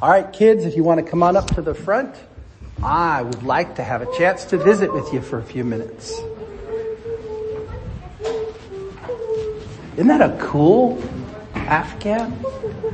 All 0.00 0.08
right, 0.08 0.32
kids, 0.32 0.64
if 0.64 0.76
you 0.76 0.84
want 0.84 1.04
to 1.04 1.10
come 1.10 1.24
on 1.24 1.36
up 1.36 1.48
to 1.56 1.60
the 1.60 1.74
front, 1.74 2.14
I 2.80 3.20
would 3.22 3.42
like 3.42 3.74
to 3.76 3.82
have 3.82 4.00
a 4.00 4.16
chance 4.16 4.44
to 4.44 4.56
visit 4.56 4.92
with 4.92 5.12
you 5.12 5.20
for 5.20 5.40
a 5.40 5.42
few 5.42 5.64
minutes. 5.64 6.16
Isn't 9.94 10.06
that 10.06 10.20
a 10.20 10.38
cool 10.40 11.02
Afghan? 11.52 12.32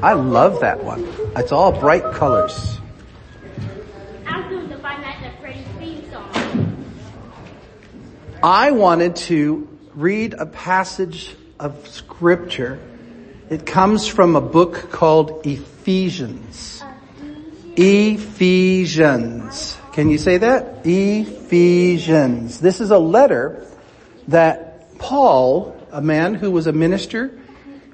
I 0.02 0.14
love 0.14 0.60
that 0.60 0.82
one. 0.82 1.06
It's 1.36 1.52
all 1.52 1.78
bright 1.78 2.10
colors. 2.14 2.80
I 8.42 8.70
wanted 8.70 9.16
to 9.16 9.68
read 9.94 10.32
a 10.32 10.46
passage 10.46 11.36
of 11.60 11.86
scripture. 11.86 12.80
It 13.50 13.66
comes 13.66 14.06
from 14.06 14.36
a 14.36 14.40
book 14.40 14.90
called 14.90 15.46
Ephesians. 15.46 16.73
Ephesians. 17.76 19.78
Can 19.92 20.10
you 20.10 20.18
say 20.18 20.38
that? 20.38 20.84
Ephesians. 20.84 22.60
This 22.60 22.80
is 22.80 22.90
a 22.90 22.98
letter 22.98 23.66
that 24.28 24.98
Paul, 24.98 25.76
a 25.92 26.00
man 26.00 26.34
who 26.34 26.50
was 26.50 26.66
a 26.66 26.72
minister, 26.72 27.38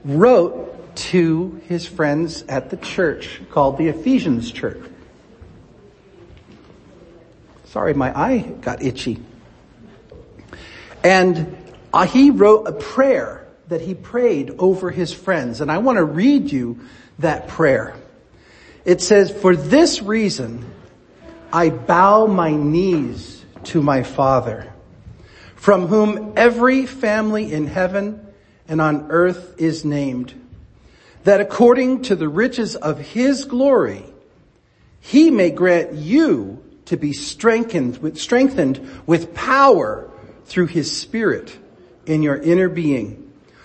wrote 0.04 0.96
to 0.96 1.60
his 1.68 1.86
friends 1.86 2.42
at 2.42 2.70
the 2.70 2.76
church 2.76 3.40
called 3.50 3.78
the 3.78 3.88
Ephesians 3.88 4.50
church. 4.50 4.82
Sorry, 7.66 7.94
my 7.94 8.18
eye 8.18 8.38
got 8.60 8.82
itchy. 8.82 9.20
And 11.04 11.56
uh, 11.92 12.06
he 12.06 12.30
wrote 12.30 12.66
a 12.66 12.72
prayer 12.72 13.46
that 13.68 13.80
he 13.80 13.94
prayed 13.94 14.50
over 14.58 14.90
his 14.90 15.12
friends. 15.12 15.60
And 15.60 15.70
I 15.70 15.78
want 15.78 15.96
to 15.96 16.04
read 16.04 16.50
you 16.50 16.80
that 17.20 17.48
prayer. 17.48 17.94
It 18.84 19.00
says, 19.00 19.30
for 19.30 19.54
this 19.54 20.02
reason, 20.02 20.64
I 21.52 21.70
bow 21.70 22.26
my 22.26 22.52
knees 22.52 23.44
to 23.64 23.82
my 23.82 24.02
Father, 24.02 24.72
from 25.54 25.86
whom 25.86 26.32
every 26.36 26.86
family 26.86 27.52
in 27.52 27.66
heaven 27.66 28.26
and 28.68 28.80
on 28.80 29.10
earth 29.10 29.56
is 29.58 29.84
named, 29.84 30.34
that 31.24 31.40
according 31.40 32.02
to 32.02 32.16
the 32.16 32.28
riches 32.28 32.76
of 32.76 32.98
his 32.98 33.44
glory, 33.44 34.04
he 35.00 35.30
may 35.30 35.50
grant 35.50 35.94
you 35.94 36.62
to 36.86 36.96
be 36.96 37.12
strengthened 37.12 37.98
with, 37.98 38.18
strengthened 38.18 39.02
with 39.06 39.34
power 39.34 40.10
through 40.44 40.66
his 40.66 40.96
spirit 40.96 41.56
in 42.06 42.22
your 42.22 42.36
inner 42.36 42.68
being, 42.68 43.29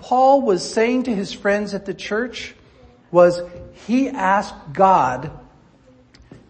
Paul 0.00 0.42
was 0.42 0.68
saying 0.68 1.04
to 1.04 1.14
his 1.14 1.32
friends 1.32 1.74
at 1.74 1.86
the 1.86 1.94
church 1.94 2.54
was 3.10 3.40
he 3.86 4.08
asked 4.08 4.72
God 4.72 5.30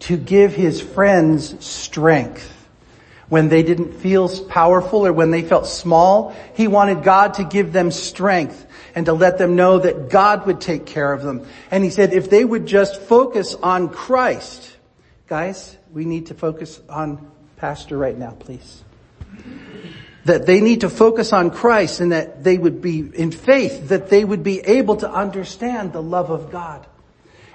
to 0.00 0.16
give 0.16 0.54
his 0.54 0.80
friends 0.80 1.64
strength. 1.64 2.56
When 3.28 3.48
they 3.48 3.62
didn't 3.62 3.94
feel 3.94 4.28
powerful 4.46 5.06
or 5.06 5.12
when 5.12 5.30
they 5.30 5.42
felt 5.42 5.66
small, 5.66 6.34
he 6.54 6.66
wanted 6.66 7.04
God 7.04 7.34
to 7.34 7.44
give 7.44 7.72
them 7.72 7.92
strength 7.92 8.66
and 8.94 9.06
to 9.06 9.12
let 9.12 9.38
them 9.38 9.54
know 9.54 9.78
that 9.78 10.10
God 10.10 10.46
would 10.46 10.60
take 10.60 10.84
care 10.84 11.12
of 11.12 11.22
them. 11.22 11.46
And 11.70 11.84
he 11.84 11.90
said 11.90 12.12
if 12.12 12.28
they 12.28 12.44
would 12.44 12.66
just 12.66 13.00
focus 13.00 13.54
on 13.54 13.88
Christ, 13.88 14.76
guys, 15.28 15.76
we 15.92 16.04
need 16.04 16.26
to 16.26 16.34
focus 16.34 16.80
on 16.88 17.30
Pastor 17.56 17.96
right 17.96 18.18
now, 18.18 18.32
please. 18.32 18.82
That 20.24 20.46
they 20.46 20.60
need 20.60 20.82
to 20.82 20.90
focus 20.90 21.32
on 21.32 21.50
Christ 21.50 22.00
and 22.00 22.12
that 22.12 22.44
they 22.44 22.58
would 22.58 22.82
be 22.82 22.98
in 22.98 23.30
faith, 23.30 23.88
that 23.88 24.10
they 24.10 24.24
would 24.24 24.42
be 24.42 24.60
able 24.60 24.96
to 24.96 25.10
understand 25.10 25.92
the 25.92 26.02
love 26.02 26.30
of 26.30 26.50
God. 26.50 26.86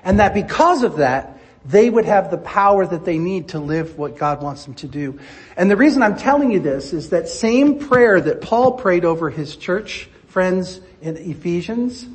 And 0.03 0.20
that 0.20 0.34
because 0.34 0.84
of 0.84 0.98
that, 0.98 1.40
they 1.66 1.90
would 1.90 2.06
have 2.06 2.30
the 2.30 2.38
power 2.38 2.86
that 2.86 3.06
they 3.06 3.18
need 3.18 3.50
to 3.50 3.59
live 3.59 3.98
what 3.98 4.18
God 4.18 4.42
wants 4.42 4.66
them 4.66 4.76
to 4.76 4.88
do. 4.88 5.20
And 5.58 5.70
the 5.70 5.76
reason 5.76 6.03
I'm 6.03 6.16
telling 6.16 6.52
you 6.52 6.59
this 6.59 6.94
is 6.94 7.09
that 7.09 7.28
same 7.28 7.80
prayer 7.80 8.22
that 8.22 8.42
Paul 8.42 8.74
prayed 8.74 9.03
over 9.03 9.30
his 9.30 9.56
church 9.56 10.08
friends 10.28 10.80
in 11.02 11.18
Ephesians 11.18 12.06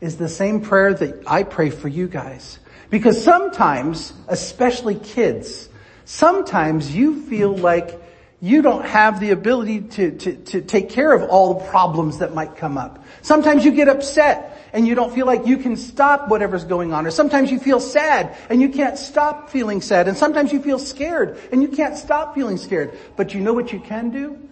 is 0.00 0.16
the 0.16 0.28
same 0.28 0.60
prayer 0.60 0.92
that 0.92 1.22
I 1.26 1.44
pray 1.44 1.70
for 1.70 1.88
you 1.88 2.08
guys. 2.08 2.58
Because 2.90 3.22
sometimes, 3.22 4.12
especially 4.28 4.96
kids, 4.96 5.68
sometimes 6.04 6.94
you 6.94 7.22
feel 7.22 7.56
like 7.56 7.98
you 8.42 8.62
don't 8.62 8.86
have 8.86 9.20
the 9.20 9.30
ability 9.30 9.82
to, 9.82 10.10
to, 10.12 10.36
to 10.36 10.60
take 10.62 10.88
care 10.88 11.12
of 11.12 11.28
all 11.28 11.54
the 11.54 11.66
problems 11.66 12.18
that 12.18 12.34
might 12.34 12.56
come 12.56 12.78
up. 12.78 13.04
Sometimes 13.20 13.64
you 13.64 13.72
get 13.72 13.88
upset 13.88 14.58
and 14.72 14.88
you 14.88 14.94
don't 14.94 15.12
feel 15.12 15.26
like 15.26 15.46
you 15.46 15.58
can 15.58 15.76
stop 15.76 16.28
whatever's 16.28 16.64
going 16.64 16.94
on. 16.94 17.06
Or 17.06 17.10
sometimes 17.10 17.50
you 17.50 17.58
feel 17.58 17.80
sad 17.80 18.34
and 18.48 18.62
you 18.62 18.70
can't 18.70 18.96
stop 18.96 19.50
feeling 19.50 19.82
sad. 19.82 20.08
And 20.08 20.16
sometimes 20.16 20.52
you 20.52 20.62
feel 20.62 20.78
scared 20.78 21.38
and 21.52 21.60
you 21.60 21.68
can't 21.68 21.98
stop 21.98 22.34
feeling 22.34 22.56
scared. 22.56 22.96
But 23.14 23.34
you 23.34 23.40
know 23.40 23.52
what 23.52 23.72
you 23.72 23.80
can 23.80 24.10
do? 24.10 24.48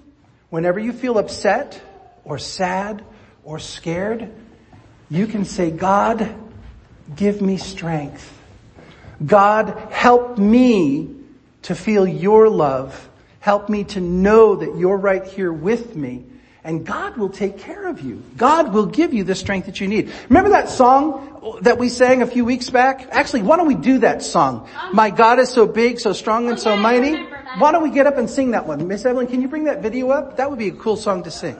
Whenever 0.50 0.78
you 0.78 0.93
feel 0.93 1.16
upset 1.16 1.81
or 2.25 2.38
sad 2.38 3.03
or 3.43 3.59
scared, 3.59 4.31
you 5.09 5.27
can 5.27 5.47
say, 5.47 5.71
God, 5.71 6.34
give 7.16 7.41
me 7.41 7.56
strength. 7.56 8.34
God, 9.25 9.88
help 9.91 10.37
me 10.37 11.15
to 11.62 11.75
feel 11.75 12.06
your 12.06 12.50
love. 12.50 13.09
Help 13.48 13.70
me 13.70 13.82
to 13.82 13.98
know 13.98 14.56
that 14.56 14.76
you're 14.76 14.98
right 14.98 15.25
here 15.25 15.50
with 15.50 15.97
me 15.97 16.26
and 16.64 16.84
God 16.84 17.16
will 17.16 17.31
take 17.31 17.56
care 17.56 17.86
of 17.86 18.03
you. 18.03 18.22
God 18.36 18.75
will 18.75 18.84
give 18.84 19.14
you 19.14 19.25
the 19.25 19.34
strength 19.34 19.64
that 19.64 19.81
you 19.81 19.88
need. 19.88 20.12
Remember 20.28 20.50
that 20.50 20.69
song 20.69 21.59
that 21.62 21.78
we 21.78 21.88
sang 21.88 22.20
a 22.20 22.26
few 22.26 22.44
weeks 22.44 22.69
back? 22.69 23.09
Actually, 23.10 23.44
why 23.44 23.56
don't 23.56 23.66
we 23.66 23.75
do 23.75 24.00
that 24.00 24.22
song? 24.22 24.69
My 24.92 25.09
God 25.09 25.38
is 25.38 25.48
so 25.48 25.66
big, 25.66 25.98
so 25.98 26.12
strong, 26.12 26.50
and 26.50 26.60
so 26.60 26.76
mighty. 26.76 27.16
Why 27.56 27.72
don't 27.72 27.82
we 27.82 27.88
get 27.91 28.06
up 28.06 28.19
and 28.19 28.28
sing 28.28 28.50
that 28.50 28.66
one? 28.66 28.86
Miss 28.86 29.06
Evelyn, 29.06 29.28
can 29.28 29.41
you 29.41 29.48
bring 29.48 29.65
that 29.65 29.80
video 29.80 30.10
up? 30.10 30.36
That 30.36 30.50
would 30.50 30.59
be 30.59 30.69
a 30.69 30.72
cool 30.72 30.98
song 30.98 31.22
to 31.22 31.30
sing. 31.30 31.56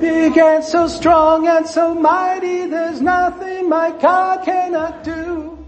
Big 0.00 0.36
and 0.36 0.62
so 0.62 0.88
strong 0.88 1.48
and 1.48 1.66
so 1.66 1.94
mighty, 1.94 2.66
there's 2.66 3.00
nothing 3.00 3.68
my 3.68 3.90
God 3.98 4.44
cannot 4.44 5.02
do. 5.02 5.64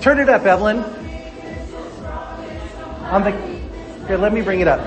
Turn 0.00 0.18
it 0.18 0.28
up, 0.28 0.44
Evelyn. 0.44 0.78
On 3.10 3.24
the, 3.24 3.30
here, 4.06 4.18
let 4.18 4.32
me 4.32 4.42
bring 4.42 4.60
it 4.60 4.68
up. 4.68 4.80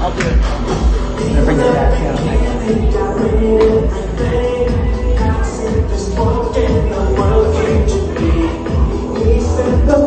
I'll 0.00 0.16
do 0.16 0.26
it. 0.26 1.44
Bring 1.44 1.60
it 1.60 1.72
back 1.72 1.92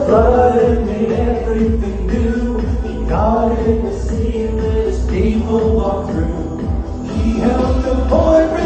blood 0.06 0.58
and 0.64 0.86
made 0.86 1.12
everything 1.12 2.08
new. 2.08 3.08
God 3.10 3.58
people 5.10 5.76
walk 5.76 6.12
through. 6.12 6.60
He 7.14 7.40
helped 7.40 7.84
the 7.86 7.96
boy 8.10 8.65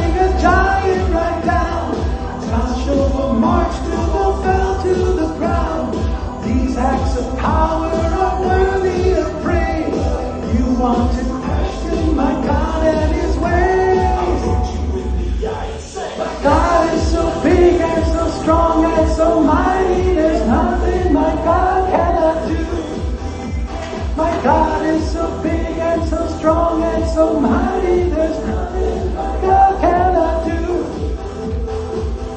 so 27.20 27.38
mighty, 27.38 28.10
there's 28.12 28.40
nothing 28.46 29.14
God 29.42 29.74
cannot 29.82 30.46
do. 30.46 30.62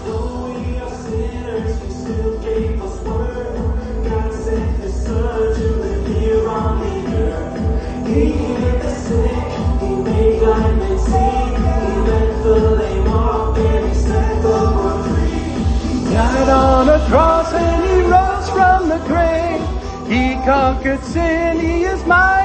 Though 0.07 0.59
we 0.59 0.79
are 0.83 0.95
sinners, 1.05 1.75
He 1.83 1.91
still 2.01 2.33
gave 2.41 2.83
us 2.83 2.97
word. 3.07 3.55
God 4.09 4.33
sent 4.45 4.81
His 4.83 4.95
Son 5.05 5.55
to 5.57 5.67
live 5.85 6.07
here 6.17 6.49
on 6.49 6.81
the 6.83 6.97
earth. 7.27 8.09
He 8.09 8.23
healed 8.33 8.83
the 8.83 8.93
sick, 9.07 9.51
He 9.83 9.91
made 10.09 10.41
blind 10.41 10.79
men 10.81 10.99
see, 11.07 11.35
He 11.63 11.93
let 12.09 12.31
the 12.43 12.57
lame 12.81 13.05
walk, 13.05 13.59
and 13.59 13.89
He 13.89 13.95
set 13.95 14.43
the 14.43 14.59
poor 14.75 14.97
free. 15.05 15.51
He 15.91 16.13
died 16.13 16.49
on 16.49 16.89
a 16.89 17.01
cross 17.09 17.53
and 17.55 17.81
He 17.89 17.97
rose 18.17 18.49
from 18.57 18.89
the 18.89 19.01
grave. 19.11 19.63
He 20.13 20.25
conquered 20.45 21.05
sin, 21.05 21.61
He 21.61 21.85
is 21.85 22.05
mighty. 22.05 22.42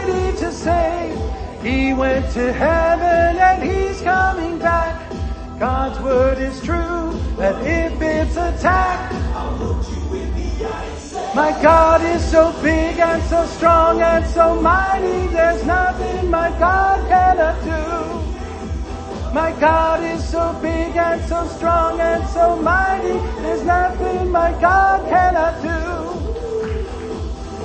He 1.68 1.94
went 1.94 2.31
to 2.31 2.54
heaven 2.54 3.38
and 3.38 3.62
he's 3.62 4.02
coming 4.02 4.58
back. 4.58 5.12
God's 5.60 6.00
word 6.00 6.38
is 6.38 6.62
true, 6.62 7.12
that 7.36 7.62
if 7.62 8.02
it's 8.02 8.38
attacked, 8.38 9.14
I'll 9.36 9.58
look 9.58 9.86
you 9.90 10.14
in 10.16 10.34
the 10.34 10.66
eye. 10.66 11.34
my 11.36 11.52
God 11.62 12.02
is 12.04 12.24
so 12.24 12.54
big 12.62 12.98
and 13.00 13.22
so 13.24 13.46
strong 13.48 14.02
and 14.02 14.25
so 14.28 14.62
mighty, 14.62 15.28
there's 15.28 15.66
nothing 15.66 16.31
my 16.31 16.52
God 16.52 17.06
cannot 17.10 17.62
do. 17.62 19.34
My 19.34 19.52
God 19.60 20.06
is 20.06 20.25
so 20.25 20.58
big 20.62 20.96
and 20.96 21.22
so 21.25 21.48
strong 21.48 22.00
and 22.00 22.25
so 22.30 22.56
mighty, 22.56 23.18
there's 23.42 23.66
nothing 23.66 24.31
my 24.31 24.52
God 24.62 25.06
cannot 25.10 25.62
do. 25.62 25.80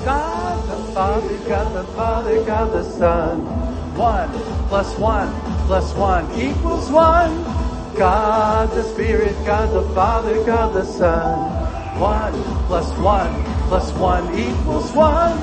God 0.05 0.69
the 0.69 0.93
Father, 0.93 1.39
God 1.49 1.73
the 1.77 1.85
Father, 1.93 2.45
God 2.45 2.73
the 2.73 2.83
Son. 2.83 3.72
One 4.03 4.33
plus 4.67 4.99
one 4.99 5.31
plus 5.69 5.95
one 5.95 6.27
equals 6.35 6.91
one. 6.91 7.45
God 7.95 8.69
the 8.71 8.83
Spirit, 8.83 9.33
God 9.47 9.73
the 9.73 9.95
Father, 9.95 10.43
God 10.45 10.75
the 10.75 10.85
Son. 10.85 11.39
One 12.01 12.33
plus 12.67 12.91
one 12.99 13.33
plus 13.69 13.93
one 13.93 14.27
equals 14.37 14.91
one. 14.91 15.39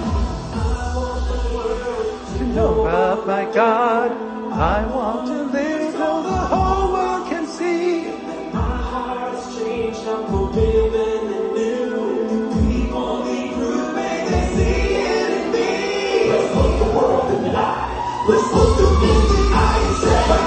To 2.38 2.44
know 2.48 2.82
about 2.82 3.26
my 3.26 3.46
God, 3.54 4.12
I 4.52 4.86
want 4.94 5.28
to 5.28 5.44
live 5.58 5.79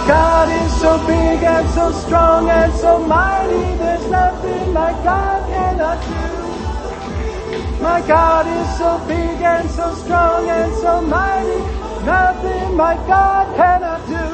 God 0.07 0.49
is 0.51 0.81
so 0.81 0.99
big 1.07 1.43
and 1.43 1.69
so 1.71 1.91
strong 1.93 2.49
and 2.51 2.73
so 2.75 2.99
mighty, 3.07 3.77
there's 3.79 4.07
nothing 4.11 4.73
my 4.75 4.93
God 5.03 5.49
cannot 5.49 5.99
do. 6.07 7.83
My 7.83 8.01
God 8.07 8.47
is 8.47 8.79
so 8.79 8.99
big 9.09 9.41
and 9.41 9.71
so 9.71 9.95
strong 9.95 10.49
and 10.49 10.73
so 10.75 11.01
mighty, 11.03 11.59
nothing 12.05 12.77
my 12.77 12.95
God 13.07 13.57
cannot 13.57 14.07
do. 14.07 14.29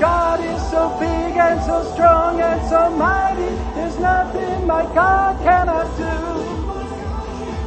God 0.00 0.40
is 0.40 0.70
so 0.70 0.96
big 1.00 1.36
and 1.36 1.62
so 1.62 1.82
strong 1.94 2.40
and 2.40 2.68
so 2.68 2.90
mighty, 2.90 3.54
there's 3.74 3.98
nothing 3.98 4.66
my 4.66 4.82
God 4.94 5.40
cannot 5.42 5.96
do. 5.96 6.12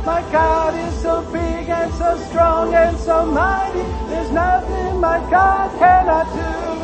My 0.05 0.21
God 0.31 0.75
is 0.75 1.01
so 1.01 1.21
big 1.33 1.56
and 1.69 1.93
so 1.93 2.17
strong 2.29 2.73
and 2.73 2.97
so 2.97 3.25
mighty, 3.25 3.79
there's 4.09 4.31
nothing 4.31 4.99
my 4.99 5.19
God 5.29 5.79
cannot 5.79 6.25
do. 6.33 6.77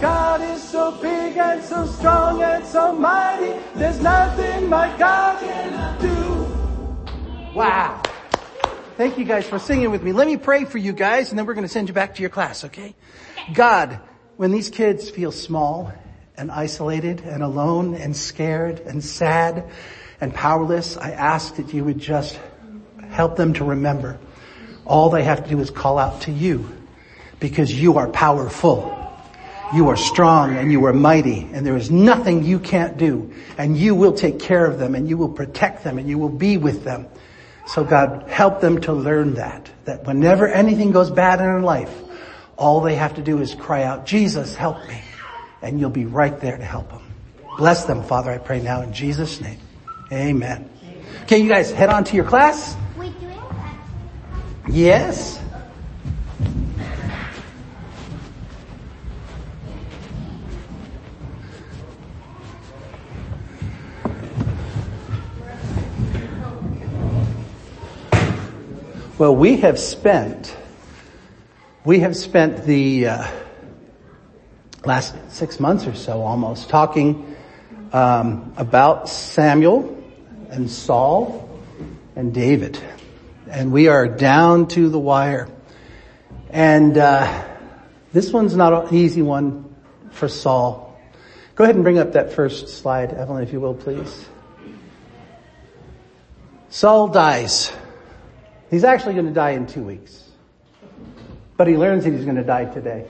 God 0.00 0.40
is 0.42 0.62
so 0.62 0.92
big 1.00 1.36
and 1.36 1.62
so 1.64 1.86
strong 1.86 2.42
and 2.42 2.64
so 2.66 2.92
mighty, 2.92 3.54
there's 3.74 4.00
nothing 4.00 4.68
my 4.68 4.94
God 4.98 5.40
cannot 5.40 6.00
do. 6.00 7.54
Wow. 7.54 8.02
Thank 8.96 9.18
you 9.18 9.24
guys 9.24 9.46
for 9.46 9.58
singing 9.58 9.90
with 9.90 10.02
me. 10.02 10.12
Let 10.12 10.26
me 10.26 10.36
pray 10.36 10.64
for 10.64 10.78
you 10.78 10.92
guys 10.92 11.30
and 11.30 11.38
then 11.38 11.46
we're 11.46 11.54
going 11.54 11.66
to 11.66 11.72
send 11.72 11.88
you 11.88 11.94
back 11.94 12.14
to 12.16 12.22
your 12.22 12.30
class, 12.30 12.64
okay? 12.64 12.94
God, 13.52 14.00
when 14.36 14.50
these 14.50 14.70
kids 14.70 15.10
feel 15.10 15.32
small 15.32 15.92
and 16.36 16.50
isolated 16.50 17.20
and 17.20 17.42
alone 17.42 17.94
and 17.94 18.16
scared 18.16 18.80
and 18.80 19.04
sad 19.04 19.70
and 20.20 20.34
powerless, 20.34 20.96
I 20.96 21.10
ask 21.10 21.56
that 21.56 21.72
you 21.74 21.84
would 21.84 21.98
just 21.98 22.38
help 23.16 23.36
them 23.36 23.54
to 23.54 23.64
remember 23.64 24.18
all 24.84 25.10
they 25.10 25.24
have 25.24 25.42
to 25.42 25.50
do 25.50 25.58
is 25.60 25.70
call 25.70 25.98
out 25.98 26.20
to 26.22 26.30
you 26.30 26.70
because 27.40 27.72
you 27.72 27.98
are 27.98 28.08
powerful. 28.08 28.92
You 29.74 29.88
are 29.88 29.96
strong 29.96 30.56
and 30.56 30.70
you 30.70 30.84
are 30.84 30.92
mighty 30.92 31.48
and 31.52 31.66
there 31.66 31.76
is 31.76 31.90
nothing 31.90 32.44
you 32.44 32.60
can't 32.60 32.96
do 32.96 33.32
and 33.58 33.76
you 33.76 33.94
will 33.94 34.12
take 34.12 34.38
care 34.38 34.64
of 34.64 34.78
them 34.78 34.94
and 34.94 35.08
you 35.08 35.16
will 35.16 35.30
protect 35.30 35.82
them 35.82 35.98
and 35.98 36.08
you 36.08 36.18
will 36.18 36.28
be 36.28 36.56
with 36.56 36.84
them. 36.84 37.06
So 37.66 37.82
God, 37.82 38.28
help 38.28 38.60
them 38.60 38.80
to 38.82 38.92
learn 38.92 39.34
that, 39.34 39.68
that 39.86 40.06
whenever 40.06 40.46
anything 40.46 40.92
goes 40.92 41.10
bad 41.10 41.40
in 41.40 41.46
their 41.46 41.60
life, 41.60 41.92
all 42.56 42.80
they 42.80 42.94
have 42.94 43.16
to 43.16 43.22
do 43.22 43.40
is 43.40 43.54
cry 43.56 43.82
out, 43.82 44.06
Jesus, 44.06 44.54
help 44.54 44.78
me. 44.86 45.00
And 45.62 45.80
you'll 45.80 45.90
be 45.90 46.04
right 46.04 46.38
there 46.38 46.56
to 46.56 46.64
help 46.64 46.90
them. 46.90 47.02
Bless 47.56 47.86
them, 47.86 48.04
Father, 48.04 48.30
I 48.30 48.38
pray 48.38 48.62
now 48.62 48.82
in 48.82 48.92
Jesus' 48.92 49.40
name. 49.40 49.58
Amen. 50.12 50.70
Okay, 51.22 51.38
you 51.38 51.48
guys 51.48 51.72
head 51.72 51.88
on 51.88 52.04
to 52.04 52.14
your 52.14 52.24
class. 52.24 52.76
Yes. 54.68 55.40
Well, 69.18 69.34
we 69.34 69.56
have 69.58 69.78
spent, 69.78 70.54
we 71.84 72.00
have 72.00 72.14
spent 72.16 72.64
the 72.64 73.06
uh, 73.06 73.26
last 74.84 75.14
six 75.28 75.58
months 75.58 75.86
or 75.86 75.94
so 75.94 76.20
almost 76.22 76.68
talking 76.68 77.36
um, 77.92 78.52
about 78.56 79.08
Samuel 79.08 80.02
and 80.50 80.68
Saul 80.70 81.48
and 82.14 82.34
David. 82.34 82.78
And 83.48 83.70
we 83.72 83.88
are 83.88 84.08
down 84.08 84.66
to 84.68 84.88
the 84.88 84.98
wire. 84.98 85.48
And 86.50 86.98
uh, 86.98 87.44
this 88.12 88.32
one's 88.32 88.56
not 88.56 88.88
an 88.88 88.94
easy 88.94 89.22
one 89.22 89.74
for 90.10 90.28
Saul. 90.28 90.98
Go 91.54 91.64
ahead 91.64 91.76
and 91.76 91.84
bring 91.84 91.98
up 91.98 92.12
that 92.12 92.32
first 92.32 92.68
slide, 92.68 93.12
Evelyn, 93.12 93.42
if 93.42 93.52
you 93.52 93.60
will, 93.60 93.74
please. 93.74 94.26
Saul 96.70 97.08
dies. 97.08 97.72
He's 98.70 98.84
actually 98.84 99.14
going 99.14 99.26
to 99.26 99.32
die 99.32 99.50
in 99.50 99.66
two 99.66 99.82
weeks. 99.82 100.22
But 101.56 101.68
he 101.68 101.76
learns 101.76 102.04
that 102.04 102.10
he's 102.10 102.24
going 102.24 102.36
to 102.36 102.44
die 102.44 102.64
today. 102.64 103.06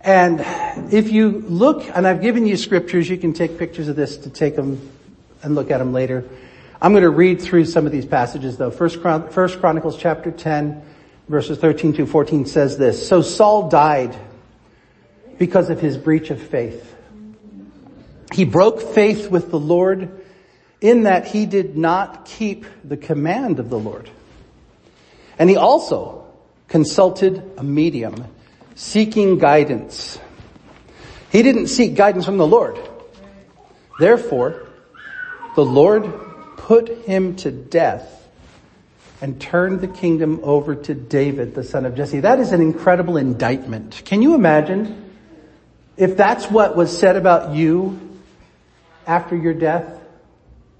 And 0.00 0.40
if 0.92 1.12
you 1.12 1.44
look, 1.46 1.84
and 1.94 2.06
I've 2.06 2.22
given 2.22 2.46
you 2.46 2.56
scriptures, 2.56 3.08
you 3.08 3.18
can 3.18 3.34
take 3.34 3.58
pictures 3.58 3.88
of 3.88 3.96
this 3.96 4.16
to 4.18 4.30
take 4.30 4.56
them 4.56 4.90
and 5.42 5.54
look 5.54 5.70
at 5.70 5.78
them 5.78 5.92
later. 5.92 6.24
I'm 6.82 6.90
going 6.90 7.04
to 7.04 7.10
read 7.10 7.40
through 7.40 7.66
some 7.66 7.86
of 7.86 7.92
these 7.92 8.04
passages 8.04 8.56
though. 8.56 8.72
First, 8.72 9.00
Chron- 9.00 9.30
First 9.30 9.60
Chronicles 9.60 9.96
chapter 9.96 10.32
10 10.32 10.82
verses 11.28 11.56
13 11.56 11.92
to 11.92 12.06
14 12.06 12.44
says 12.44 12.76
this. 12.76 13.06
So 13.08 13.22
Saul 13.22 13.68
died 13.68 14.16
because 15.38 15.70
of 15.70 15.80
his 15.80 15.96
breach 15.96 16.30
of 16.30 16.42
faith. 16.42 16.92
He 18.32 18.44
broke 18.44 18.82
faith 18.82 19.30
with 19.30 19.52
the 19.52 19.60
Lord 19.60 20.24
in 20.80 21.04
that 21.04 21.28
he 21.28 21.46
did 21.46 21.76
not 21.76 22.24
keep 22.24 22.66
the 22.82 22.96
command 22.96 23.60
of 23.60 23.70
the 23.70 23.78
Lord. 23.78 24.10
And 25.38 25.48
he 25.48 25.56
also 25.56 26.26
consulted 26.66 27.48
a 27.58 27.62
medium 27.62 28.26
seeking 28.74 29.38
guidance. 29.38 30.18
He 31.30 31.44
didn't 31.44 31.68
seek 31.68 31.94
guidance 31.94 32.24
from 32.24 32.38
the 32.38 32.46
Lord. 32.46 32.76
Therefore, 34.00 34.66
the 35.54 35.64
Lord 35.64 36.31
put 36.62 36.88
him 36.88 37.34
to 37.34 37.50
death 37.50 38.28
and 39.20 39.40
turned 39.40 39.80
the 39.80 39.88
kingdom 39.88 40.40
over 40.44 40.76
to 40.76 40.94
David, 40.94 41.56
the 41.56 41.64
son 41.64 41.84
of 41.84 41.96
Jesse. 41.96 42.20
That 42.20 42.38
is 42.38 42.52
an 42.52 42.60
incredible 42.60 43.16
indictment. 43.16 44.02
Can 44.04 44.22
you 44.22 44.34
imagine 44.36 45.10
if 45.96 46.16
that's 46.16 46.46
what 46.46 46.76
was 46.76 46.96
said 46.96 47.16
about 47.16 47.54
you 47.56 47.98
after 49.08 49.36
your 49.36 49.54
death? 49.54 50.00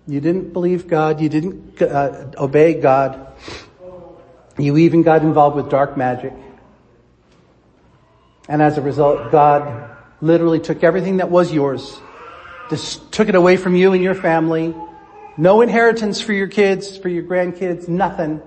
You 0.07 0.21
didn't 0.21 0.53
believe 0.53 0.87
God. 0.87 1.21
You 1.21 1.29
didn't 1.29 1.83
uh, 1.83 2.31
obey 2.39 2.75
God. 2.75 3.35
You 4.59 4.77
even 4.79 5.03
got 5.03 5.23
involved 5.23 5.57
with 5.57 5.69
dark 5.69 5.97
magic. 5.97 6.33
And 8.49 8.63
as 8.63 8.79
a 8.79 8.83
result, 8.83 9.33
God 9.33 9.97
literally 10.21 10.61
took 10.61 10.85
everything 10.85 11.17
that 11.17 11.29
was 11.29 11.53
yours, 11.53 11.99
just 12.71 13.11
took 13.13 13.29
it 13.29 13.35
away 13.35 13.57
from 13.57 13.75
you 13.75 13.93
and 13.93 14.03
your 14.03 14.15
family. 14.15 14.75
No 15.37 15.63
inheritance 15.63 16.21
for 16.21 16.33
your 16.33 16.49
kids, 16.49 16.99
for 16.99 17.09
your 17.09 17.23
grandkids, 17.23 17.89
nothing. 17.89 18.43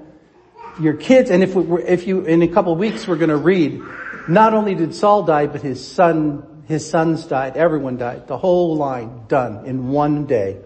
Your 0.80 0.94
kids, 0.94 1.32
and 1.32 1.42
if 1.42 1.56
we 1.56 1.63
were, 1.63 1.80
if 1.80 2.06
you, 2.06 2.25
in 2.25 2.42
a 2.42 2.48
couple 2.48 2.74
of 2.74 2.80
weeks 2.80 3.08
we're 3.08 3.15
gonna 3.15 3.38
read, 3.38 3.82
not 4.27 4.54
only 4.54 4.75
did 4.75 4.94
Saul 4.94 5.24
die, 5.24 5.48
but 5.48 5.62
his 5.62 5.86
son, 5.86 6.63
his 6.68 6.88
sons 6.88 7.25
died, 7.25 7.58
everyone 7.58 7.98
died, 7.98 8.27
the 8.27 8.38
whole 8.38 8.75
line 8.75 9.25
done 9.27 9.65
in 9.65 9.89
one 9.89 10.25
day. 10.25 10.58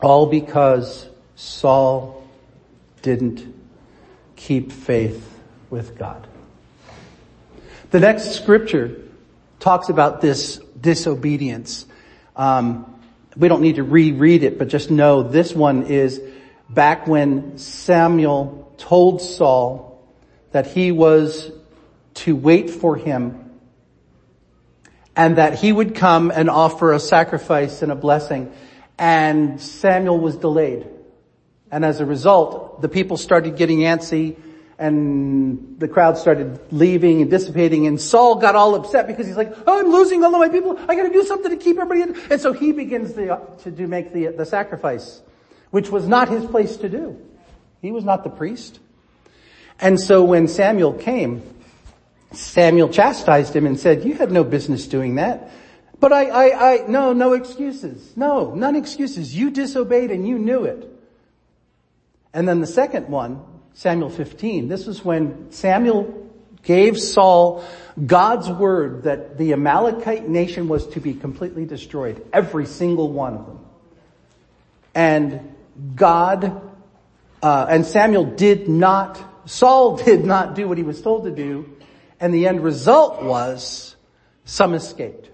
All 0.00 0.26
because 0.26 1.08
Saul 1.34 2.24
didn't 3.02 3.54
keep 4.36 4.70
faith 4.70 5.40
with 5.70 5.98
God. 5.98 6.26
The 7.90 8.00
next 8.00 8.32
scripture 8.32 9.02
talks 9.58 9.88
about 9.88 10.20
this 10.20 10.58
disobedience. 10.80 11.86
Um, 12.36 12.97
we 13.38 13.46
don't 13.46 13.62
need 13.62 13.76
to 13.76 13.84
reread 13.84 14.42
it, 14.42 14.58
but 14.58 14.68
just 14.68 14.90
know 14.90 15.22
this 15.22 15.54
one 15.54 15.84
is 15.84 16.20
back 16.68 17.06
when 17.06 17.56
Samuel 17.56 18.74
told 18.78 19.22
Saul 19.22 20.04
that 20.50 20.66
he 20.66 20.90
was 20.90 21.50
to 22.14 22.34
wait 22.34 22.68
for 22.68 22.96
him 22.96 23.48
and 25.14 25.38
that 25.38 25.54
he 25.54 25.72
would 25.72 25.94
come 25.94 26.32
and 26.32 26.50
offer 26.50 26.92
a 26.92 26.98
sacrifice 26.98 27.80
and 27.82 27.92
a 27.92 27.94
blessing. 27.94 28.52
And 28.98 29.60
Samuel 29.60 30.18
was 30.18 30.36
delayed. 30.36 30.88
And 31.70 31.84
as 31.84 32.00
a 32.00 32.06
result, 32.06 32.82
the 32.82 32.88
people 32.88 33.16
started 33.16 33.56
getting 33.56 33.80
antsy 33.80 34.36
and 34.78 35.76
the 35.78 35.88
crowd 35.88 36.16
started 36.16 36.60
leaving 36.72 37.20
and 37.20 37.30
dissipating 37.30 37.88
and 37.88 38.00
Saul 38.00 38.36
got 38.36 38.54
all 38.54 38.76
upset 38.76 39.08
because 39.08 39.26
he's 39.26 39.36
like, 39.36 39.52
oh, 39.66 39.80
I'm 39.80 39.90
losing 39.90 40.22
all 40.22 40.32
of 40.32 40.40
my 40.40 40.48
people. 40.48 40.78
I 40.88 40.94
gotta 40.94 41.12
do 41.12 41.24
something 41.24 41.50
to 41.50 41.56
keep 41.56 41.78
everybody 41.78 42.02
in. 42.02 42.30
And 42.30 42.40
so 42.40 42.52
he 42.52 42.70
begins 42.70 43.14
the, 43.14 43.40
to 43.64 43.70
do, 43.72 43.88
make 43.88 44.12
the, 44.12 44.28
the 44.28 44.46
sacrifice, 44.46 45.20
which 45.70 45.90
was 45.90 46.06
not 46.06 46.28
his 46.28 46.44
place 46.44 46.76
to 46.78 46.88
do. 46.88 47.20
He 47.82 47.90
was 47.90 48.04
not 48.04 48.22
the 48.22 48.30
priest. 48.30 48.78
And 49.80 49.98
so 49.98 50.22
when 50.22 50.46
Samuel 50.46 50.92
came, 50.92 51.42
Samuel 52.32 52.88
chastised 52.88 53.54
him 53.54 53.66
and 53.66 53.78
said, 53.78 54.04
you 54.04 54.14
had 54.14 54.30
no 54.30 54.44
business 54.44 54.86
doing 54.86 55.16
that. 55.16 55.50
But 55.98 56.12
I, 56.12 56.26
I, 56.26 56.72
I, 56.72 56.86
no, 56.86 57.12
no 57.12 57.32
excuses. 57.32 58.16
No, 58.16 58.54
none 58.54 58.76
excuses. 58.76 59.34
You 59.34 59.50
disobeyed 59.50 60.12
and 60.12 60.26
you 60.26 60.38
knew 60.38 60.64
it. 60.64 60.88
And 62.32 62.46
then 62.46 62.60
the 62.60 62.66
second 62.66 63.08
one, 63.08 63.42
Samuel 63.78 64.10
15, 64.10 64.66
this 64.66 64.88
is 64.88 65.04
when 65.04 65.52
Samuel 65.52 66.28
gave 66.64 66.98
Saul 66.98 67.64
God's 68.04 68.50
word 68.50 69.04
that 69.04 69.38
the 69.38 69.52
Amalekite 69.52 70.28
nation 70.28 70.66
was 70.66 70.88
to 70.88 71.00
be 71.00 71.14
completely 71.14 71.64
destroyed. 71.64 72.26
Every 72.32 72.66
single 72.66 73.12
one 73.12 73.34
of 73.34 73.46
them. 73.46 73.60
And 74.96 75.54
God, 75.94 76.60
uh, 77.40 77.66
and 77.68 77.86
Samuel 77.86 78.24
did 78.24 78.68
not, 78.68 79.48
Saul 79.48 79.96
did 80.04 80.24
not 80.24 80.56
do 80.56 80.66
what 80.66 80.76
he 80.76 80.82
was 80.82 81.00
told 81.00 81.22
to 81.26 81.30
do 81.30 81.76
and 82.18 82.34
the 82.34 82.48
end 82.48 82.64
result 82.64 83.22
was 83.22 83.94
some 84.44 84.74
escaped. 84.74 85.30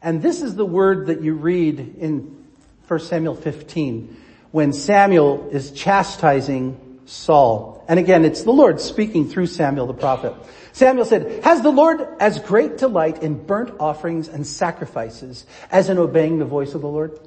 And 0.00 0.22
this 0.22 0.40
is 0.40 0.54
the 0.54 0.64
word 0.64 1.08
that 1.08 1.20
you 1.20 1.34
read 1.34 1.96
in 1.98 2.42
1 2.88 3.00
Samuel 3.00 3.34
15 3.34 4.16
when 4.50 4.72
Samuel 4.72 5.50
is 5.52 5.72
chastising 5.72 6.80
Saul. 7.06 7.84
And 7.88 7.98
again, 7.98 8.24
it's 8.24 8.42
the 8.42 8.52
Lord 8.52 8.80
speaking 8.80 9.28
through 9.28 9.46
Samuel 9.46 9.86
the 9.86 9.94
prophet. 9.94 10.34
Samuel 10.72 11.06
said, 11.06 11.42
has 11.44 11.62
the 11.62 11.70
Lord 11.70 12.06
as 12.20 12.38
great 12.40 12.76
delight 12.76 13.22
in 13.22 13.46
burnt 13.46 13.74
offerings 13.80 14.28
and 14.28 14.46
sacrifices 14.46 15.46
as 15.70 15.88
in 15.88 15.98
obeying 15.98 16.38
the 16.38 16.44
voice 16.44 16.74
of 16.74 16.82
the 16.82 16.88
Lord? 16.88 17.18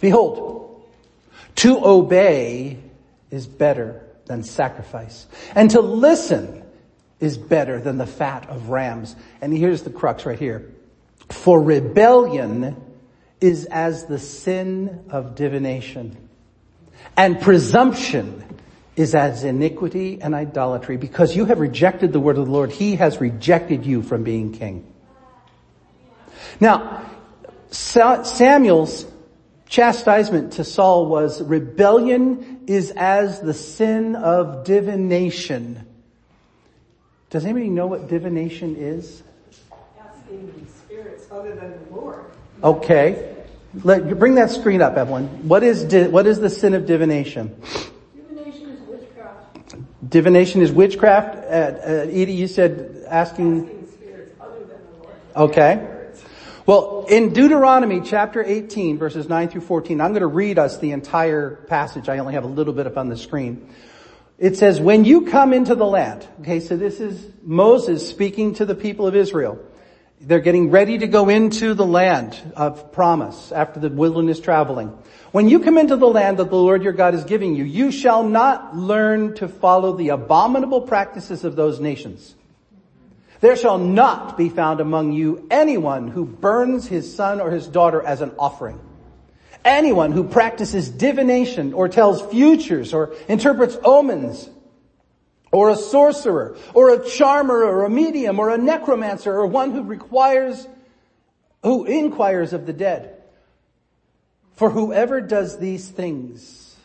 Behold, 0.00 0.82
to 1.56 1.84
obey 1.84 2.78
is 3.30 3.46
better 3.46 4.04
than 4.26 4.42
sacrifice 4.42 5.26
and 5.54 5.70
to 5.70 5.80
listen 5.80 6.64
is 7.20 7.36
better 7.36 7.80
than 7.80 7.98
the 7.98 8.06
fat 8.06 8.48
of 8.48 8.68
rams. 8.68 9.16
And 9.40 9.56
here's 9.56 9.82
the 9.82 9.90
crux 9.90 10.24
right 10.24 10.38
here. 10.38 10.70
For 11.30 11.60
rebellion 11.60 12.76
is 13.40 13.66
as 13.66 14.06
the 14.06 14.18
sin 14.18 15.04
of 15.10 15.34
divination. 15.34 16.27
And 17.18 17.40
presumption 17.40 18.44
is 18.94 19.16
as 19.16 19.42
iniquity 19.42 20.22
and 20.22 20.36
idolatry. 20.36 20.96
Because 20.96 21.34
you 21.34 21.46
have 21.46 21.58
rejected 21.58 22.12
the 22.12 22.20
word 22.20 22.38
of 22.38 22.46
the 22.46 22.52
Lord, 22.52 22.70
he 22.70 22.94
has 22.94 23.20
rejected 23.20 23.84
you 23.84 24.02
from 24.02 24.22
being 24.22 24.52
king. 24.52 24.86
Now, 26.60 27.10
Samuel's 27.70 29.04
chastisement 29.68 30.52
to 30.54 30.64
Saul 30.64 31.06
was 31.06 31.42
rebellion 31.42 32.62
is 32.68 32.92
as 32.96 33.40
the 33.40 33.52
sin 33.52 34.14
of 34.14 34.64
divination. 34.64 35.84
Does 37.30 37.44
anybody 37.44 37.68
know 37.68 37.88
what 37.88 38.08
divination 38.08 38.76
is? 38.76 39.24
Asking 40.00 40.66
spirits 40.84 41.26
other 41.32 41.56
than 41.56 41.72
the 41.72 41.96
Lord. 41.96 42.24
Okay. 42.62 43.34
Let, 43.84 44.18
bring 44.18 44.36
that 44.36 44.50
screen 44.50 44.80
up, 44.80 44.96
Evelyn. 44.96 45.46
What 45.46 45.62
is, 45.62 45.84
di, 45.84 46.08
what 46.08 46.26
is 46.26 46.40
the 46.40 46.48
sin 46.48 46.74
of 46.74 46.86
divination? 46.86 47.60
Divination 48.14 48.70
is 48.70 48.80
witchcraft. 48.80 50.08
Divination 50.08 50.62
is 50.62 50.72
witchcraft. 50.72 51.36
Uh, 51.36 51.38
uh, 51.38 52.06
Edie, 52.08 52.32
you 52.32 52.48
said 52.48 53.04
asking. 53.08 53.68
Asking 53.68 54.30
other 54.40 54.58
than 54.60 54.68
the 54.68 55.02
Lord. 55.02 55.50
Okay. 55.50 55.94
Well, 56.64 57.06
in 57.08 57.32
Deuteronomy 57.32 58.02
chapter 58.02 58.44
18 58.44 58.98
verses 58.98 59.28
9 59.28 59.48
through 59.48 59.62
14, 59.62 60.00
I'm 60.00 60.12
going 60.12 60.20
to 60.20 60.26
read 60.26 60.58
us 60.58 60.78
the 60.78 60.92
entire 60.92 61.56
passage. 61.68 62.08
I 62.08 62.18
only 62.18 62.34
have 62.34 62.44
a 62.44 62.48
little 62.48 62.74
bit 62.74 62.86
up 62.86 62.98
on 62.98 63.08
the 63.08 63.16
screen. 63.16 63.74
It 64.38 64.56
says, 64.56 64.80
when 64.80 65.04
you 65.04 65.22
come 65.26 65.52
into 65.52 65.74
the 65.74 65.86
land, 65.86 66.26
okay, 66.40 66.60
so 66.60 66.76
this 66.76 67.00
is 67.00 67.26
Moses 67.42 68.08
speaking 68.08 68.54
to 68.54 68.64
the 68.64 68.74
people 68.74 69.06
of 69.06 69.16
Israel. 69.16 69.58
They're 70.20 70.40
getting 70.40 70.70
ready 70.70 70.98
to 70.98 71.06
go 71.06 71.28
into 71.28 71.74
the 71.74 71.86
land 71.86 72.36
of 72.56 72.92
promise 72.92 73.52
after 73.52 73.80
the 73.80 73.88
wilderness 73.88 74.40
traveling. 74.40 74.88
When 75.30 75.48
you 75.48 75.60
come 75.60 75.78
into 75.78 75.96
the 75.96 76.08
land 76.08 76.38
that 76.38 76.50
the 76.50 76.56
Lord 76.56 76.82
your 76.82 76.92
God 76.92 77.14
is 77.14 77.24
giving 77.24 77.54
you, 77.54 77.64
you 77.64 77.90
shall 77.90 78.22
not 78.22 78.76
learn 78.76 79.34
to 79.36 79.48
follow 79.48 79.96
the 79.96 80.10
abominable 80.10 80.82
practices 80.82 81.44
of 81.44 81.54
those 81.56 81.80
nations. 81.80 82.34
There 83.40 83.56
shall 83.56 83.78
not 83.78 84.36
be 84.36 84.48
found 84.48 84.80
among 84.80 85.12
you 85.12 85.46
anyone 85.50 86.08
who 86.08 86.24
burns 86.24 86.88
his 86.88 87.14
son 87.14 87.40
or 87.40 87.50
his 87.50 87.68
daughter 87.68 88.02
as 88.02 88.20
an 88.20 88.32
offering 88.38 88.80
Anyone 89.64 90.12
who 90.12 90.24
practices 90.24 90.88
divination 90.88 91.74
or 91.74 91.88
tells 91.88 92.22
futures 92.22 92.94
or 92.94 93.14
interprets 93.28 93.76
omens 93.84 94.48
or 95.52 95.70
a 95.70 95.76
sorcerer 95.76 96.56
or 96.74 96.90
a 96.90 97.08
charmer 97.08 97.64
or 97.64 97.84
a 97.84 97.90
medium 97.90 98.38
or 98.38 98.50
a 98.50 98.58
necromancer 98.58 99.32
or 99.32 99.46
one 99.46 99.72
who 99.72 99.82
requires, 99.82 100.66
who 101.62 101.84
inquires 101.84 102.52
of 102.52 102.66
the 102.66 102.72
dead. 102.72 103.14
For 104.54 104.70
whoever 104.70 105.20
does 105.20 105.58
these 105.58 105.88
things 105.88 106.76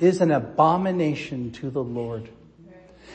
is 0.00 0.20
an 0.20 0.30
abomination 0.30 1.52
to 1.52 1.70
the 1.70 1.82
Lord. 1.82 2.28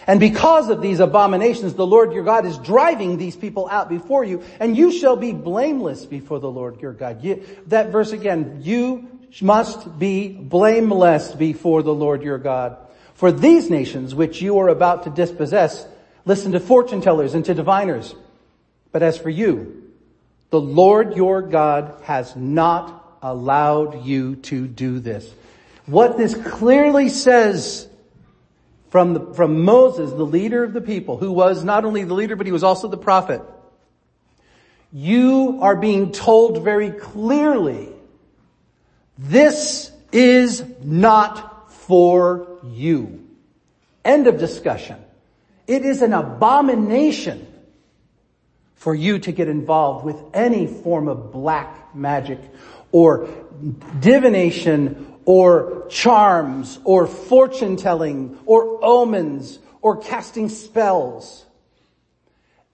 And 0.07 0.19
because 0.19 0.69
of 0.69 0.81
these 0.81 1.00
abominations, 1.00 1.75
the 1.75 1.86
Lord 1.86 2.12
your 2.13 2.24
God 2.24 2.45
is 2.45 2.57
driving 2.57 3.17
these 3.17 3.36
people 3.36 3.67
out 3.69 3.88
before 3.88 4.24
you, 4.24 4.43
and 4.60 4.75
you 4.75 4.91
shall 4.91 5.15
be 5.15 5.31
blameless 5.31 6.05
before 6.05 6.39
the 6.39 6.50
Lord 6.50 6.81
your 6.81 6.93
God. 6.93 7.24
You, 7.24 7.45
that 7.67 7.91
verse 7.91 8.12
again, 8.12 8.62
you 8.63 9.07
must 9.41 10.00
be 10.00 10.29
blameless 10.29 11.33
before 11.33 11.83
the 11.83 11.93
Lord 11.93 12.24
your 12.24 12.39
God. 12.39 12.77
For 13.22 13.32
these 13.32 13.70
nations 13.70 14.16
which 14.16 14.42
you 14.42 14.58
are 14.58 14.70
about 14.70 15.04
to 15.04 15.12
dispossess, 15.12 15.86
listen 16.25 16.54
to 16.54 16.60
fortune 16.60 17.01
tellers 17.01 17.36
and 17.36 17.46
to 17.46 17.54
diviners. 17.54 18.16
But 18.92 19.04
as 19.04 19.16
for 19.16 19.30
you, 19.30 19.92
the 20.50 20.60
Lord 20.60 21.16
your 21.16 21.44
God 21.44 22.01
has 22.01 22.36
not 22.36 23.20
allowed 23.22 24.06
you 24.06 24.38
to 24.38 24.66
do 24.66 25.00
this. 25.00 25.32
What 25.86 26.18
this 26.18 26.34
clearly 26.34 27.10
says 27.10 27.88
from, 28.90 29.13
the, 29.13 29.34
from 29.36 29.66
Moses, 29.66 30.10
the 30.10 30.25
leader 30.25 30.63
of 30.63 30.74
the 30.74 30.82
people, 30.82 31.18
who 31.18 31.32
was 31.32 31.63
not 31.63 31.86
only 31.86 32.04
the 32.04 32.16
leader, 32.16 32.36
but 32.36 32.48
he 32.48 32.51
was 32.51 32.63
also 32.63 32.88
the 32.88 32.98
prophet. 32.98 33.44
You 34.92 35.60
are 35.62 35.75
being 35.75 36.12
told 36.12 36.63
very 36.63 36.90
clearly, 36.90 37.90
this 39.20 39.92
is 40.12 40.63
not 40.82 41.72
for 41.72 42.50
you. 42.63 43.27
End 44.03 44.27
of 44.27 44.38
discussion. 44.39 44.98
It 45.68 45.86
is 45.86 46.01
an 46.01 46.13
abomination 46.13 47.48
for 48.75 48.96
you 48.96 49.20
to 49.20 49.32
get 49.32 49.48
involved 49.48 50.03
with 50.03 50.18
any 50.34 50.65
form 50.65 51.08
of 51.08 51.32
black 51.32 51.96
magic 51.96 52.39
or 52.91 53.30
divination 54.00 55.15
or 55.25 55.86
charms 55.89 56.80
or 56.84 57.06
fortune 57.06 57.77
telling 57.77 58.39
or 58.46 58.84
omens 58.84 59.60
or 59.82 59.98
casting 59.98 60.50
spells. 60.50 61.46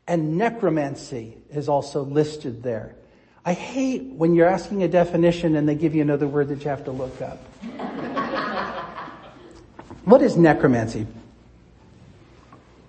And 0.08 0.38
necromancy 0.38 1.38
is 1.50 1.68
also 1.68 2.04
listed 2.04 2.64
there. 2.64 2.96
I 3.44 3.54
hate 3.54 4.04
when 4.14 4.34
you're 4.34 4.48
asking 4.48 4.84
a 4.84 4.88
definition 4.88 5.56
and 5.56 5.68
they 5.68 5.76
give 5.76 5.94
you 5.94 6.02
another 6.02 6.28
word 6.28 6.48
that 6.50 6.64
you 6.64 6.70
have 6.70 6.86
to 6.86 6.92
look 6.92 7.22
up. 7.22 7.40
What 10.08 10.22
is 10.22 10.38
necromancy? 10.38 11.06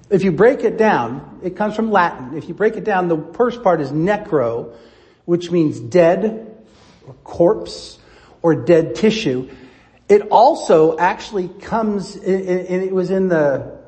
If 0.09 0.23
you 0.23 0.31
break 0.31 0.63
it 0.63 0.79
down, 0.79 1.41
it 1.43 1.57
comes 1.57 1.75
from 1.75 1.91
Latin. 1.91 2.39
If 2.39 2.49
you 2.49 2.55
break 2.55 2.77
it 2.77 2.85
down, 2.85 3.09
the 3.09 3.19
first 3.35 3.63
part 3.63 3.81
is 3.81 3.91
necro, 3.91 4.73
which 5.25 5.51
means 5.51 5.81
dead 5.81 6.57
or 7.07 7.15
corpse 7.25 7.99
or 8.41 8.55
dead 8.55 8.95
tissue. 8.95 9.51
It 10.09 10.29
also 10.31 10.97
actually 10.97 11.49
comes, 11.49 12.15
and 12.15 12.25
it 12.25 12.93
was 12.93 13.11
in 13.11 13.29
the, 13.29 13.79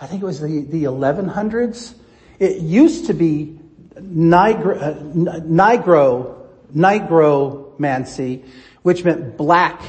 I 0.00 0.06
think 0.06 0.20
it 0.20 0.26
was 0.26 0.40
the, 0.40 0.62
the 0.62 0.84
1100s. 0.84 1.94
It 2.40 2.60
used 2.60 3.06
to 3.06 3.14
be 3.14 3.60
nigro, 3.94 4.82
uh, 4.82 5.40
nigro, 5.40 6.48
nigromancy, 6.74 8.44
which 8.82 9.04
meant 9.04 9.36
black 9.36 9.80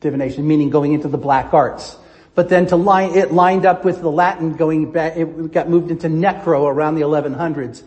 divination, 0.00 0.46
meaning 0.46 0.70
going 0.70 0.92
into 0.92 1.08
the 1.08 1.18
black 1.18 1.52
arts. 1.52 1.96
But 2.34 2.48
then 2.48 2.66
to 2.66 2.76
line, 2.76 3.16
it 3.16 3.32
lined 3.32 3.66
up 3.66 3.84
with 3.84 4.00
the 4.00 4.10
Latin 4.10 4.54
going 4.54 4.92
back, 4.92 5.16
it 5.16 5.52
got 5.52 5.68
moved 5.68 5.90
into 5.90 6.08
necro 6.08 6.68
around 6.68 6.94
the 6.94 7.00
1100s. 7.00 7.82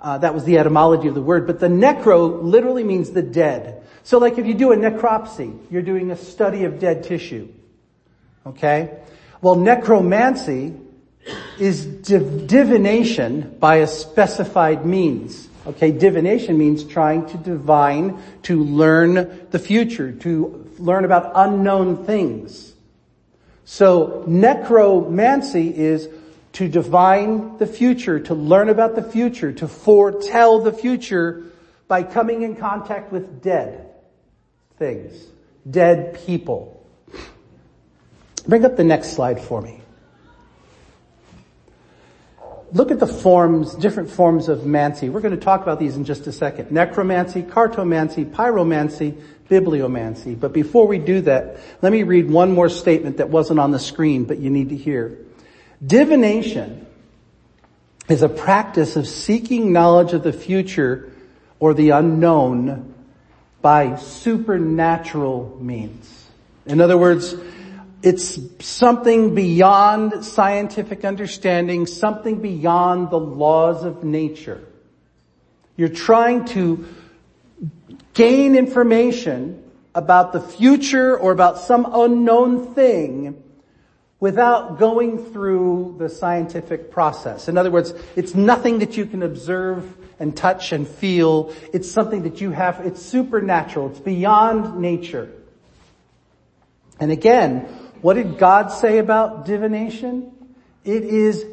Uh, 0.00 0.18
that 0.18 0.34
was 0.34 0.44
the 0.44 0.58
etymology 0.58 1.06
of 1.06 1.14
the 1.14 1.22
word. 1.22 1.46
But 1.46 1.60
the 1.60 1.68
necro 1.68 2.42
literally 2.42 2.82
means 2.82 3.10
the 3.10 3.22
dead. 3.22 3.84
So 4.02 4.18
like 4.18 4.38
if 4.38 4.46
you 4.46 4.54
do 4.54 4.72
a 4.72 4.76
necropsy, 4.76 5.56
you're 5.70 5.82
doing 5.82 6.10
a 6.10 6.16
study 6.16 6.64
of 6.64 6.80
dead 6.80 7.04
tissue. 7.04 7.48
Okay? 8.44 8.98
Well, 9.40 9.54
necromancy 9.54 10.74
is 11.58 11.84
div- 11.86 12.48
divination 12.48 13.56
by 13.60 13.76
a 13.76 13.86
specified 13.86 14.84
means. 14.84 15.48
Okay, 15.64 15.92
divination 15.92 16.58
means 16.58 16.82
trying 16.82 17.26
to 17.26 17.38
divine, 17.38 18.20
to 18.42 18.64
learn 18.64 19.46
the 19.50 19.58
future, 19.58 20.10
to 20.10 20.68
learn 20.78 21.04
about 21.04 21.32
unknown 21.34 22.04
things. 22.04 22.72
So 23.64 24.24
necromancy 24.26 25.68
is 25.68 26.08
to 26.54 26.68
divine 26.68 27.58
the 27.58 27.66
future, 27.66 28.18
to 28.20 28.34
learn 28.34 28.68
about 28.68 28.96
the 28.96 29.02
future, 29.02 29.52
to 29.52 29.68
foretell 29.68 30.58
the 30.58 30.72
future 30.72 31.44
by 31.86 32.02
coming 32.02 32.42
in 32.42 32.56
contact 32.56 33.12
with 33.12 33.40
dead 33.42 33.88
things, 34.78 35.26
dead 35.70 36.18
people. 36.26 36.84
Bring 38.48 38.64
up 38.64 38.76
the 38.76 38.84
next 38.84 39.12
slide 39.12 39.40
for 39.40 39.60
me. 39.62 39.81
Look 42.72 42.90
at 42.90 42.98
the 42.98 43.06
forms, 43.06 43.74
different 43.74 44.10
forms 44.10 44.48
of 44.48 44.64
mancy. 44.64 45.10
We're 45.10 45.20
going 45.20 45.38
to 45.38 45.40
talk 45.40 45.62
about 45.62 45.78
these 45.78 45.96
in 45.96 46.04
just 46.04 46.26
a 46.26 46.32
second. 46.32 46.70
Necromancy, 46.70 47.42
cartomancy, 47.42 48.24
pyromancy, 48.24 49.20
bibliomancy. 49.50 50.38
But 50.38 50.54
before 50.54 50.86
we 50.86 50.98
do 50.98 51.20
that, 51.22 51.58
let 51.82 51.92
me 51.92 52.02
read 52.02 52.30
one 52.30 52.52
more 52.52 52.70
statement 52.70 53.18
that 53.18 53.28
wasn't 53.28 53.60
on 53.60 53.72
the 53.72 53.78
screen, 53.78 54.24
but 54.24 54.38
you 54.38 54.48
need 54.48 54.70
to 54.70 54.76
hear. 54.76 55.18
Divination 55.84 56.86
is 58.08 58.22
a 58.22 58.28
practice 58.28 58.96
of 58.96 59.06
seeking 59.06 59.72
knowledge 59.72 60.14
of 60.14 60.22
the 60.22 60.32
future 60.32 61.12
or 61.60 61.74
the 61.74 61.90
unknown 61.90 62.94
by 63.60 63.96
supernatural 63.96 65.58
means. 65.60 66.26
In 66.64 66.80
other 66.80 66.96
words, 66.96 67.34
it's 68.02 68.38
something 68.64 69.34
beyond 69.34 70.24
scientific 70.24 71.04
understanding, 71.04 71.86
something 71.86 72.40
beyond 72.40 73.10
the 73.10 73.18
laws 73.18 73.84
of 73.84 74.02
nature. 74.02 74.60
You're 75.76 75.88
trying 75.88 76.44
to 76.46 76.86
gain 78.14 78.56
information 78.56 79.62
about 79.94 80.32
the 80.32 80.40
future 80.40 81.16
or 81.16 81.32
about 81.32 81.58
some 81.58 81.88
unknown 81.92 82.74
thing 82.74 83.42
without 84.18 84.78
going 84.78 85.24
through 85.32 85.96
the 85.98 86.08
scientific 86.08 86.90
process. 86.90 87.48
In 87.48 87.58
other 87.58 87.70
words, 87.70 87.92
it's 88.16 88.34
nothing 88.34 88.80
that 88.80 88.96
you 88.96 89.06
can 89.06 89.22
observe 89.22 89.96
and 90.18 90.36
touch 90.36 90.72
and 90.72 90.86
feel. 90.86 91.52
It's 91.72 91.90
something 91.90 92.22
that 92.22 92.40
you 92.40 92.50
have, 92.50 92.80
it's 92.86 93.02
supernatural. 93.02 93.90
It's 93.90 94.00
beyond 94.00 94.80
nature. 94.80 95.30
And 97.00 97.10
again, 97.10 97.68
what 98.02 98.14
did 98.14 98.36
God 98.36 98.68
say 98.68 98.98
about 98.98 99.46
divination? 99.46 100.30
It 100.84 101.04
is 101.04 101.46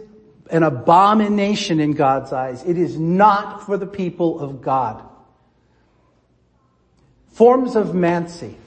an 0.50 0.64
abomination 0.64 1.80
in 1.80 1.94
God's 1.94 2.34
eyes. 2.34 2.64
It 2.64 2.78
is 2.78 2.98
not 3.00 3.66
for 3.66 3.78
the 3.78 3.86
people 3.86 4.40
of 4.40 4.62
God. 4.62 5.04
Forms 7.34 7.76
of 7.76 7.94
mancy. 7.94 8.58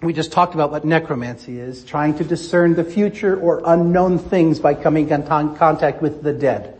We 0.00 0.12
just 0.12 0.32
talked 0.32 0.54
about 0.54 0.70
what 0.70 0.84
necromancy 0.84 1.58
is, 1.58 1.84
trying 1.84 2.16
to 2.18 2.24
discern 2.24 2.74
the 2.74 2.84
future 2.84 3.38
or 3.38 3.62
unknown 3.64 4.18
things 4.18 4.60
by 4.60 4.74
coming 4.74 5.08
in 5.08 5.26
contact 5.26 6.00
with 6.00 6.22
the 6.22 6.32
dead. 6.32 6.78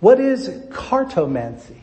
What 0.00 0.20
is 0.20 0.48
cartomancy? 0.70 1.78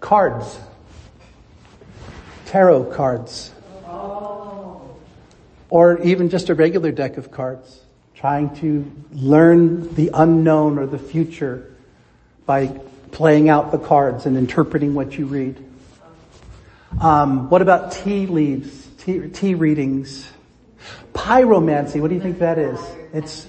Cards. 0.00 0.58
Tarot 2.52 2.84
cards. 2.92 3.50
Oh. 3.86 4.82
Or 5.70 5.98
even 6.02 6.28
just 6.28 6.50
a 6.50 6.54
regular 6.54 6.92
deck 6.92 7.16
of 7.16 7.30
cards. 7.30 7.80
Trying 8.14 8.54
to 8.56 8.92
learn 9.10 9.94
the 9.94 10.10
unknown 10.12 10.76
or 10.76 10.84
the 10.84 10.98
future 10.98 11.74
by 12.44 12.66
playing 13.10 13.48
out 13.48 13.72
the 13.72 13.78
cards 13.78 14.26
and 14.26 14.36
interpreting 14.36 14.92
what 14.92 15.16
you 15.16 15.24
read. 15.24 15.64
Um, 17.00 17.48
what 17.48 17.62
about 17.62 17.92
tea 17.92 18.26
leaves, 18.26 18.86
tea, 18.98 19.30
tea 19.30 19.54
readings? 19.54 20.30
Pyromancy, 21.14 22.02
what 22.02 22.08
do 22.08 22.16
you 22.16 22.20
think 22.20 22.40
that 22.40 22.58
is? 22.58 22.78
It's 23.14 23.46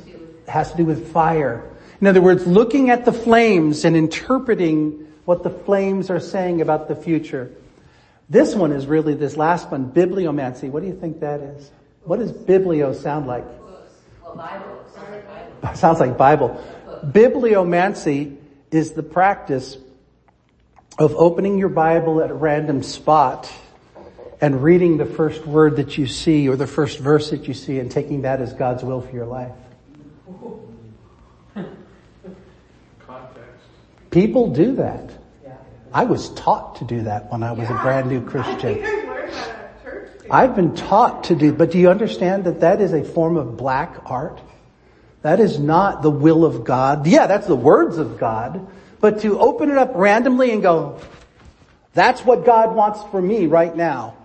has 0.47 0.71
to 0.71 0.77
do 0.77 0.85
with 0.85 1.11
fire. 1.11 1.69
In 1.99 2.07
other 2.07 2.21
words, 2.21 2.47
looking 2.47 2.89
at 2.89 3.03
the 3.03 3.11
flames 3.11 3.83
and 3.83 3.97
interpreting 3.97 5.11
what 5.25 5.43
the 5.43 5.49
flames 5.49 6.09
are 6.09 6.21
saying 6.21 6.61
about 6.61 6.87
the 6.87 6.95
future. 6.95 7.51
This 8.33 8.55
one 8.55 8.71
is 8.71 8.87
really 8.87 9.13
this 9.13 9.37
last 9.37 9.69
one, 9.69 9.91
bibliomancy. 9.91 10.67
What 10.67 10.81
do 10.81 10.87
you 10.87 10.99
think 10.99 11.19
that 11.19 11.39
is? 11.39 11.69
What 12.03 12.17
does 12.17 12.31
biblio 12.31 12.95
sound 12.95 13.27
like? 13.27 13.45
Well, 14.23 14.35
Bible, 14.35 14.83
sounds 14.91 15.11
like 15.11 15.27
Bible. 15.27 15.75
Sounds 15.75 15.99
like 15.99 16.17
Bible. 16.17 16.63
Bibliomancy 17.05 18.35
is 18.71 18.93
the 18.93 19.03
practice 19.03 19.77
of 20.97 21.13
opening 21.13 21.59
your 21.59 21.69
Bible 21.69 22.23
at 22.23 22.31
a 22.31 22.33
random 22.33 22.81
spot 22.81 23.53
and 24.41 24.63
reading 24.63 24.97
the 24.97 25.05
first 25.05 25.45
word 25.45 25.75
that 25.75 25.99
you 25.99 26.07
see 26.07 26.49
or 26.49 26.55
the 26.55 26.65
first 26.65 26.97
verse 26.97 27.29
that 27.29 27.47
you 27.47 27.53
see 27.53 27.77
and 27.77 27.91
taking 27.91 28.23
that 28.23 28.41
as 28.41 28.51
God's 28.53 28.83
will 28.83 29.01
for 29.01 29.13
your 29.15 29.27
life. 29.27 29.51
People 34.09 34.51
do 34.51 34.77
that. 34.77 35.22
I 35.93 36.05
was 36.05 36.29
taught 36.31 36.77
to 36.77 36.85
do 36.85 37.03
that 37.03 37.31
when 37.31 37.43
I 37.43 37.51
was 37.51 37.69
a 37.69 37.73
brand 37.75 38.09
new 38.09 38.21
Christian. 38.21 38.83
I 38.83 38.89
learned 38.89 39.33
that 39.33 39.57
at 39.57 39.83
church. 39.83 40.09
I've 40.31 40.55
been 40.55 40.75
taught 40.75 41.25
to 41.25 41.35
do, 41.35 41.53
but 41.53 41.69
do 41.69 41.77
you 41.77 41.89
understand 41.89 42.45
that 42.45 42.61
that 42.61 42.81
is 42.81 42.93
a 42.93 43.03
form 43.03 43.37
of 43.37 43.57
black 43.57 43.97
art? 44.05 44.41
That 45.21 45.39
is 45.39 45.59
not 45.59 46.01
the 46.01 46.09
will 46.09 46.45
of 46.45 46.63
God. 46.63 47.05
Yeah, 47.05 47.27
that's 47.27 47.45
the 47.45 47.55
words 47.55 47.97
of 47.97 48.17
God, 48.17 48.67
but 48.99 49.21
to 49.21 49.39
open 49.39 49.69
it 49.69 49.77
up 49.77 49.91
randomly 49.93 50.51
and 50.51 50.63
go, 50.63 50.99
that's 51.93 52.25
what 52.25 52.43
God 52.43 52.75
wants 52.75 53.01
for 53.11 53.21
me 53.21 53.45
right 53.45 53.75
now. 53.75 54.15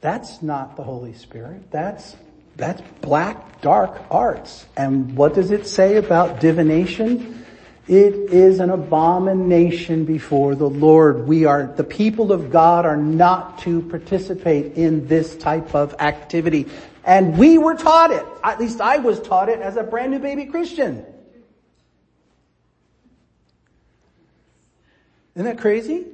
That's 0.00 0.40
not 0.40 0.76
the 0.76 0.82
Holy 0.82 1.12
Spirit. 1.12 1.70
That's, 1.70 2.16
that's 2.56 2.80
black, 3.02 3.60
dark 3.60 4.00
arts. 4.10 4.64
And 4.74 5.14
what 5.16 5.34
does 5.34 5.50
it 5.50 5.66
say 5.66 5.96
about 5.96 6.40
divination? 6.40 7.39
It 7.90 8.32
is 8.32 8.60
an 8.60 8.70
abomination 8.70 10.04
before 10.04 10.54
the 10.54 10.70
Lord. 10.70 11.26
We 11.26 11.44
are, 11.44 11.66
the 11.66 11.82
people 11.82 12.30
of 12.30 12.52
God 12.52 12.86
are 12.86 12.96
not 12.96 13.58
to 13.62 13.82
participate 13.82 14.74
in 14.74 15.08
this 15.08 15.36
type 15.36 15.74
of 15.74 15.96
activity. 15.98 16.68
And 17.04 17.36
we 17.36 17.58
were 17.58 17.74
taught 17.74 18.12
it. 18.12 18.24
At 18.44 18.60
least 18.60 18.80
I 18.80 18.98
was 18.98 19.20
taught 19.20 19.48
it 19.48 19.58
as 19.58 19.76
a 19.76 19.82
brand 19.82 20.12
new 20.12 20.20
baby 20.20 20.46
Christian. 20.46 21.04
Isn't 25.34 25.46
that 25.46 25.58
crazy? 25.58 26.06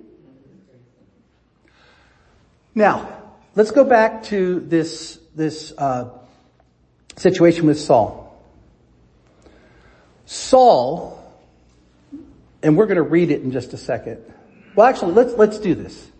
Now, 2.75 3.35
let's 3.55 3.71
go 3.71 3.85
back 3.85 4.23
to 4.25 4.61
this, 4.61 5.19
this, 5.35 5.75
uh, 5.77 6.09
situation 7.17 7.67
with 7.67 7.79
Saul. 7.79 8.43
Saul, 10.25 11.17
and 12.67 12.77
we're 12.77 12.87
going 12.87 12.97
to 12.97 13.03
read 13.03 13.31
it 13.31 13.43
in 13.43 13.53
just 13.53 13.73
a 13.75 13.77
second. 13.77 14.21
Well, 14.75 14.89
actually, 14.89 15.13
let's, 15.13 15.35
let's 15.35 15.59
do 15.59 15.77
this. 15.77 16.11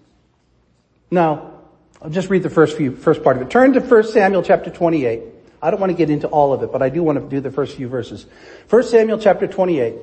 Now, 1.11 1.55
I'll 2.01 2.09
just 2.09 2.31
read 2.31 2.45
the 2.45 2.51
first 2.51 2.77
few, 2.77 2.95
first 2.95 3.25
part 3.25 3.37
of 3.37 3.43
it. 3.43 3.51
Turn 3.51 3.73
to 3.73 3.81
1 3.81 4.05
Samuel 4.05 4.45
chapter 4.45 4.71
28. 4.71 5.23
I 5.61 5.71
don't 5.73 5.81
want 5.81 5.91
to 5.91 5.97
get 5.97 6.09
into 6.09 6.29
all 6.29 6.53
of 6.53 6.63
it, 6.63 6.71
but 6.71 6.83
I 6.83 6.89
do 6.89 7.03
want 7.03 7.19
to 7.19 7.29
do 7.29 7.41
the 7.41 7.51
first 7.51 7.77
few 7.77 7.89
verses. 7.89 8.27
1 8.71 8.85
Samuel 8.85 9.19
chapter 9.19 9.49
28. 9.49 9.97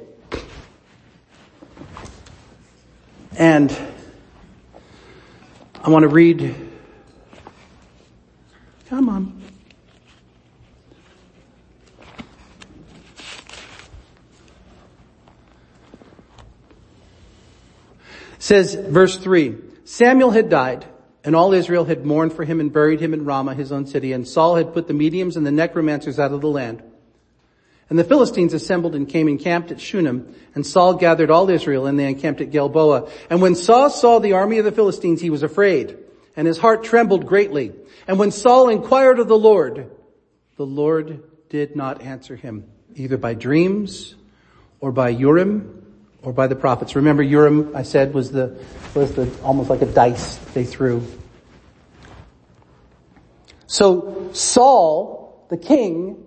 And 3.38 3.75
I 5.82 5.89
want 5.89 6.03
to 6.03 6.10
read, 6.10 6.53
come 8.89 9.08
on. 9.08 9.42
Says 18.43 18.75
verse 18.75 19.17
3 19.17 19.56
Samuel 19.86 20.32
had 20.32 20.49
died, 20.49 20.86
and 21.23 21.36
all 21.36 21.53
Israel 21.53 21.86
had 21.86 22.06
mourned 22.06 22.34
for 22.34 22.43
him 22.43 22.60
and 22.60 22.73
buried 22.73 22.99
him 22.99 23.13
in 23.13 23.23
Ramah, 23.23 23.53
his 23.53 23.71
own 23.71 23.86
city, 23.86 24.12
and 24.12 24.27
Saul 24.27 24.56
had 24.56 24.73
put 24.73 24.88
the 24.88 24.93
mediums 24.93 25.38
and 25.38 25.45
the 25.45 25.51
necromancers 25.51 26.19
out 26.19 26.34
of 26.34 26.41
the 26.41 26.49
land. 26.49 26.84
And 27.89 27.97
the 27.97 28.03
Philistines 28.03 28.53
assembled 28.53 28.95
and 28.95 29.08
came 29.08 29.27
encamped 29.27 29.71
at 29.71 29.79
Shunem, 29.79 30.36
and 30.56 30.65
Saul 30.65 30.95
gathered 30.95 31.32
all 31.32 31.49
Israel, 31.49 31.86
and 31.86 31.97
they 31.97 32.08
encamped 32.08 32.41
at 32.41 32.51
Gilboa. 32.51 33.10
And 33.29 33.41
when 33.41 33.56
Saul 33.56 33.89
saw 33.89 34.19
the 34.19 34.34
army 34.34 34.58
of 34.58 34.65
the 34.65 34.71
Philistines, 34.71 35.21
he 35.21 35.29
was 35.29 35.43
afraid, 35.43 35.97
and 36.36 36.45
his 36.45 36.58
heart 36.58 36.84
trembled 36.84 37.25
greatly. 37.25 37.71
And 38.08 38.19
when 38.19 38.32
Saul 38.32 38.69
inquired 38.69 39.19
of 39.19 39.27
the 39.27 39.38
Lord, 39.38 39.89
the 40.58 40.65
Lord 40.65 41.23
did 41.49 41.75
not 41.75 42.01
answer 42.01 42.36
him, 42.36 42.65
either 42.95 43.17
by 43.17 43.36
dreams, 43.36 44.15
or 44.79 44.91
by 44.91 45.10
Urim, 45.10 45.83
or 46.24 46.34
by 46.34 46.48
the 46.48 46.56
prophets. 46.56 46.96
Remember 46.96 47.22
Urim, 47.22 47.76
I 47.76 47.84
said, 47.84 48.14
was 48.14 48.32
the, 48.32 48.58
was 48.96 49.14
the, 49.14 49.30
almost 49.44 49.70
like 49.70 49.82
a 49.82 49.86
dice 49.86 50.38
they 50.54 50.64
threw. 50.64 51.06
So 53.68 54.30
Saul, 54.34 55.46
the 55.50 55.58
king, 55.58 56.24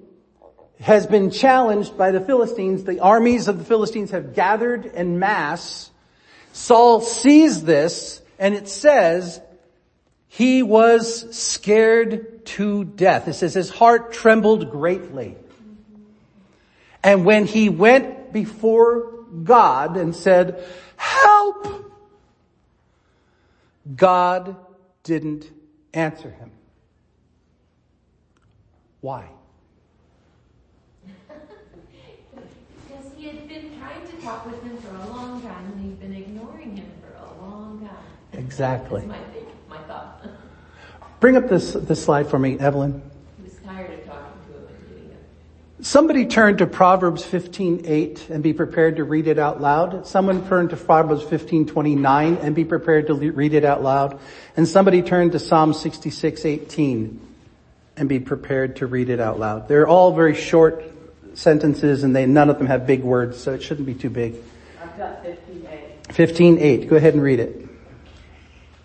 has 0.80 1.06
been 1.06 1.30
challenged 1.30 1.96
by 1.96 2.10
the 2.10 2.20
Philistines. 2.20 2.84
The 2.84 3.00
armies 3.00 3.48
of 3.48 3.58
the 3.58 3.64
Philistines 3.64 4.10
have 4.10 4.34
gathered 4.34 4.90
en 4.94 5.18
masse. 5.18 5.90
Saul 6.52 7.00
sees 7.00 7.64
this 7.64 8.20
and 8.38 8.54
it 8.54 8.68
says 8.68 9.40
he 10.28 10.62
was 10.62 11.34
scared 11.34 12.44
to 12.46 12.84
death. 12.84 13.28
It 13.28 13.34
says 13.34 13.54
his 13.54 13.70
heart 13.70 14.12
trembled 14.12 14.70
greatly. 14.70 15.36
And 17.02 17.24
when 17.24 17.46
he 17.46 17.68
went 17.68 18.32
before 18.32 19.15
God 19.44 19.96
and 19.96 20.14
said, 20.14 20.64
help, 20.96 21.92
God 23.94 24.56
didn't 25.02 25.50
answer 25.94 26.30
him. 26.30 26.50
Why? 29.00 29.28
Because 32.88 33.12
he 33.16 33.28
had 33.28 33.48
been 33.48 33.78
trying 33.78 34.06
to 34.06 34.16
talk 34.22 34.46
with 34.46 34.62
him 34.62 34.76
for 34.78 34.94
a 34.96 35.06
long 35.10 35.40
time 35.42 35.72
and 35.72 35.84
he'd 35.84 36.00
been 36.00 36.14
ignoring 36.14 36.76
him 36.76 36.90
for 37.00 37.14
a 37.24 37.42
long 37.42 37.80
time. 37.80 37.96
Exactly. 38.32 39.06
That's 39.06 39.20
my 39.68 39.78
my 39.78 39.82
thought. 39.84 40.26
Bring 41.20 41.36
up 41.36 41.48
this, 41.48 41.72
this 41.72 42.04
slide 42.04 42.28
for 42.28 42.38
me, 42.38 42.58
Evelyn. 42.58 43.02
He 43.38 43.44
was 43.44 43.58
tired 43.64 44.00
of 44.00 44.06
talking 44.06 44.32
to 44.48 44.58
him 44.58 44.66
and 44.68 44.88
getting 44.88 45.10
him. 45.10 45.18
Somebody 45.82 46.24
turn 46.24 46.56
to 46.56 46.66
Proverbs 46.66 47.22
15:8 47.24 48.30
and 48.30 48.42
be 48.42 48.54
prepared 48.54 48.96
to 48.96 49.04
read 49.04 49.26
it 49.26 49.38
out 49.38 49.60
loud. 49.60 50.06
Someone 50.06 50.46
turn 50.48 50.68
to 50.68 50.76
Proverbs 50.76 51.22
15:29 51.22 52.38
and 52.40 52.54
be 52.54 52.64
prepared 52.64 53.08
to 53.08 53.14
le- 53.14 53.30
read 53.32 53.52
it 53.52 53.64
out 53.64 53.82
loud. 53.82 54.18
And 54.56 54.66
somebody 54.66 55.02
turn 55.02 55.30
to 55.32 55.38
Psalm 55.38 55.74
66:18 55.74 57.18
and 57.98 58.08
be 58.08 58.18
prepared 58.20 58.76
to 58.76 58.86
read 58.86 59.10
it 59.10 59.20
out 59.20 59.38
loud. 59.38 59.68
They're 59.68 59.86
all 59.86 60.12
very 60.14 60.34
short 60.34 60.82
sentences 61.34 62.04
and 62.04 62.16
they 62.16 62.24
none 62.24 62.48
of 62.48 62.56
them 62.56 62.68
have 62.68 62.86
big 62.86 63.02
words, 63.02 63.36
so 63.36 63.52
it 63.52 63.62
shouldn't 63.62 63.86
be 63.86 63.94
too 63.94 64.08
big. 64.10 64.36
I've 64.82 64.96
got 64.96 65.22
fifteen 65.22 65.66
A. 65.70 65.92
15:8. 66.08 66.88
Go 66.88 66.96
ahead 66.96 67.12
and 67.12 67.22
read 67.22 67.38
it. 67.40 67.68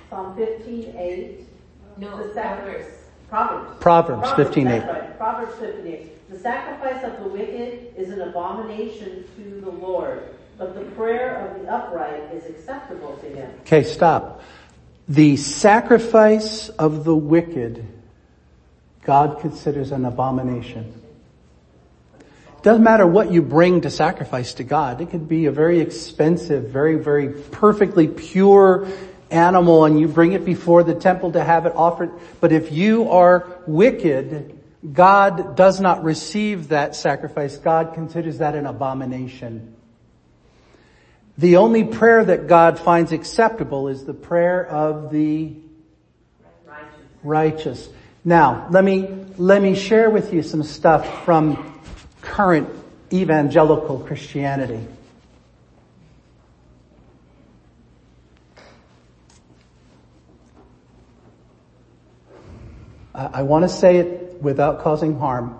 Psalm 0.09 0.28
fifteen 0.39 0.95
eight. 0.97 1.45
No, 1.97 2.17
The 2.17 2.33
second- 2.33 2.65
Proverbs. 3.29 3.77
Proverbs. 3.79 4.31
Proverbs 4.31 4.31
15:8. 4.31 4.87
Right. 4.87 5.17
Proverbs 5.17 5.55
fifteen 5.59 5.93
eight. 5.93 6.29
The 6.29 6.39
sacrifice 6.39 7.03
of 7.03 7.23
the 7.23 7.29
wicked 7.29 7.93
is 7.97 8.09
an 8.11 8.21
abomination 8.21 9.25
to 9.35 9.61
the 9.61 9.71
Lord, 9.71 10.21
but 10.57 10.75
the 10.75 10.85
prayer 10.91 11.47
of 11.47 11.61
the 11.61 11.69
upright 11.71 12.23
is 12.33 12.45
acceptable 12.45 13.17
to 13.21 13.27
him. 13.27 13.49
Okay, 13.61 13.83
stop. 13.83 14.41
The 15.07 15.37
sacrifice 15.37 16.69
of 16.69 17.03
the 17.03 17.15
wicked, 17.15 17.83
God 19.03 19.39
considers 19.41 19.91
an 19.91 20.05
abomination. 20.05 20.93
Doesn't 22.61 22.83
matter 22.83 23.07
what 23.07 23.31
you 23.31 23.41
bring 23.41 23.81
to 23.81 23.89
sacrifice 23.89 24.53
to 24.55 24.63
God. 24.63 25.01
It 25.01 25.09
could 25.09 25.27
be 25.27 25.45
a 25.45 25.51
very 25.51 25.79
expensive, 25.79 26.65
very, 26.65 26.95
very 26.95 27.29
perfectly 27.29 28.07
pure 28.07 28.87
animal 29.31 29.85
and 29.85 29.99
you 29.99 30.07
bring 30.07 30.33
it 30.33 30.45
before 30.45 30.83
the 30.83 30.95
temple 30.95 31.31
to 31.33 31.43
have 31.43 31.65
it 31.65 31.73
offered. 31.75 32.11
But 32.39 32.51
if 32.51 32.71
you 32.71 33.09
are 33.09 33.47
wicked, 33.67 34.59
God 34.91 35.55
does 35.55 35.79
not 35.79 36.03
receive 36.03 36.69
that 36.69 36.95
sacrifice. 36.95 37.57
God 37.57 37.93
considers 37.93 38.37
that 38.39 38.55
an 38.55 38.65
abomination. 38.65 39.75
The 41.37 41.57
only 41.57 41.85
prayer 41.85 42.23
that 42.25 42.47
God 42.47 42.79
finds 42.79 43.11
acceptable 43.11 43.87
is 43.87 44.05
the 44.05 44.13
prayer 44.13 44.65
of 44.65 45.11
the 45.11 45.53
righteous. 47.23 47.89
Now, 48.25 48.67
let 48.71 48.83
me, 48.83 49.25
let 49.37 49.61
me 49.61 49.75
share 49.75 50.09
with 50.09 50.33
you 50.33 50.43
some 50.43 50.63
stuff 50.63 51.23
from 51.23 51.81
current 52.21 52.69
evangelical 53.11 53.99
Christianity. 53.99 54.85
I, 63.19 63.41
want 63.41 63.63
to 63.63 63.69
say 63.69 63.97
it 63.97 64.41
without 64.41 64.79
causing 64.79 65.19
harm. 65.19 65.59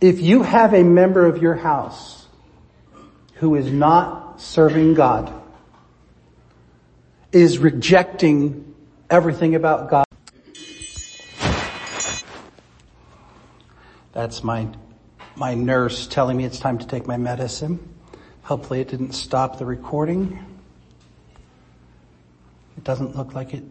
If 0.00 0.20
you 0.20 0.42
have 0.42 0.72
a 0.72 0.82
member 0.82 1.26
of 1.26 1.42
your 1.42 1.54
house 1.54 2.26
who 3.34 3.56
is 3.56 3.70
not 3.70 4.40
serving 4.40 4.94
God, 4.94 5.30
is 7.30 7.58
rejecting 7.58 8.74
everything 9.10 9.54
about 9.54 9.90
God, 9.90 10.06
that's 14.12 14.42
my, 14.42 14.68
my 15.36 15.54
nurse 15.54 16.06
telling 16.06 16.38
me 16.38 16.44
it's 16.44 16.58
time 16.58 16.78
to 16.78 16.86
take 16.86 17.06
my 17.06 17.18
medicine. 17.18 17.94
Hopefully 18.44 18.80
it 18.80 18.88
didn't 18.88 19.12
stop 19.12 19.58
the 19.58 19.66
recording. 19.66 20.47
Doesn't 22.88 23.14
look 23.14 23.34
like 23.34 23.52
it, 23.52 23.64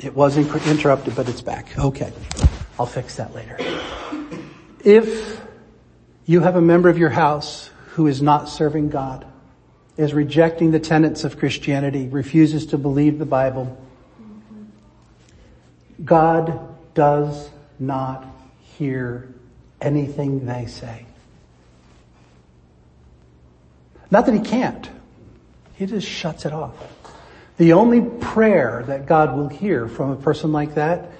it 0.00 0.16
was 0.16 0.38
interrupted, 0.38 1.14
but 1.14 1.28
it's 1.28 1.42
back. 1.42 1.78
Okay. 1.78 2.10
I'll 2.80 2.86
fix 2.86 3.16
that 3.16 3.34
later. 3.34 3.58
If 4.82 5.38
you 6.24 6.40
have 6.40 6.56
a 6.56 6.62
member 6.62 6.88
of 6.88 6.96
your 6.96 7.10
house 7.10 7.68
who 7.88 8.06
is 8.06 8.22
not 8.22 8.48
serving 8.48 8.88
God, 8.88 9.26
is 9.98 10.14
rejecting 10.14 10.70
the 10.70 10.80
tenets 10.80 11.22
of 11.22 11.38
Christianity, 11.38 12.08
refuses 12.08 12.64
to 12.68 12.78
believe 12.78 13.18
the 13.18 13.26
Bible, 13.26 13.76
God 16.02 16.58
does 16.94 17.50
not 17.78 18.24
hear 18.78 19.34
anything 19.82 20.46
they 20.46 20.64
say. 20.64 21.04
Not 24.10 24.24
that 24.24 24.32
he 24.32 24.40
can't. 24.40 24.88
He 25.74 25.84
just 25.84 26.08
shuts 26.08 26.46
it 26.46 26.54
off. 26.54 26.72
The 27.56 27.72
only 27.72 28.02
prayer 28.02 28.84
that 28.86 29.06
God 29.06 29.36
will 29.36 29.48
hear 29.48 29.88
from 29.88 30.10
a 30.10 30.16
person 30.16 30.52
like 30.52 30.74
that 30.74 31.10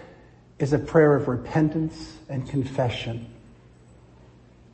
is 0.59 0.73
a 0.73 0.79
prayer 0.79 1.15
of 1.15 1.29
repentance 1.29 2.17
and 2.29 2.49
confession. 2.49 3.27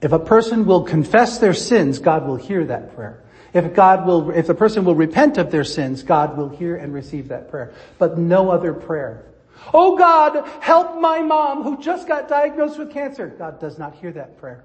If 0.00 0.10
a 0.12 0.18
person 0.18 0.66
will 0.66 0.82
confess 0.82 1.38
their 1.38 1.54
sins, 1.54 2.00
God 2.00 2.26
will 2.26 2.36
hear 2.36 2.64
that 2.64 2.96
prayer. 2.96 3.22
If 3.54 3.74
God 3.74 4.06
will, 4.06 4.30
if 4.30 4.46
the 4.46 4.54
person 4.54 4.84
will 4.84 4.94
repent 4.94 5.38
of 5.38 5.50
their 5.50 5.64
sins, 5.64 6.02
God 6.02 6.36
will 6.36 6.48
hear 6.48 6.76
and 6.76 6.92
receive 6.92 7.28
that 7.28 7.50
prayer. 7.50 7.72
But 7.98 8.18
no 8.18 8.50
other 8.50 8.72
prayer. 8.72 9.26
Oh 9.72 9.96
God, 9.96 10.48
help 10.60 11.00
my 11.00 11.20
mom 11.20 11.62
who 11.62 11.80
just 11.80 12.08
got 12.08 12.28
diagnosed 12.28 12.78
with 12.78 12.92
cancer. 12.92 13.28
God 13.28 13.60
does 13.60 13.78
not 13.78 13.94
hear 13.94 14.10
that 14.12 14.38
prayer. 14.38 14.64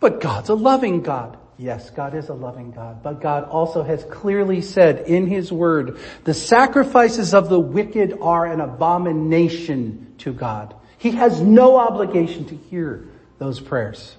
But 0.00 0.20
God's 0.20 0.50
a 0.50 0.54
loving 0.54 1.02
God. 1.02 1.38
Yes, 1.58 1.90
God 1.90 2.14
is 2.14 2.28
a 2.28 2.34
loving 2.34 2.70
God, 2.70 3.02
but 3.02 3.20
God 3.20 3.44
also 3.44 3.82
has 3.82 4.04
clearly 4.04 4.62
said 4.62 5.06
in 5.06 5.26
His 5.26 5.52
Word, 5.52 5.98
the 6.24 6.34
sacrifices 6.34 7.34
of 7.34 7.48
the 7.48 7.60
wicked 7.60 8.18
are 8.20 8.46
an 8.46 8.60
abomination 8.60 10.14
to 10.18 10.32
God. 10.32 10.74
He 10.98 11.12
has 11.12 11.40
no 11.40 11.76
obligation 11.76 12.46
to 12.46 12.56
hear 12.56 13.08
those 13.38 13.60
prayers. 13.60 14.16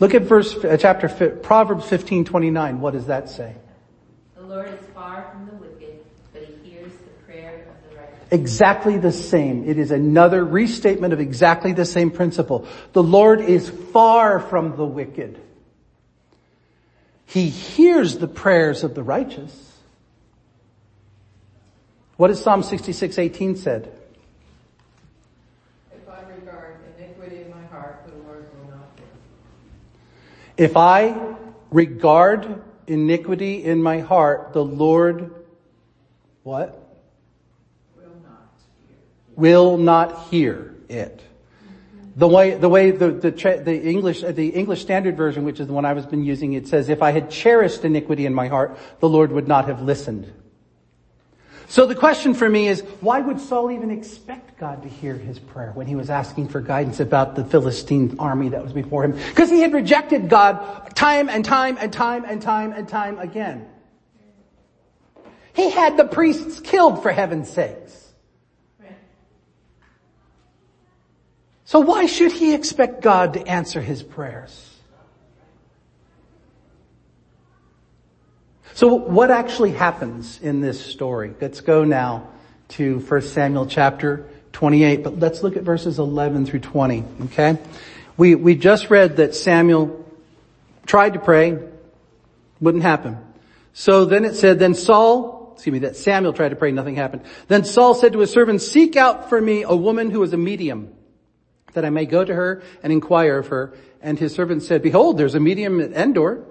Look 0.00 0.14
at 0.14 0.22
verse, 0.22 0.54
uh, 0.56 0.76
chapter, 0.78 1.08
Proverbs 1.08 1.86
15, 1.86 2.24
29. 2.24 2.80
What 2.80 2.92
does 2.94 3.06
that 3.06 3.28
say? 3.28 3.54
The 4.34 4.42
Lord 4.42 4.68
is 4.68 4.80
far 4.94 5.30
from 5.32 5.46
the 5.46 5.54
wicked, 5.54 6.04
but 6.32 6.42
he 6.42 6.70
hears 6.70 6.92
the 6.92 7.24
prayer 7.26 7.66
of 7.68 7.90
the 7.90 7.96
righteous. 7.96 8.18
Exactly 8.30 8.98
the 8.98 9.12
same. 9.12 9.68
It 9.68 9.78
is 9.78 9.90
another 9.90 10.44
restatement 10.44 11.12
of 11.12 11.20
exactly 11.20 11.72
the 11.72 11.84
same 11.84 12.10
principle. 12.10 12.66
The 12.92 13.02
Lord 13.02 13.40
is 13.40 13.68
far 13.68 14.40
from 14.40 14.76
the 14.76 14.86
wicked. 14.86 15.40
He 17.30 17.48
hears 17.48 18.18
the 18.18 18.26
prayers 18.26 18.82
of 18.82 18.96
the 18.96 19.04
righteous. 19.04 19.78
What 22.16 22.28
does 22.28 22.42
Psalm 22.42 22.64
66, 22.64 23.18
18 23.18 23.54
said? 23.54 23.92
If 25.92 26.08
I 26.08 26.22
regard 26.22 26.78
iniquity 26.98 27.42
in 27.42 27.50
my 27.50 27.62
heart, 27.66 28.04
the 28.04 28.14
Lord 28.26 28.46
will 28.58 28.70
not 28.72 28.88
hear. 28.96 29.06
If 30.56 30.76
I 30.76 31.36
regard 31.70 32.62
iniquity 32.88 33.64
in 33.64 33.80
my 33.80 34.00
heart, 34.00 34.52
the 34.52 34.64
Lord, 34.64 35.32
what? 36.42 36.84
Will 37.96 38.10
not 38.24 38.48
hear, 38.88 38.96
will 39.36 39.76
not 39.76 40.28
hear 40.30 40.74
it. 40.88 41.22
The 42.16 42.26
way, 42.26 42.54
the 42.54 42.68
way 42.68 42.90
the, 42.90 43.12
the, 43.12 43.30
the 43.30 43.82
English, 43.82 44.22
the 44.22 44.48
English 44.48 44.82
Standard 44.82 45.16
Version, 45.16 45.44
which 45.44 45.60
is 45.60 45.68
the 45.68 45.72
one 45.72 45.84
I've 45.84 46.10
been 46.10 46.24
using, 46.24 46.54
it 46.54 46.66
says, 46.66 46.88
if 46.88 47.02
I 47.02 47.12
had 47.12 47.30
cherished 47.30 47.84
iniquity 47.84 48.26
in 48.26 48.34
my 48.34 48.48
heart, 48.48 48.78
the 48.98 49.08
Lord 49.08 49.30
would 49.30 49.46
not 49.46 49.66
have 49.66 49.82
listened. 49.82 50.32
So 51.68 51.86
the 51.86 51.94
question 51.94 52.34
for 52.34 52.48
me 52.48 52.66
is, 52.66 52.80
why 53.00 53.20
would 53.20 53.40
Saul 53.40 53.70
even 53.70 53.92
expect 53.92 54.58
God 54.58 54.82
to 54.82 54.88
hear 54.88 55.14
his 55.14 55.38
prayer 55.38 55.70
when 55.72 55.86
he 55.86 55.94
was 55.94 56.10
asking 56.10 56.48
for 56.48 56.60
guidance 56.60 56.98
about 56.98 57.36
the 57.36 57.44
Philistine 57.44 58.16
army 58.18 58.48
that 58.48 58.60
was 58.60 58.72
before 58.72 59.04
him? 59.04 59.12
Because 59.12 59.48
he 59.48 59.60
had 59.60 59.72
rejected 59.72 60.28
God 60.28 60.96
time 60.96 61.28
and 61.28 61.44
time 61.44 61.78
and 61.80 61.92
time 61.92 62.24
and 62.24 62.42
time 62.42 62.72
and 62.72 62.88
time 62.88 63.20
again. 63.20 63.68
He 65.52 65.70
had 65.70 65.96
the 65.96 66.06
priests 66.06 66.58
killed 66.58 67.04
for 67.04 67.12
heaven's 67.12 67.48
sakes. 67.48 67.99
So 71.70 71.78
why 71.78 72.06
should 72.06 72.32
he 72.32 72.52
expect 72.52 73.00
God 73.00 73.34
to 73.34 73.46
answer 73.46 73.80
his 73.80 74.02
prayers? 74.02 74.76
So 78.74 78.92
what 78.94 79.30
actually 79.30 79.70
happens 79.70 80.40
in 80.42 80.60
this 80.60 80.84
story? 80.84 81.32
Let's 81.40 81.60
go 81.60 81.84
now 81.84 82.26
to 82.70 82.98
1 82.98 83.22
Samuel 83.22 83.66
chapter 83.66 84.28
28, 84.50 85.04
but 85.04 85.20
let's 85.20 85.44
look 85.44 85.56
at 85.56 85.62
verses 85.62 86.00
11 86.00 86.46
through 86.46 86.58
20, 86.58 87.04
okay? 87.26 87.56
We, 88.16 88.34
we 88.34 88.56
just 88.56 88.90
read 88.90 89.18
that 89.18 89.36
Samuel 89.36 90.04
tried 90.86 91.12
to 91.12 91.20
pray, 91.20 91.56
wouldn't 92.60 92.82
happen. 92.82 93.16
So 93.74 94.06
then 94.06 94.24
it 94.24 94.34
said, 94.34 94.58
then 94.58 94.74
Saul, 94.74 95.52
excuse 95.54 95.72
me, 95.72 95.78
that 95.80 95.94
Samuel 95.94 96.32
tried 96.32 96.48
to 96.48 96.56
pray, 96.56 96.72
nothing 96.72 96.96
happened. 96.96 97.22
Then 97.46 97.64
Saul 97.64 97.94
said 97.94 98.14
to 98.14 98.18
his 98.18 98.32
servant, 98.32 98.60
seek 98.60 98.96
out 98.96 99.28
for 99.28 99.40
me 99.40 99.62
a 99.62 99.76
woman 99.76 100.10
who 100.10 100.20
is 100.24 100.32
a 100.32 100.36
medium, 100.36 100.94
that 101.72 101.84
I 101.84 101.90
may 101.90 102.06
go 102.06 102.24
to 102.24 102.34
her 102.34 102.62
and 102.82 102.92
inquire 102.92 103.38
of 103.38 103.48
her. 103.48 103.74
And 104.02 104.18
his 104.18 104.34
servant 104.34 104.62
said, 104.62 104.82
behold, 104.82 105.18
there's 105.18 105.34
a 105.34 105.40
medium 105.40 105.80
at 105.80 105.92
Endor. 105.92 106.44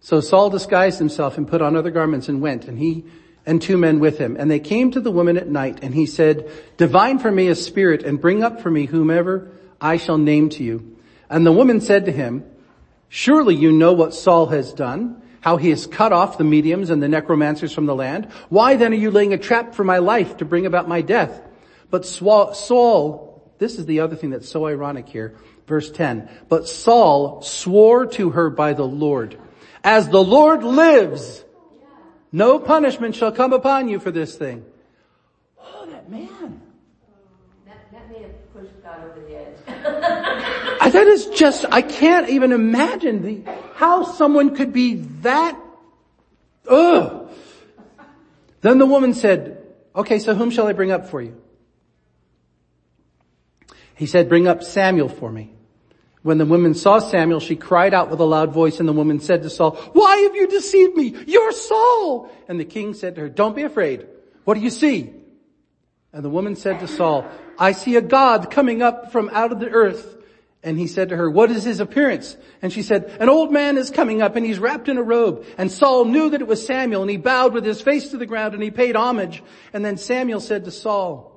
So 0.00 0.20
Saul 0.20 0.50
disguised 0.50 0.98
himself 0.98 1.36
and 1.36 1.48
put 1.48 1.62
on 1.62 1.76
other 1.76 1.90
garments 1.90 2.28
and 2.28 2.40
went, 2.40 2.66
and 2.66 2.78
he 2.78 3.04
and 3.44 3.62
two 3.62 3.76
men 3.76 4.00
with 4.00 4.18
him. 4.18 4.36
And 4.38 4.50
they 4.50 4.60
came 4.60 4.90
to 4.90 5.00
the 5.00 5.10
woman 5.10 5.36
at 5.36 5.48
night, 5.48 5.80
and 5.82 5.94
he 5.94 6.06
said, 6.06 6.50
divine 6.76 7.18
for 7.18 7.30
me 7.30 7.48
a 7.48 7.54
spirit 7.54 8.02
and 8.02 8.20
bring 8.20 8.42
up 8.42 8.60
for 8.60 8.70
me 8.70 8.86
whomever 8.86 9.50
I 9.80 9.96
shall 9.96 10.18
name 10.18 10.48
to 10.50 10.64
you. 10.64 10.96
And 11.30 11.46
the 11.46 11.52
woman 11.52 11.80
said 11.80 12.06
to 12.06 12.12
him, 12.12 12.44
surely 13.08 13.54
you 13.54 13.72
know 13.72 13.92
what 13.92 14.14
Saul 14.14 14.46
has 14.46 14.72
done, 14.72 15.22
how 15.40 15.56
he 15.56 15.70
has 15.70 15.86
cut 15.86 16.12
off 16.12 16.38
the 16.38 16.44
mediums 16.44 16.90
and 16.90 17.02
the 17.02 17.08
necromancers 17.08 17.72
from 17.72 17.86
the 17.86 17.94
land. 17.94 18.26
Why 18.48 18.76
then 18.76 18.92
are 18.92 18.96
you 18.96 19.12
laying 19.12 19.32
a 19.32 19.38
trap 19.38 19.74
for 19.74 19.84
my 19.84 19.98
life 19.98 20.38
to 20.38 20.44
bring 20.44 20.66
about 20.66 20.88
my 20.88 21.02
death? 21.02 21.40
But 21.88 22.04
Saul, 22.04 23.25
this 23.58 23.78
is 23.78 23.86
the 23.86 24.00
other 24.00 24.16
thing 24.16 24.30
that's 24.30 24.48
so 24.48 24.66
ironic 24.66 25.08
here, 25.08 25.34
verse 25.66 25.90
10, 25.90 26.28
but 26.48 26.68
Saul 26.68 27.42
swore 27.42 28.06
to 28.06 28.30
her 28.30 28.50
by 28.50 28.72
the 28.72 28.86
Lord, 28.86 29.38
as 29.82 30.08
the 30.08 30.22
Lord 30.22 30.62
lives, 30.62 31.44
no 32.32 32.58
punishment 32.58 33.14
shall 33.14 33.32
come 33.32 33.52
upon 33.52 33.88
you 33.88 33.98
for 33.98 34.10
this 34.10 34.36
thing. 34.36 34.64
Oh, 35.58 35.86
that 35.86 36.10
man. 36.10 36.60
That, 37.66 37.92
that 37.92 38.10
may 38.10 38.22
have 38.22 38.52
pushed 38.52 38.82
God 38.82 39.00
over 39.04 39.20
the 39.20 39.36
edge. 39.36 40.22
That 40.96 41.08
is 41.08 41.26
just, 41.26 41.66
I 41.70 41.82
can't 41.82 42.30
even 42.30 42.52
imagine 42.52 43.22
the, 43.22 43.52
how 43.74 44.04
someone 44.04 44.56
could 44.56 44.72
be 44.72 44.94
that, 45.20 45.60
ugh. 46.66 47.30
Then 48.62 48.78
the 48.78 48.86
woman 48.86 49.12
said, 49.12 49.62
okay, 49.94 50.18
so 50.18 50.34
whom 50.34 50.50
shall 50.50 50.66
I 50.66 50.72
bring 50.72 50.90
up 50.90 51.10
for 51.10 51.20
you? 51.20 51.38
He 53.96 54.06
said, 54.06 54.28
bring 54.28 54.46
up 54.46 54.62
Samuel 54.62 55.08
for 55.08 55.32
me. 55.32 55.52
When 56.22 56.38
the 56.38 56.44
woman 56.44 56.74
saw 56.74 56.98
Samuel, 56.98 57.40
she 57.40 57.56
cried 57.56 57.94
out 57.94 58.10
with 58.10 58.20
a 58.20 58.24
loud 58.24 58.52
voice 58.52 58.78
and 58.78 58.88
the 58.88 58.92
woman 58.92 59.20
said 59.20 59.42
to 59.42 59.50
Saul, 59.50 59.76
why 59.92 60.16
have 60.18 60.34
you 60.34 60.48
deceived 60.48 60.96
me? 60.96 61.14
You're 61.26 61.52
Saul. 61.52 62.30
And 62.48 62.58
the 62.58 62.64
king 62.64 62.94
said 62.94 63.14
to 63.14 63.22
her, 63.22 63.28
don't 63.28 63.56
be 63.56 63.62
afraid. 63.62 64.06
What 64.44 64.54
do 64.54 64.60
you 64.60 64.70
see? 64.70 65.12
And 66.12 66.24
the 66.24 66.28
woman 66.28 66.56
said 66.56 66.80
to 66.80 66.88
Saul, 66.88 67.26
I 67.58 67.72
see 67.72 67.96
a 67.96 68.00
God 68.00 68.50
coming 68.50 68.82
up 68.82 69.12
from 69.12 69.30
out 69.32 69.52
of 69.52 69.60
the 69.60 69.68
earth. 69.68 70.14
And 70.62 70.76
he 70.76 70.88
said 70.88 71.10
to 71.10 71.16
her, 71.16 71.30
what 71.30 71.52
is 71.52 71.62
his 71.62 71.78
appearance? 71.78 72.36
And 72.60 72.72
she 72.72 72.82
said, 72.82 73.16
an 73.20 73.28
old 73.28 73.52
man 73.52 73.78
is 73.78 73.90
coming 73.90 74.20
up 74.20 74.34
and 74.34 74.44
he's 74.44 74.58
wrapped 74.58 74.88
in 74.88 74.98
a 74.98 75.02
robe. 75.02 75.46
And 75.56 75.70
Saul 75.70 76.06
knew 76.06 76.30
that 76.30 76.40
it 76.40 76.48
was 76.48 76.66
Samuel 76.66 77.02
and 77.02 77.10
he 77.10 77.18
bowed 77.18 77.54
with 77.54 77.64
his 77.64 77.80
face 77.80 78.08
to 78.08 78.16
the 78.16 78.26
ground 78.26 78.52
and 78.52 78.62
he 78.62 78.72
paid 78.72 78.96
homage. 78.96 79.44
And 79.72 79.84
then 79.84 79.96
Samuel 79.96 80.40
said 80.40 80.64
to 80.64 80.72
Saul, 80.72 81.35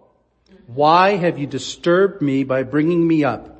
why 0.74 1.16
have 1.16 1.40
you 1.40 1.48
disturbed 1.48 2.22
me 2.22 2.44
by 2.44 2.62
bringing 2.62 3.08
me 3.08 3.24
up? 3.24 3.60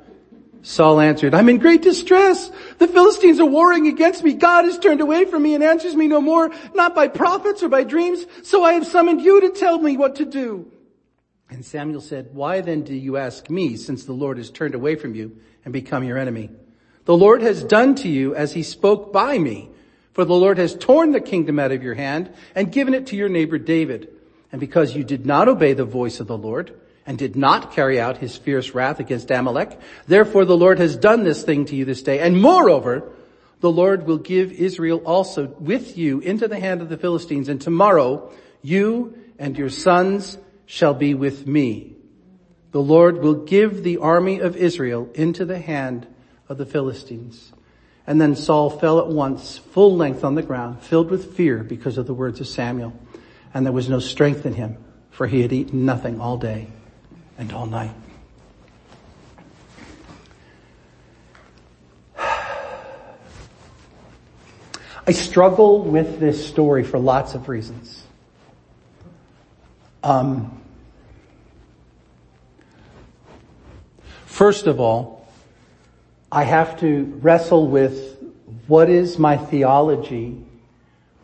Saul 0.62 1.00
answered, 1.00 1.34
I'm 1.34 1.48
in 1.48 1.58
great 1.58 1.82
distress. 1.82 2.52
The 2.78 2.86
Philistines 2.86 3.40
are 3.40 3.46
warring 3.46 3.88
against 3.88 4.22
me. 4.22 4.34
God 4.34 4.66
has 4.66 4.78
turned 4.78 5.00
away 5.00 5.24
from 5.24 5.42
me 5.42 5.54
and 5.54 5.64
answers 5.64 5.96
me 5.96 6.06
no 6.06 6.20
more, 6.20 6.52
not 6.72 6.94
by 6.94 7.08
prophets 7.08 7.64
or 7.64 7.68
by 7.68 7.82
dreams. 7.82 8.26
So 8.44 8.62
I 8.62 8.74
have 8.74 8.86
summoned 8.86 9.22
you 9.22 9.40
to 9.40 9.50
tell 9.50 9.78
me 9.78 9.96
what 9.96 10.16
to 10.16 10.24
do. 10.24 10.70
And 11.48 11.64
Samuel 11.64 12.00
said, 12.00 12.32
why 12.32 12.60
then 12.60 12.82
do 12.82 12.94
you 12.94 13.16
ask 13.16 13.50
me 13.50 13.76
since 13.76 14.04
the 14.04 14.12
Lord 14.12 14.38
has 14.38 14.50
turned 14.50 14.76
away 14.76 14.94
from 14.94 15.16
you 15.16 15.36
and 15.64 15.72
become 15.72 16.04
your 16.04 16.18
enemy? 16.18 16.50
The 17.06 17.16
Lord 17.16 17.42
has 17.42 17.64
done 17.64 17.96
to 17.96 18.08
you 18.08 18.36
as 18.36 18.52
he 18.52 18.62
spoke 18.62 19.12
by 19.12 19.36
me. 19.36 19.70
For 20.12 20.24
the 20.24 20.34
Lord 20.34 20.58
has 20.58 20.76
torn 20.76 21.10
the 21.10 21.20
kingdom 21.20 21.58
out 21.58 21.72
of 21.72 21.82
your 21.82 21.94
hand 21.94 22.32
and 22.54 22.70
given 22.70 22.94
it 22.94 23.08
to 23.08 23.16
your 23.16 23.28
neighbor 23.28 23.58
David. 23.58 24.12
And 24.52 24.60
because 24.60 24.94
you 24.94 25.02
did 25.02 25.26
not 25.26 25.48
obey 25.48 25.72
the 25.72 25.84
voice 25.84 26.20
of 26.20 26.28
the 26.28 26.38
Lord 26.38 26.79
and 27.10 27.18
did 27.18 27.34
not 27.34 27.72
carry 27.72 27.98
out 27.98 28.18
his 28.18 28.36
fierce 28.36 28.72
wrath 28.72 29.00
against 29.00 29.32
Amalek, 29.32 29.76
therefore 30.06 30.44
the 30.44 30.56
Lord 30.56 30.78
has 30.78 30.94
done 30.94 31.24
this 31.24 31.42
thing 31.42 31.64
to 31.64 31.74
you 31.74 31.84
this 31.84 32.02
day. 32.02 32.20
And 32.20 32.40
moreover, 32.40 33.10
the 33.58 33.70
Lord 33.72 34.06
will 34.06 34.18
give 34.18 34.52
Israel 34.52 34.98
also 35.04 35.48
with 35.58 35.98
you 35.98 36.20
into 36.20 36.46
the 36.46 36.60
hand 36.60 36.82
of 36.82 36.88
the 36.88 36.96
Philistines. 36.96 37.48
And 37.48 37.60
tomorrow 37.60 38.30
you 38.62 39.18
and 39.40 39.58
your 39.58 39.70
sons 39.70 40.38
shall 40.66 40.94
be 40.94 41.14
with 41.14 41.48
me. 41.48 41.96
The 42.70 42.80
Lord 42.80 43.18
will 43.18 43.44
give 43.44 43.82
the 43.82 43.96
army 43.96 44.38
of 44.38 44.54
Israel 44.54 45.10
into 45.12 45.44
the 45.44 45.58
hand 45.58 46.06
of 46.48 46.58
the 46.58 46.66
Philistines. 46.66 47.52
And 48.06 48.20
then 48.20 48.36
Saul 48.36 48.70
fell 48.70 49.00
at 49.00 49.08
once, 49.08 49.58
full 49.58 49.96
length 49.96 50.22
on 50.22 50.36
the 50.36 50.42
ground, 50.42 50.80
filled 50.80 51.10
with 51.10 51.34
fear 51.34 51.64
because 51.64 51.98
of 51.98 52.06
the 52.06 52.14
words 52.14 52.38
of 52.40 52.46
Samuel. 52.46 52.92
And 53.52 53.66
there 53.66 53.72
was 53.72 53.88
no 53.88 53.98
strength 53.98 54.46
in 54.46 54.54
him, 54.54 54.76
for 55.10 55.26
he 55.26 55.42
had 55.42 55.52
eaten 55.52 55.84
nothing 55.84 56.20
all 56.20 56.36
day 56.36 56.68
and 57.40 57.52
all 57.54 57.64
night. 57.64 57.90
I 65.06 65.12
struggle 65.12 65.82
with 65.82 66.20
this 66.20 66.46
story 66.46 66.84
for 66.84 66.98
lots 66.98 67.34
of 67.34 67.48
reasons. 67.48 68.04
Um, 70.02 70.60
first 74.26 74.66
of 74.66 74.78
all, 74.78 75.26
I 76.30 76.44
have 76.44 76.78
to 76.80 77.04
wrestle 77.22 77.68
with 77.68 78.18
what 78.66 78.90
is 78.90 79.18
my 79.18 79.38
theology 79.38 80.36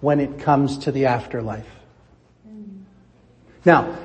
when 0.01 0.21
it 0.21 0.41
comes 0.41 0.79
to 0.79 0.93
the 0.93 1.07
afterlife. 1.07 1.69
Now, 3.67 3.99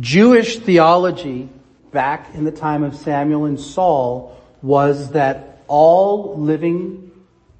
Jewish 0.00 0.58
theology 0.58 1.48
back 1.92 2.34
in 2.34 2.44
the 2.44 2.52
time 2.52 2.82
of 2.82 2.96
Samuel 2.96 3.44
and 3.44 3.60
Saul 3.60 4.36
was 4.62 5.10
that 5.10 5.62
all 5.68 6.36
living 6.38 7.12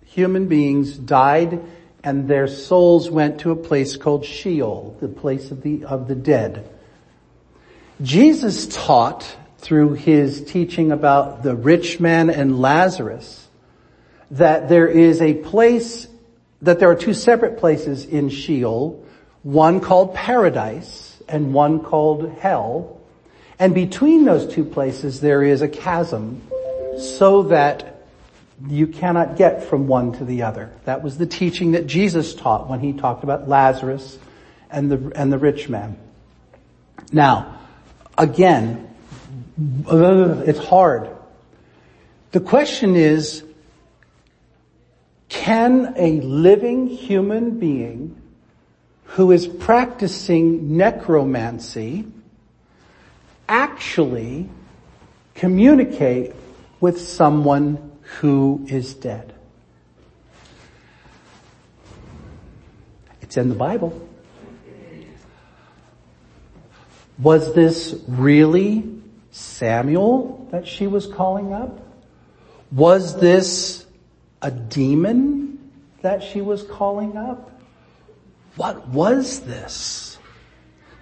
human 0.04 0.48
beings 0.48 0.96
died 0.96 1.60
and 2.02 2.28
their 2.28 2.46
souls 2.46 3.10
went 3.10 3.40
to 3.40 3.50
a 3.50 3.56
place 3.56 3.96
called 3.96 4.24
Sheol, 4.24 4.96
the 5.00 5.08
place 5.08 5.50
of 5.50 5.62
the, 5.62 5.84
of 5.84 6.08
the 6.08 6.14
dead. 6.14 6.68
Jesus 8.02 8.66
taught 8.66 9.36
through 9.58 9.94
his 9.94 10.44
teaching 10.44 10.92
about 10.92 11.42
the 11.42 11.54
rich 11.54 12.00
man 12.00 12.28
and 12.28 12.60
Lazarus 12.60 13.48
that 14.32 14.68
there 14.68 14.88
is 14.88 15.22
a 15.22 15.34
place, 15.34 16.08
that 16.60 16.80
there 16.80 16.90
are 16.90 16.96
two 16.96 17.14
separate 17.14 17.58
places 17.58 18.04
in 18.04 18.28
Sheol, 18.28 19.04
one 19.42 19.80
called 19.80 20.14
paradise 20.14 21.13
and 21.28 21.54
one 21.54 21.80
called 21.80 22.30
hell. 22.38 23.00
And 23.58 23.74
between 23.74 24.24
those 24.24 24.52
two 24.52 24.64
places 24.64 25.20
there 25.20 25.42
is 25.42 25.62
a 25.62 25.68
chasm 25.68 26.42
so 26.98 27.44
that 27.44 28.06
you 28.68 28.86
cannot 28.86 29.36
get 29.36 29.64
from 29.64 29.88
one 29.88 30.12
to 30.12 30.24
the 30.24 30.42
other. 30.42 30.72
That 30.84 31.02
was 31.02 31.18
the 31.18 31.26
teaching 31.26 31.72
that 31.72 31.86
Jesus 31.86 32.34
taught 32.34 32.68
when 32.68 32.80
he 32.80 32.92
talked 32.92 33.24
about 33.24 33.48
Lazarus 33.48 34.18
and 34.70 34.90
the, 34.90 35.12
and 35.14 35.32
the 35.32 35.38
rich 35.38 35.68
man. 35.68 35.98
Now, 37.12 37.58
again, 38.16 38.94
it's 39.56 40.64
hard. 40.64 41.10
The 42.32 42.40
question 42.40 42.96
is, 42.96 43.44
can 45.28 45.94
a 45.96 46.20
living 46.20 46.88
human 46.88 47.58
being 47.58 48.20
who 49.14 49.30
is 49.30 49.46
practicing 49.46 50.76
necromancy 50.76 52.04
actually 53.48 54.50
communicate 55.36 56.34
with 56.80 57.00
someone 57.00 57.92
who 58.18 58.66
is 58.68 58.92
dead? 58.94 59.32
It's 63.22 63.36
in 63.36 63.48
the 63.48 63.54
Bible. 63.54 64.08
Was 67.20 67.54
this 67.54 67.94
really 68.08 69.00
Samuel 69.30 70.48
that 70.50 70.66
she 70.66 70.88
was 70.88 71.06
calling 71.06 71.52
up? 71.52 71.86
Was 72.72 73.20
this 73.20 73.86
a 74.42 74.50
demon 74.50 75.70
that 76.02 76.24
she 76.24 76.40
was 76.40 76.64
calling 76.64 77.16
up? 77.16 77.53
What 78.56 78.88
was 78.88 79.40
this? 79.40 80.18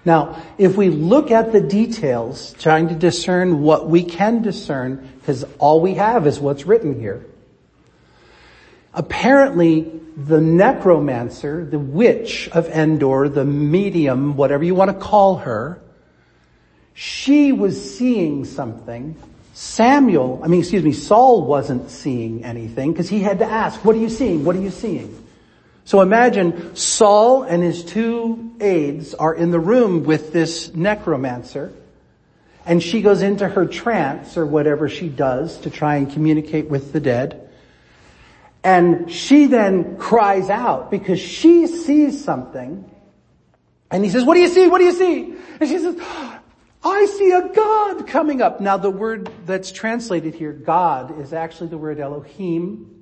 Now, 0.05 0.41
if 0.57 0.75
we 0.75 0.89
look 0.89 1.31
at 1.31 1.51
the 1.51 1.61
details, 1.61 2.53
trying 2.59 2.89
to 2.89 2.95
discern 2.95 3.61
what 3.61 3.87
we 3.89 4.03
can 4.03 4.41
discern, 4.41 5.07
because 5.19 5.45
all 5.59 5.79
we 5.79 5.93
have 5.93 6.27
is 6.27 6.39
what's 6.39 6.65
written 6.65 6.99
here. 6.99 7.25
Apparently, 8.93 9.91
the 10.17 10.41
necromancer, 10.41 11.65
the 11.65 11.79
witch 11.79 12.49
of 12.49 12.67
Endor, 12.67 13.29
the 13.29 13.45
medium, 13.45 14.35
whatever 14.35 14.63
you 14.63 14.75
want 14.75 14.91
to 14.91 14.97
call 14.97 15.37
her, 15.37 15.81
she 16.93 17.51
was 17.51 17.97
seeing 17.97 18.45
something. 18.45 19.15
Samuel, 19.53 20.41
I 20.43 20.47
mean, 20.47 20.59
excuse 20.59 20.83
me, 20.83 20.91
Saul 20.91 21.45
wasn't 21.45 21.89
seeing 21.89 22.43
anything 22.43 22.91
because 22.91 23.09
he 23.09 23.21
had 23.21 23.39
to 23.39 23.45
ask, 23.45 23.83
what 23.85 23.95
are 23.95 23.99
you 23.99 24.09
seeing? 24.09 24.43
What 24.43 24.55
are 24.55 24.61
you 24.61 24.69
seeing? 24.69 25.22
So 25.85 26.01
imagine 26.01 26.75
Saul 26.75 27.43
and 27.43 27.61
his 27.61 27.83
two 27.83 28.55
aides 28.59 29.13
are 29.13 29.33
in 29.33 29.51
the 29.51 29.59
room 29.59 30.03
with 30.03 30.31
this 30.31 30.73
necromancer 30.73 31.73
and 32.65 32.81
she 32.81 33.01
goes 33.01 33.21
into 33.21 33.47
her 33.47 33.65
trance 33.65 34.37
or 34.37 34.45
whatever 34.45 34.87
she 34.87 35.09
does 35.09 35.57
to 35.59 35.69
try 35.69 35.97
and 35.97 36.11
communicate 36.11 36.69
with 36.69 36.93
the 36.93 36.99
dead. 36.99 37.49
And 38.63 39.11
she 39.11 39.47
then 39.47 39.97
cries 39.97 40.49
out 40.49 40.89
because 40.89 41.19
she 41.19 41.67
sees 41.67 42.23
something 42.23 42.89
and 43.91 44.03
he 44.03 44.09
says, 44.09 44.23
what 44.23 44.35
do 44.35 44.39
you 44.39 44.47
see? 44.47 44.67
What 44.67 44.79
do 44.79 44.85
you 44.85 44.93
see? 44.93 45.35
And 45.59 45.69
she 45.69 45.77
says, 45.77 45.97
I 46.83 47.05
see 47.05 47.31
a 47.31 47.49
God 47.49 48.07
coming 48.07 48.41
up. 48.41 48.61
Now 48.61 48.77
the 48.77 48.89
word 48.89 49.29
that's 49.45 49.71
translated 49.71 50.33
here, 50.33 50.53
God, 50.53 51.19
is 51.19 51.33
actually 51.33 51.67
the 51.67 51.77
word 51.77 51.99
Elohim. 51.99 52.92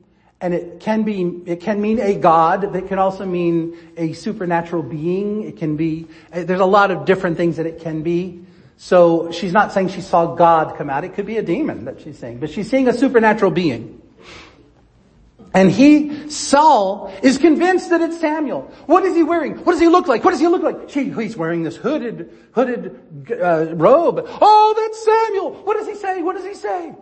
And 0.42 0.56
it 0.56 0.80
can 0.80 1.04
be, 1.04 1.22
it 1.46 1.62
can 1.62 1.80
mean 1.80 2.00
a 2.00 2.16
God, 2.16 2.76
it 2.76 2.88
can 2.88 2.98
also 2.98 3.28
mean 3.28 3.78
a 3.96 4.14
supernatural 4.14 4.82
being. 4.82 5.44
It 5.44 5.58
can 5.58 5.78
be, 5.78 6.08
there's 6.32 6.60
a 6.60 6.66
lot 6.66 6.90
of 6.90 7.06
different 7.06 7.38
things 7.38 7.58
that 7.58 7.68
it 7.68 7.80
can 7.82 8.02
be. 8.02 8.44
So 8.78 9.32
she's 9.32 9.54
not 9.54 9.72
saying 9.72 9.90
she 9.90 10.02
saw 10.02 10.34
God 10.34 10.76
come 10.76 10.90
out. 10.90 11.04
It 11.04 11.14
could 11.14 11.28
be 11.28 11.38
a 11.38 11.44
demon 11.44 11.86
that 11.86 12.02
she's 12.02 12.18
seeing, 12.18 12.40
but 12.40 12.50
she's 12.50 12.68
seeing 12.68 12.88
a 12.88 12.94
supernatural 12.94 13.52
being. 13.52 14.02
And 15.54 15.70
he, 15.70 16.30
Saul, 16.32 17.14
is 17.22 17.38
convinced 17.38 17.92
that 17.92 18.02
it's 18.02 18.20
Samuel. 18.20 18.62
What 18.88 19.04
is 19.04 19.16
he 19.16 19.22
wearing? 19.22 19.58
What 19.58 19.74
does 19.74 19.82
he 19.82 19.90
look 19.90 20.08
like? 20.08 20.24
What 20.24 20.32
does 20.32 20.40
he 20.40 20.48
look 20.48 20.64
like? 20.64 20.90
She, 20.90 21.12
he's 21.12 21.38
wearing 21.38 21.62
this 21.62 21.76
hooded, 21.76 22.32
hooded 22.54 22.98
uh, 23.32 23.76
robe. 23.76 24.26
Oh, 24.26 24.74
that's 24.76 25.04
Samuel. 25.06 25.64
What 25.66 25.78
does 25.78 25.88
he 25.88 25.96
say? 25.96 26.24
What 26.24 26.36
does 26.36 26.46
he 26.46 26.56
say? 26.56 26.96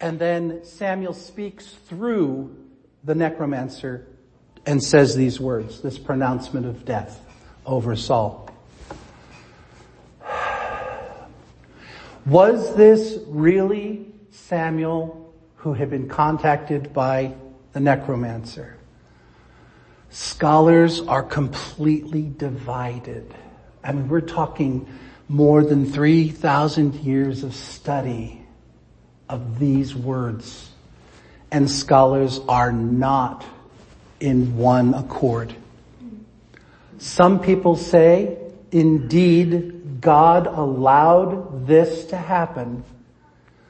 And 0.00 0.18
then 0.18 0.64
Samuel 0.64 1.12
speaks 1.12 1.66
through 1.66 2.56
the 3.02 3.14
necromancer 3.14 4.06
and 4.64 4.82
says 4.82 5.16
these 5.16 5.40
words, 5.40 5.80
this 5.80 5.98
pronouncement 5.98 6.66
of 6.66 6.84
death 6.84 7.20
over 7.66 7.96
Saul. 7.96 8.48
Was 12.26 12.76
this 12.76 13.18
really 13.26 14.06
Samuel 14.30 15.34
who 15.56 15.72
had 15.72 15.90
been 15.90 16.08
contacted 16.08 16.92
by 16.92 17.34
the 17.72 17.80
necromancer? 17.80 18.76
Scholars 20.10 21.00
are 21.00 21.22
completely 21.22 22.30
divided. 22.36 23.34
I 23.82 23.92
mean, 23.92 24.08
we're 24.08 24.20
talking 24.20 24.86
more 25.28 25.64
than 25.64 25.90
3,000 25.90 26.94
years 26.96 27.42
of 27.42 27.54
study 27.54 28.46
of 29.28 29.58
these 29.58 29.94
words. 29.94 30.70
And 31.50 31.70
scholars 31.70 32.40
are 32.48 32.72
not 32.72 33.44
in 34.20 34.56
one 34.56 34.94
accord. 34.94 35.54
Some 36.98 37.40
people 37.40 37.76
say, 37.76 38.38
indeed, 38.72 40.00
God 40.00 40.46
allowed 40.46 41.66
this 41.66 42.06
to 42.06 42.16
happen 42.16 42.84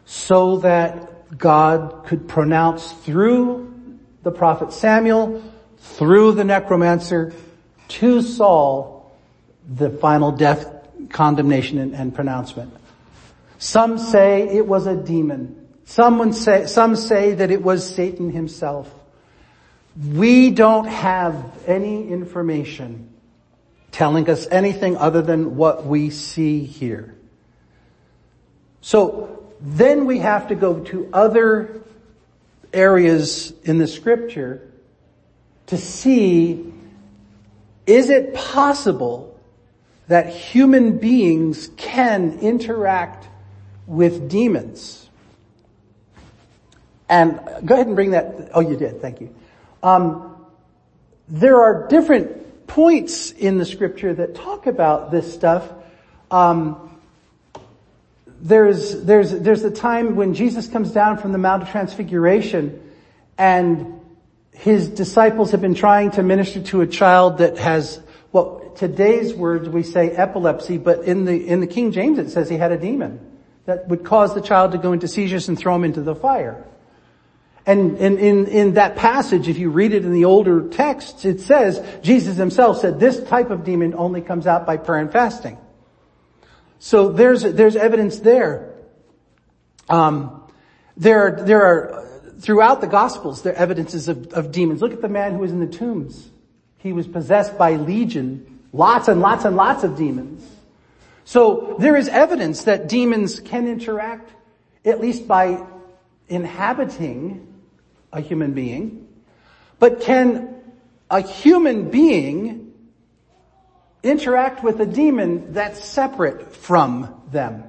so 0.05 0.59
that 0.59 1.37
God 1.37 2.05
could 2.07 2.27
pronounce 2.27 2.92
through 2.92 3.99
the 4.23 4.31
prophet 4.31 4.73
Samuel, 4.73 5.42
through 5.79 6.33
the 6.33 6.44
necromancer, 6.44 7.35
to 7.88 8.23
Saul, 8.23 9.12
the 9.68 9.90
final 9.90 10.33
death 10.33 10.66
condemnation 11.11 11.79
and, 11.79 11.94
and 11.94 12.14
pronouncement. 12.14 12.73
Some 13.59 13.99
say 13.99 14.49
it 14.49 14.66
was 14.66 14.87
a 14.87 14.97
demon. 14.97 15.68
Someone 15.85 16.33
say, 16.33 16.66
some 16.66 16.97
say 16.97 17.35
that 17.35 17.51
it 17.51 17.62
was 17.62 17.94
Satan 17.94 18.31
himself. 18.31 18.92
We 19.97 20.51
don't 20.51 20.87
have 20.87 21.35
any 21.66 22.09
information 22.09 23.12
telling 23.90 24.31
us 24.31 24.47
anything 24.51 24.97
other 24.97 25.23
than 25.23 25.57
what 25.57 25.85
we 25.85 26.11
see 26.11 26.64
here. 26.64 27.16
So 28.81 29.53
then 29.61 30.07
we 30.07 30.18
have 30.18 30.49
to 30.49 30.55
go 30.55 30.81
to 30.81 31.09
other 31.12 31.83
areas 32.73 33.53
in 33.64 33.79
the 33.79 33.87
scripture 33.87 34.71
to 35.66 35.77
see 35.77 36.73
is 37.87 38.11
it 38.11 38.35
possible 38.35 39.40
that 40.09 40.29
human 40.29 40.99
beings 40.99 41.71
can 41.77 42.38
interact 42.40 43.28
with 43.88 44.29
demons. 44.29 45.09
And 47.09 47.40
go 47.64 47.74
ahead 47.74 47.87
and 47.87 47.96
bring 47.96 48.11
that. 48.11 48.51
Oh, 48.55 48.61
you 48.61 48.77
did. 48.77 49.01
Thank 49.01 49.20
you. 49.22 49.35
Um, 49.83 50.37
there 51.27 51.62
are 51.62 51.88
different 51.88 52.66
points 52.66 53.33
in 53.33 53.57
the 53.57 53.64
scripture 53.64 54.12
that 54.12 54.35
talk 54.35 54.66
about 54.66 55.11
this 55.11 55.33
stuff. 55.33 55.72
Um, 56.31 57.01
there's 58.40 59.03
there's 59.05 59.33
there's 59.33 59.62
the 59.62 59.70
time 59.70 60.16
when 60.16 60.35
Jesus 60.35 60.68
comes 60.68 60.92
down 60.92 61.16
from 61.16 61.33
the 61.33 61.38
Mount 61.38 61.62
of 61.62 61.70
Transfiguration, 61.70 62.92
and 63.38 64.01
his 64.53 64.88
disciples 64.88 65.53
have 65.53 65.62
been 65.62 65.74
trying 65.74 66.11
to 66.12 66.22
minister 66.22 66.61
to 66.64 66.83
a 66.83 66.87
child 66.87 67.38
that 67.38 67.57
has 67.57 68.01
well 68.33 68.74
today's 68.77 69.33
words 69.33 69.66
we 69.66 69.83
say 69.83 70.11
epilepsy, 70.11 70.77
but 70.77 71.05
in 71.05 71.24
the 71.24 71.49
in 71.49 71.61
the 71.61 71.66
King 71.66 71.91
James 71.91 72.18
it 72.18 72.28
says 72.28 72.51
he 72.51 72.59
had 72.59 72.70
a 72.70 72.78
demon 72.78 73.28
that 73.69 73.87
would 73.87 74.03
cause 74.03 74.35
the 74.35 74.41
child 74.41 74.73
to 74.73 74.79
go 74.79 74.95
into 74.95 75.07
seizures 75.07 75.47
and 75.51 75.59
throw 75.59 75.75
him 75.75 75.85
into 75.85 76.01
the 76.01 76.14
fire. 76.14 76.64
And 77.66 77.99
in, 77.99 78.19
in, 78.19 78.47
in 78.47 78.75
that 78.75 78.97
passage, 78.97 79.47
if 79.47 79.59
you 79.59 79.69
read 79.69 79.93
it 79.93 80.07
in 80.07 80.12
the 80.14 80.25
older 80.25 80.71
texts, 80.71 81.27
it 81.27 81.41
says, 81.41 81.79
Jesus 82.03 82.39
himself 82.39 82.81
said 82.81 82.99
this 82.99 83.23
type 83.25 83.51
of 83.51 83.64
demon 83.64 83.93
only 83.95 84.23
comes 84.23 84.47
out 84.47 84.64
by 84.64 84.79
prayer 84.79 85.03
and 85.03 85.12
fasting. 85.12 85.59
So 86.79 87.11
there's, 87.11 87.43
there's 87.43 87.77
evidence 87.77 88.21
there. 88.21 88.73
Um, 89.91 90.51
there 90.97 91.43
there 91.45 91.62
are, 91.62 92.09
throughout 92.41 92.81
the 92.81 92.87
gospels, 92.87 93.43
there 93.43 93.53
are 93.53 93.57
evidences 93.57 94.09
of, 94.09 94.29
of 94.29 94.51
demons. 94.51 94.81
Look 94.81 94.95
at 94.95 95.03
the 95.03 95.11
man 95.11 95.33
who 95.33 95.41
was 95.41 95.53
in 95.53 95.61
the 95.61 95.66
tombs. 95.66 96.31
He 96.79 96.95
was 96.95 97.07
possessed 97.07 97.59
by 97.59 97.77
legion, 97.77 98.61
lots 98.73 99.09
and 99.09 99.21
lots 99.21 99.45
and 99.45 99.57
lots 99.57 99.85
of 99.85 99.95
demons. 99.99 100.43
So 101.29 101.76
there 101.79 101.95
is 101.95 102.09
evidence 102.09 102.64
that 102.64 102.89
demons 102.89 103.39
can 103.41 103.68
interact, 103.68 104.31
at 104.83 104.99
least 104.99 105.29
by 105.29 105.62
inhabiting 106.26 107.47
a 108.11 108.22
human 108.22 108.55
being. 108.55 109.07
But 109.79 110.01
can 110.01 110.57
a 111.11 111.20
human 111.20 111.91
being 111.91 112.72
interact 114.03 114.64
with 114.64 114.81
a 114.81 114.87
demon 114.87 115.53
that's 115.53 115.85
separate 115.85 116.57
from 116.57 117.20
them? 117.31 117.64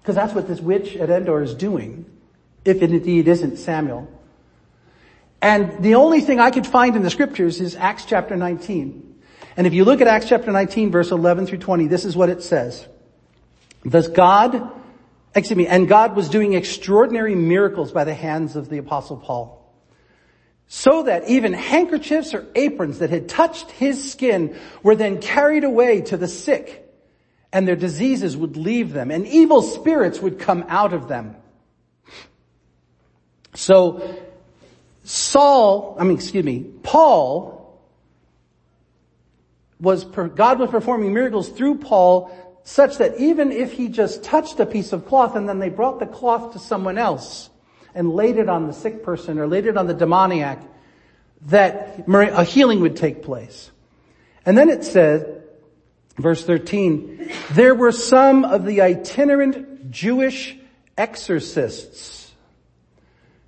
Because 0.00 0.14
that's 0.14 0.32
what 0.32 0.48
this 0.48 0.60
witch 0.60 0.96
at 0.96 1.10
Endor 1.10 1.42
is 1.42 1.52
doing, 1.52 2.06
if 2.64 2.80
it 2.80 2.92
indeed 2.92 3.28
isn't 3.28 3.58
Samuel. 3.58 4.10
And 5.42 5.82
the 5.82 5.96
only 5.96 6.22
thing 6.22 6.40
I 6.40 6.50
could 6.50 6.66
find 6.66 6.96
in 6.96 7.02
the 7.02 7.10
scriptures 7.10 7.60
is 7.60 7.76
Acts 7.76 8.06
chapter 8.06 8.36
19. 8.36 9.07
And 9.58 9.66
if 9.66 9.74
you 9.74 9.84
look 9.84 10.00
at 10.00 10.06
Acts 10.06 10.28
chapter 10.30 10.50
19 10.50 10.90
verse 10.90 11.10
11 11.10 11.46
through 11.46 11.58
20, 11.58 11.88
this 11.88 12.06
is 12.06 12.16
what 12.16 12.30
it 12.30 12.42
says. 12.42 12.86
Does 13.86 14.08
God 14.08 14.72
excuse 15.34 15.56
me, 15.56 15.66
and 15.66 15.88
God 15.88 16.16
was 16.16 16.28
doing 16.28 16.54
extraordinary 16.54 17.34
miracles 17.34 17.92
by 17.92 18.04
the 18.04 18.14
hands 18.14 18.56
of 18.56 18.68
the 18.68 18.78
apostle 18.78 19.16
Paul. 19.16 19.54
So 20.66 21.04
that 21.04 21.28
even 21.28 21.54
handkerchiefs 21.54 22.34
or 22.34 22.46
aprons 22.54 22.98
that 22.98 23.10
had 23.10 23.28
touched 23.28 23.70
his 23.70 24.12
skin 24.12 24.58
were 24.82 24.96
then 24.96 25.20
carried 25.20 25.64
away 25.64 26.02
to 26.02 26.16
the 26.16 26.28
sick 26.28 26.84
and 27.52 27.66
their 27.66 27.76
diseases 27.76 28.36
would 28.36 28.56
leave 28.56 28.92
them 28.92 29.10
and 29.10 29.26
evil 29.26 29.62
spirits 29.62 30.20
would 30.20 30.38
come 30.38 30.64
out 30.68 30.92
of 30.92 31.08
them. 31.08 31.36
So 33.54 34.22
Saul, 35.04 35.96
I 35.98 36.04
mean, 36.04 36.16
excuse 36.16 36.44
me, 36.44 36.66
Paul 36.82 37.57
was, 39.80 40.04
God 40.04 40.58
was 40.58 40.70
performing 40.70 41.12
miracles 41.12 41.48
through 41.48 41.78
Paul 41.78 42.30
such 42.64 42.98
that 42.98 43.18
even 43.18 43.50
if 43.50 43.72
he 43.72 43.88
just 43.88 44.22
touched 44.22 44.60
a 44.60 44.66
piece 44.66 44.92
of 44.92 45.06
cloth 45.06 45.36
and 45.36 45.48
then 45.48 45.58
they 45.58 45.70
brought 45.70 45.98
the 45.98 46.06
cloth 46.06 46.52
to 46.52 46.58
someone 46.58 46.98
else 46.98 47.48
and 47.94 48.12
laid 48.12 48.36
it 48.36 48.48
on 48.48 48.66
the 48.66 48.72
sick 48.72 49.02
person 49.02 49.38
or 49.38 49.46
laid 49.46 49.66
it 49.66 49.76
on 49.76 49.86
the 49.86 49.94
demoniac, 49.94 50.60
that 51.46 52.04
a 52.08 52.44
healing 52.44 52.80
would 52.80 52.96
take 52.96 53.22
place. 53.22 53.70
And 54.44 54.58
then 54.58 54.68
it 54.68 54.84
said, 54.84 55.44
verse 56.16 56.44
13, 56.44 57.30
there 57.52 57.74
were 57.74 57.92
some 57.92 58.44
of 58.44 58.64
the 58.64 58.82
itinerant 58.82 59.90
Jewish 59.90 60.56
exorcists. 60.96 62.32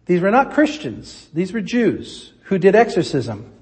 These 0.07 0.21
were 0.21 0.31
not 0.31 0.53
Christians. 0.53 1.29
These 1.35 1.53
were 1.53 1.61
Jews 1.61 2.33
who 2.45 2.59
did 2.59 2.75
exorcism. 2.75 3.53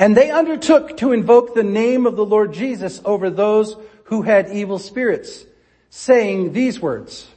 And 0.00 0.16
they 0.16 0.30
undertook 0.30 0.96
to 0.96 1.12
invoke 1.12 1.54
the 1.54 1.62
name 1.62 2.06
of 2.06 2.16
the 2.16 2.24
Lord 2.24 2.54
Jesus 2.54 3.02
over 3.04 3.28
those 3.28 3.76
who 4.04 4.22
had 4.22 4.50
evil 4.50 4.78
spirits, 4.78 5.44
saying 5.90 6.54
these 6.54 6.80
words, 6.80 7.28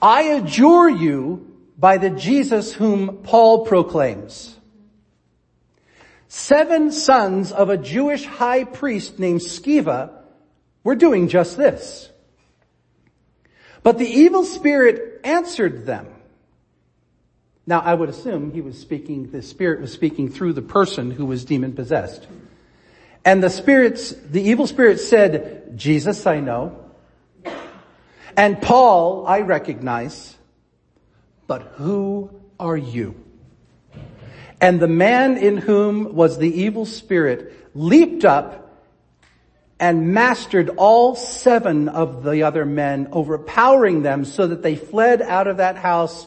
I 0.00 0.22
adjure 0.22 0.88
you 0.88 1.54
by 1.76 1.98
the 1.98 2.08
Jesus 2.08 2.72
whom 2.72 3.18
Paul 3.18 3.66
proclaims. 3.66 4.56
Seven 6.28 6.90
sons 6.90 7.52
of 7.52 7.68
a 7.68 7.76
Jewish 7.76 8.24
high 8.24 8.64
priest 8.64 9.18
named 9.18 9.40
Sceva 9.40 10.10
were 10.84 10.96
doing 10.96 11.28
just 11.28 11.58
this. 11.58 12.08
But 13.82 13.98
the 13.98 14.08
evil 14.08 14.44
spirit 14.44 15.20
answered 15.22 15.84
them. 15.84 16.06
Now 17.68 17.80
I 17.80 17.92
would 17.92 18.08
assume 18.08 18.50
he 18.50 18.62
was 18.62 18.78
speaking, 18.78 19.30
the 19.30 19.42
spirit 19.42 19.82
was 19.82 19.92
speaking 19.92 20.30
through 20.30 20.54
the 20.54 20.62
person 20.62 21.10
who 21.10 21.26
was 21.26 21.44
demon 21.44 21.74
possessed. 21.74 22.26
And 23.26 23.42
the 23.42 23.50
spirits, 23.50 24.10
the 24.10 24.40
evil 24.40 24.66
spirit 24.66 25.00
said, 25.00 25.76
Jesus 25.76 26.26
I 26.26 26.40
know. 26.40 26.82
And 28.38 28.62
Paul 28.62 29.26
I 29.26 29.40
recognize. 29.40 30.34
But 31.46 31.74
who 31.74 32.30
are 32.58 32.76
you? 32.76 33.22
And 34.62 34.80
the 34.80 34.88
man 34.88 35.36
in 35.36 35.58
whom 35.58 36.14
was 36.14 36.38
the 36.38 36.62
evil 36.62 36.86
spirit 36.86 37.52
leaped 37.74 38.24
up 38.24 38.80
and 39.78 40.14
mastered 40.14 40.70
all 40.78 41.14
seven 41.14 41.90
of 41.90 42.22
the 42.22 42.44
other 42.44 42.64
men, 42.64 43.08
overpowering 43.12 44.00
them 44.00 44.24
so 44.24 44.46
that 44.46 44.62
they 44.62 44.74
fled 44.74 45.20
out 45.20 45.48
of 45.48 45.58
that 45.58 45.76
house 45.76 46.26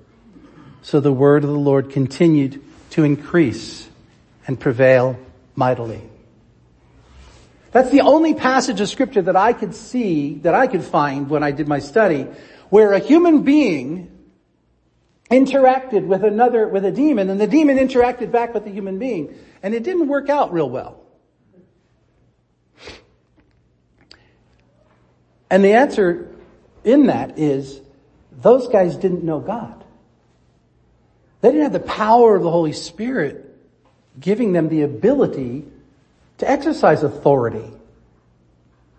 So 0.81 0.99
the 0.99 1.13
word 1.13 1.43
of 1.43 1.49
the 1.49 1.59
Lord 1.59 1.91
continued 1.91 2.61
to 2.91 3.03
increase 3.03 3.87
and 4.47 4.59
prevail 4.59 5.17
mightily. 5.55 6.01
That's 7.71 7.89
the 7.89 8.01
only 8.01 8.33
passage 8.33 8.81
of 8.81 8.89
scripture 8.89 9.21
that 9.21 9.35
I 9.35 9.53
could 9.53 9.73
see, 9.73 10.35
that 10.39 10.53
I 10.53 10.67
could 10.67 10.83
find 10.83 11.29
when 11.29 11.43
I 11.43 11.51
did 11.51 11.67
my 11.67 11.79
study, 11.79 12.27
where 12.69 12.93
a 12.93 12.99
human 12.99 13.43
being 13.43 14.11
interacted 15.29 16.05
with 16.05 16.25
another, 16.25 16.67
with 16.67 16.83
a 16.83 16.91
demon, 16.91 17.29
and 17.29 17.39
the 17.39 17.47
demon 17.47 17.77
interacted 17.77 18.31
back 18.31 18.53
with 18.53 18.65
the 18.65 18.71
human 18.71 18.99
being, 18.99 19.33
and 19.63 19.73
it 19.73 19.83
didn't 19.83 20.09
work 20.09 20.29
out 20.29 20.51
real 20.51 20.69
well. 20.69 20.99
And 25.49 25.63
the 25.63 25.73
answer 25.73 26.33
in 26.83 27.07
that 27.07 27.37
is, 27.37 27.79
those 28.31 28.67
guys 28.67 28.97
didn't 28.97 29.23
know 29.23 29.39
God. 29.39 29.80
They 31.41 31.49
didn't 31.49 31.63
have 31.63 31.73
the 31.73 31.79
power 31.79 32.35
of 32.35 32.43
the 32.43 32.51
Holy 32.51 32.73
Spirit 32.73 33.47
giving 34.19 34.53
them 34.53 34.69
the 34.69 34.83
ability 34.83 35.65
to 36.37 36.49
exercise 36.49 37.03
authority. 37.03 37.71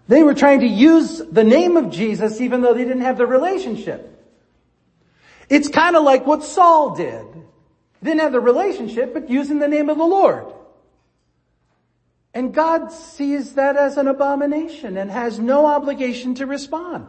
They 0.09 0.23
were 0.23 0.35
trying 0.35 0.61
to 0.61 0.67
use 0.67 1.19
the 1.19 1.45
name 1.45 1.77
of 1.77 1.91
Jesus 1.91 2.41
even 2.41 2.61
though 2.61 2.75
they 2.75 2.85
didn't 2.85 3.03
have 3.03 3.19
the 3.19 3.27
relationship. 3.27 4.09
It's 5.49 5.69
kind 5.69 5.97
of 5.97 6.03
like 6.03 6.27
what 6.27 6.43
Saul 6.43 6.97
did. 6.97 7.25
Didn't 8.03 8.21
have 8.21 8.33
the 8.33 8.41
relationship, 8.41 9.15
but 9.15 9.31
using 9.31 9.59
the 9.59 9.69
name 9.69 9.89
of 9.89 9.97
the 9.97 10.05
Lord. 10.05 10.47
And 12.35 12.53
God 12.53 12.91
sees 12.91 13.55
that 13.55 13.77
as 13.77 13.97
an 13.97 14.09
abomination 14.09 14.97
and 14.97 15.11
has 15.11 15.39
no 15.39 15.67
obligation 15.67 16.35
to 16.37 16.47
respond. 16.47 17.09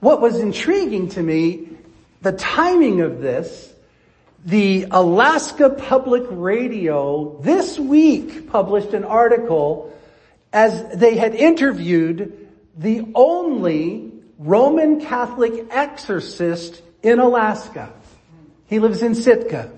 What 0.00 0.20
was 0.20 0.38
intriguing 0.38 1.08
to 1.10 1.22
me 1.22 1.68
the 2.24 2.32
timing 2.32 3.02
of 3.02 3.20
this, 3.20 3.70
the 4.46 4.86
Alaska 4.90 5.68
Public 5.68 6.24
Radio 6.30 7.38
this 7.42 7.78
week 7.78 8.48
published 8.50 8.94
an 8.94 9.04
article 9.04 9.94
as 10.50 10.96
they 10.96 11.16
had 11.16 11.34
interviewed 11.34 12.48
the 12.78 13.06
only 13.14 14.10
Roman 14.38 15.02
Catholic 15.02 15.66
exorcist 15.70 16.80
in 17.02 17.18
Alaska. 17.18 17.92
He 18.68 18.78
lives 18.78 19.02
in 19.02 19.14
Sitka. 19.14 19.70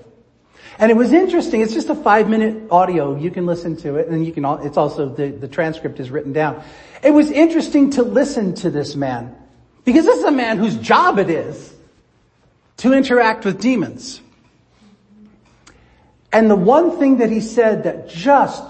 And 0.79 0.93
it 0.93 0.97
was 0.97 1.13
interesting. 1.13 1.63
It's 1.63 1.75
just 1.75 1.89
a 1.89 1.97
five 1.97 2.29
minute 2.29 2.71
audio. 2.71 3.17
You 3.17 3.33
can 3.33 3.45
listen 3.45 3.77
to 3.79 3.97
it 3.97 4.07
and 4.07 4.25
you 4.25 4.33
can, 4.33 4.45
it's 4.65 4.77
also, 4.77 5.09
the, 5.09 5.31
the 5.31 5.49
transcript 5.49 5.99
is 5.99 6.11
written 6.11 6.33
down. 6.33 6.63
It 7.03 7.11
was 7.11 7.29
interesting 7.33 7.91
to 7.93 8.05
listen 8.05 8.55
to 8.57 8.71
this 8.71 8.95
man 8.95 9.35
because 9.85 10.05
this 10.05 10.19
is 10.19 10.25
a 10.25 10.31
man 10.31 10.59
whose 10.59 10.77
job 10.77 11.19
it 11.19 11.29
is 11.29 11.73
to 12.79 12.93
interact 12.93 13.45
with 13.45 13.61
demons. 13.61 14.21
And 16.33 16.51
the 16.51 16.57
one 16.57 16.99
thing 16.99 17.19
that 17.19 17.31
he 17.31 17.41
said 17.41 17.85
that 17.85 18.09
just 18.09 18.63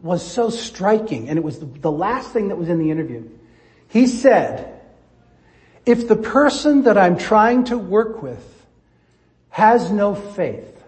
was 0.00 0.26
so 0.26 0.48
striking, 0.48 1.28
and 1.28 1.38
it 1.38 1.44
was 1.44 1.58
the 1.58 1.92
last 1.92 2.32
thing 2.32 2.48
that 2.48 2.56
was 2.56 2.68
in 2.68 2.78
the 2.78 2.90
interview, 2.90 3.28
he 3.88 4.06
said, 4.06 4.80
if 5.84 6.08
the 6.08 6.16
person 6.16 6.84
that 6.84 6.96
I'm 6.96 7.18
trying 7.18 7.64
to 7.64 7.76
work 7.76 8.22
with 8.22 8.44
has 9.50 9.90
no 9.90 10.14
faith, 10.14 10.82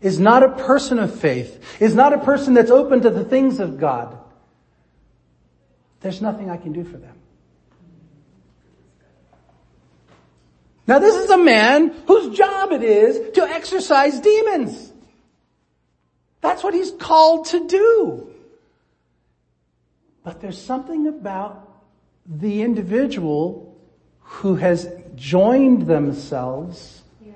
is 0.00 0.20
not 0.20 0.42
a 0.42 0.50
person 0.50 0.98
of 0.98 1.18
faith, 1.18 1.80
is 1.80 1.94
not 1.94 2.12
a 2.12 2.18
person 2.18 2.54
that's 2.54 2.70
open 2.70 3.00
to 3.00 3.10
the 3.10 3.24
things 3.24 3.58
of 3.58 3.80
God, 3.80 4.16
there's 6.00 6.22
nothing 6.22 6.50
I 6.50 6.56
can 6.56 6.72
do 6.72 6.84
for 6.84 6.98
them. 6.98 7.16
Now 10.86 10.98
this 10.98 11.16
is 11.16 11.30
a 11.30 11.38
man 11.38 11.88
whose 12.06 12.36
job 12.36 12.72
it 12.72 12.82
is 12.82 13.32
to 13.34 13.42
exorcise 13.42 14.20
demons. 14.20 14.92
That's 16.40 16.62
what 16.62 16.74
he's 16.74 16.92
called 16.92 17.46
to 17.46 17.66
do. 17.66 18.30
But 20.22 20.40
there's 20.40 20.60
something 20.60 21.08
about 21.08 21.68
the 22.26 22.62
individual 22.62 23.76
who 24.20 24.56
has 24.56 24.88
joined 25.14 25.86
themselves 25.86 27.02
yeah. 27.24 27.34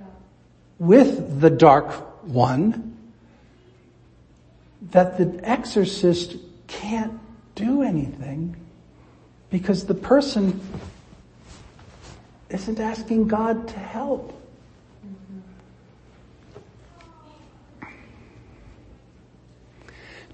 with 0.78 1.40
the 1.40 1.50
dark 1.50 1.92
one 2.26 2.96
that 4.90 5.18
the 5.18 5.40
exorcist 5.48 6.36
can't 6.66 7.18
do 7.54 7.82
anything 7.82 8.56
because 9.50 9.84
the 9.84 9.94
person 9.94 10.60
isn't 12.50 12.80
asking 12.80 13.28
God 13.28 13.68
to 13.68 13.78
help. 13.78 14.36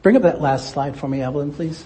Bring 0.02 0.16
up 0.16 0.22
that 0.22 0.40
last 0.40 0.72
slide 0.72 0.96
for 0.96 1.08
me, 1.08 1.20
Evelyn, 1.20 1.52
please. 1.52 1.84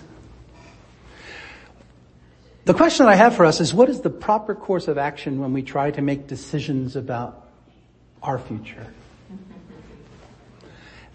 The 2.66 2.74
question 2.74 3.06
that 3.06 3.12
I 3.12 3.16
have 3.16 3.34
for 3.34 3.44
us 3.44 3.60
is 3.60 3.72
what 3.72 3.88
is 3.88 4.02
the 4.02 4.10
proper 4.10 4.54
course 4.54 4.88
of 4.88 4.98
action 4.98 5.40
when 5.40 5.52
we 5.52 5.62
try 5.62 5.90
to 5.90 6.02
make 6.02 6.26
decisions 6.26 6.96
about 6.96 7.48
our 8.22 8.38
future? 8.38 8.86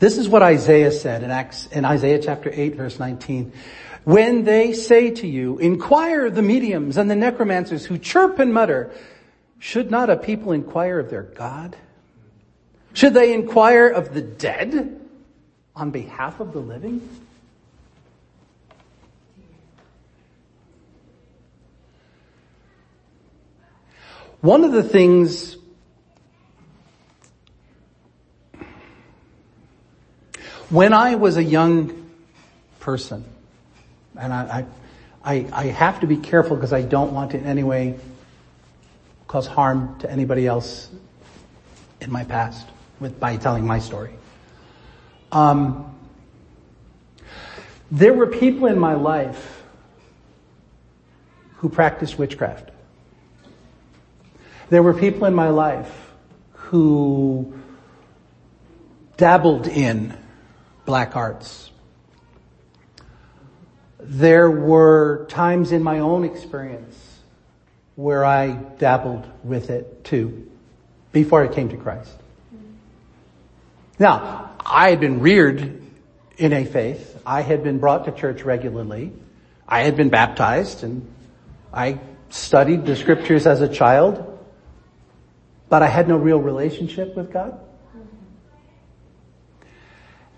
This 0.06 0.20
is 0.20 0.30
what 0.30 0.44
Isaiah 0.44 0.92
said 0.92 1.24
in 1.24 1.32
Acts, 1.32 1.66
in 1.66 1.84
Isaiah 1.84 2.20
chapter 2.20 2.52
8 2.54 2.76
verse 2.76 3.00
19. 3.00 3.52
When 4.04 4.44
they 4.44 4.74
say 4.74 5.10
to 5.10 5.26
you, 5.26 5.58
inquire 5.58 6.28
of 6.28 6.36
the 6.36 6.44
mediums 6.44 6.98
and 6.98 7.10
the 7.10 7.16
necromancers 7.16 7.86
who 7.88 7.98
chirp 7.98 8.38
and 8.38 8.54
mutter, 8.54 8.92
should 9.58 9.90
not 9.90 10.12
a 10.12 10.16
people 10.16 10.52
inquire 10.52 11.00
of 11.00 11.10
their 11.10 11.24
God? 11.24 11.76
Should 12.94 13.16
they 13.16 13.34
inquire 13.34 13.88
of 13.88 14.14
the 14.14 14.22
dead 14.22 15.02
on 15.76 15.90
behalf 15.90 16.40
of 16.40 16.54
the 16.54 16.60
living? 16.60 17.02
One 24.42 24.64
of 24.64 24.72
the 24.72 24.84
things 24.84 25.58
when 30.70 30.94
I 30.94 31.16
was 31.16 31.38
a 31.38 31.44
young 31.44 32.10
person, 32.80 33.26
and 34.18 34.34
I, 34.34 34.66
I, 35.24 35.48
I 35.52 35.66
have 35.66 36.00
to 36.02 36.08
be 36.08 36.18
careful 36.18 36.56
because 36.56 36.74
I 36.74 36.82
don't 36.82 37.14
want 37.14 37.32
to 37.32 37.38
in 37.38 37.46
any 37.46 37.64
way 37.64 38.00
cause 39.28 39.48
harm 39.48 39.98
to 40.00 40.10
anybody 40.10 40.48
else 40.48 40.90
in 42.00 42.12
my 42.12 42.24
past 42.24 42.68
with, 43.00 43.20
by 43.20 43.38
telling 43.38 43.66
my 43.66 43.80
story. 43.80 44.14
Um, 45.32 45.96
there 47.92 48.14
were 48.14 48.28
people 48.28 48.68
in 48.68 48.80
my 48.80 48.94
life 48.94 49.64
who 51.58 51.70
practiced 51.70 52.18
witchcraft. 52.18 52.70
There 54.70 54.82
were 54.82 54.94
people 54.94 55.26
in 55.26 55.34
my 55.34 55.50
life 55.50 56.12
who 56.54 57.54
dabbled 59.18 59.68
in 59.68 60.18
black 60.86 61.16
arts. 61.16 61.72
There 64.00 64.50
were 64.50 65.26
times 65.30 65.72
in 65.72 65.82
my 65.82 66.00
own 66.00 66.24
experience 66.24 66.96
where 67.96 68.24
I 68.24 68.52
dabbled 68.52 69.28
with 69.44 69.70
it 69.70 70.04
too, 70.04 70.50
before 71.12 71.44
I 71.44 71.48
came 71.48 71.70
to 71.70 71.78
Christ. 71.78 72.14
Now, 73.98 74.52
I 74.60 74.90
had 74.90 75.00
been 75.00 75.22
reared 75.22 75.82
in 76.38 76.54
a 76.54 76.66
faith. 76.66 77.20
I 77.26 77.42
had 77.42 77.64
been 77.64 77.80
brought 77.80 78.06
to 78.06 78.12
church 78.12 78.44
regularly. 78.44 79.14
I 79.68 79.82
had 79.82 79.96
been 79.96 80.10
baptized 80.10 80.84
and 80.84 81.12
I 81.74 82.00
studied 82.30 82.86
the 82.86 82.96
scriptures 82.96 83.48
as 83.48 83.62
a 83.62 83.68
child, 83.68 84.40
but 85.70 85.82
I 85.82 85.88
had 85.88 86.08
no 86.08 86.18
real 86.18 86.40
relationship 86.40 87.16
with 87.16 87.32
God. 87.32 87.60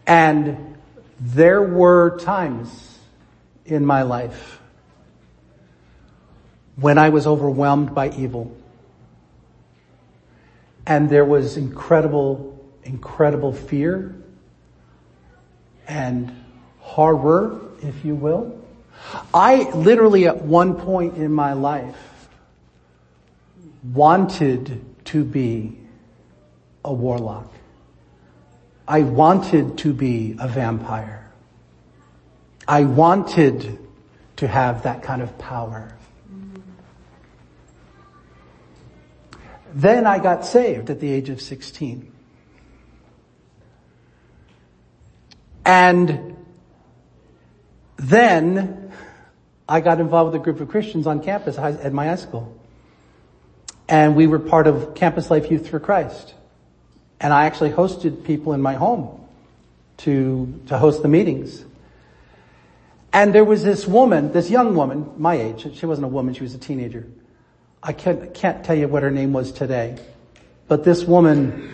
And 0.08 0.78
there 1.20 1.62
were 1.62 2.18
times 2.18 2.98
in 3.66 3.86
my 3.86 4.04
life 4.04 4.62
when 6.78 6.98
I 6.98 7.10
was 7.10 7.28
overwhelmed 7.28 7.94
by 7.94 8.12
evil. 8.12 8.56
And 10.86 11.10
there 11.10 11.26
was 11.26 11.58
incredible, 11.58 12.58
incredible 12.84 13.52
fear 13.52 14.16
and 15.88 16.34
horror, 16.80 17.60
if 17.82 18.06
you 18.06 18.16
will. 18.16 18.58
I 19.34 19.70
literally 19.72 20.28
at 20.28 20.42
one 20.42 20.76
point 20.76 21.18
in 21.18 21.32
my 21.34 21.54
life 21.54 22.30
wanted 23.84 24.86
to 25.06 25.24
be 25.24 25.78
a 26.86 26.94
warlock. 26.94 27.52
I 28.88 29.02
wanted 29.02 29.80
to 29.80 29.94
be 29.94 30.36
a 30.40 30.48
vampire. 30.48 31.30
I 32.68 32.86
wanted 32.86 33.80
to 34.38 34.48
have 34.48 34.84
that 34.84 35.04
kind 35.04 35.22
of 35.22 35.38
power. 35.38 35.94
Then 39.74 40.08
I 40.08 40.20
got 40.20 40.46
saved 40.46 40.90
at 40.90 41.00
the 41.00 41.12
age 41.12 41.30
of 41.30 41.42
16. 41.42 42.12
And 45.66 46.38
then 47.98 48.94
I 49.68 49.82
got 49.82 50.00
involved 50.00 50.32
with 50.32 50.42
a 50.42 50.44
group 50.44 50.62
of 50.62 50.70
Christians 50.70 51.08
on 51.08 51.22
campus 51.22 51.58
at 51.58 51.92
my 51.92 52.08
high 52.08 52.16
school. 52.16 52.58
And 53.90 54.16
we 54.16 54.28
were 54.28 54.40
part 54.40 54.68
of 54.68 54.96
Campus 54.96 55.30
Life 55.30 55.52
Youth 55.52 55.70
for 55.70 55.80
Christ. 55.80 56.34
And 57.20 57.34
I 57.34 57.46
actually 57.46 57.72
hosted 57.72 58.24
people 58.24 58.54
in 58.54 58.62
my 58.62 58.76
home 58.76 59.28
to, 59.98 60.62
to 60.68 60.78
host 60.78 61.02
the 61.02 61.08
meetings. 61.08 61.64
And 63.12 63.34
there 63.34 63.46
was 63.46 63.64
this 63.64 63.88
woman, 63.88 64.32
this 64.32 64.50
young 64.50 64.76
woman, 64.76 65.12
my 65.18 65.36
age, 65.36 65.76
she 65.76 65.86
wasn't 65.86 66.06
a 66.06 66.10
woman, 66.10 66.34
she 66.34 66.44
was 66.44 66.54
a 66.54 66.60
teenager. 66.60 67.08
I 67.82 67.94
can't, 67.94 68.34
can't 68.34 68.64
tell 68.64 68.76
you 68.76 68.88
what 68.88 69.04
her 69.04 69.12
name 69.12 69.34
was 69.34 69.52
today, 69.52 69.98
but 70.68 70.84
this 70.84 71.04
woman 71.04 71.74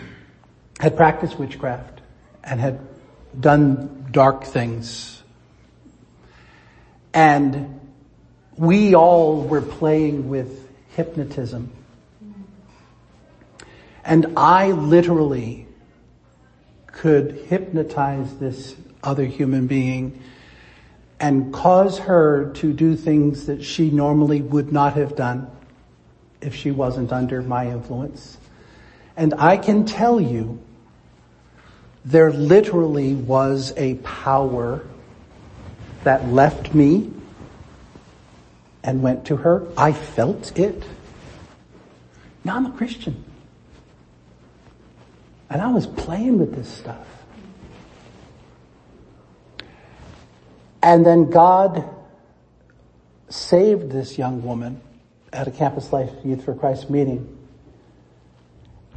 had 0.79 0.95
practiced 0.95 1.37
witchcraft 1.37 2.01
and 2.43 2.59
had 2.59 2.79
done 3.39 4.07
dark 4.11 4.43
things. 4.43 5.21
And 7.13 7.79
we 8.57 8.95
all 8.95 9.41
were 9.41 9.61
playing 9.61 10.29
with 10.29 10.67
hypnotism. 10.95 11.71
And 14.05 14.37
I 14.37 14.71
literally 14.71 15.67
could 16.87 17.45
hypnotize 17.47 18.37
this 18.37 18.75
other 19.03 19.25
human 19.25 19.67
being 19.67 20.21
and 21.19 21.53
cause 21.53 21.99
her 21.99 22.51
to 22.55 22.73
do 22.73 22.95
things 22.95 23.45
that 23.45 23.63
she 23.63 23.89
normally 23.89 24.41
would 24.41 24.71
not 24.71 24.93
have 24.93 25.15
done 25.15 25.49
if 26.41 26.53
she 26.53 26.71
wasn't 26.71 27.11
under 27.11 27.41
my 27.41 27.69
influence. 27.69 28.37
And 29.15 29.33
I 29.37 29.57
can 29.57 29.85
tell 29.85 30.19
you, 30.19 30.61
there 32.03 32.31
literally 32.31 33.13
was 33.13 33.73
a 33.77 33.95
power 33.95 34.85
that 36.03 36.27
left 36.27 36.73
me 36.73 37.11
and 38.83 39.01
went 39.01 39.25
to 39.25 39.37
her. 39.37 39.65
I 39.77 39.93
felt 39.93 40.57
it. 40.59 40.83
Now 42.43 42.57
I'm 42.57 42.65
a 42.65 42.71
Christian. 42.71 43.23
And 45.53 45.61
I 45.61 45.69
was 45.69 45.85
playing 45.85 46.39
with 46.39 46.55
this 46.55 46.67
stuff. 46.67 47.05
And 50.81 51.05
then 51.05 51.29
God 51.29 51.87
saved 53.29 53.91
this 53.91 54.17
young 54.17 54.41
woman 54.41 54.81
at 55.31 55.47
a 55.47 55.51
Campus 55.51 55.93
Life 55.93 56.09
Youth 56.25 56.43
for 56.43 56.55
Christ 56.55 56.89
meeting. 56.89 57.37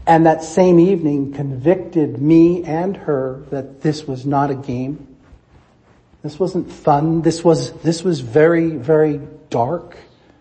And 0.06 0.24
that 0.24 0.42
same 0.42 0.80
evening 0.80 1.34
convicted 1.34 2.22
me 2.22 2.64
and 2.64 2.96
her 2.96 3.44
that 3.50 3.82
this 3.82 4.06
was 4.06 4.24
not 4.24 4.50
a 4.50 4.54
game. 4.54 5.14
This 6.22 6.38
wasn't 6.38 6.72
fun. 6.72 7.20
This 7.20 7.44
was, 7.44 7.72
this 7.82 8.02
was 8.02 8.20
very, 8.20 8.70
very 8.70 9.20
dark, 9.50 9.98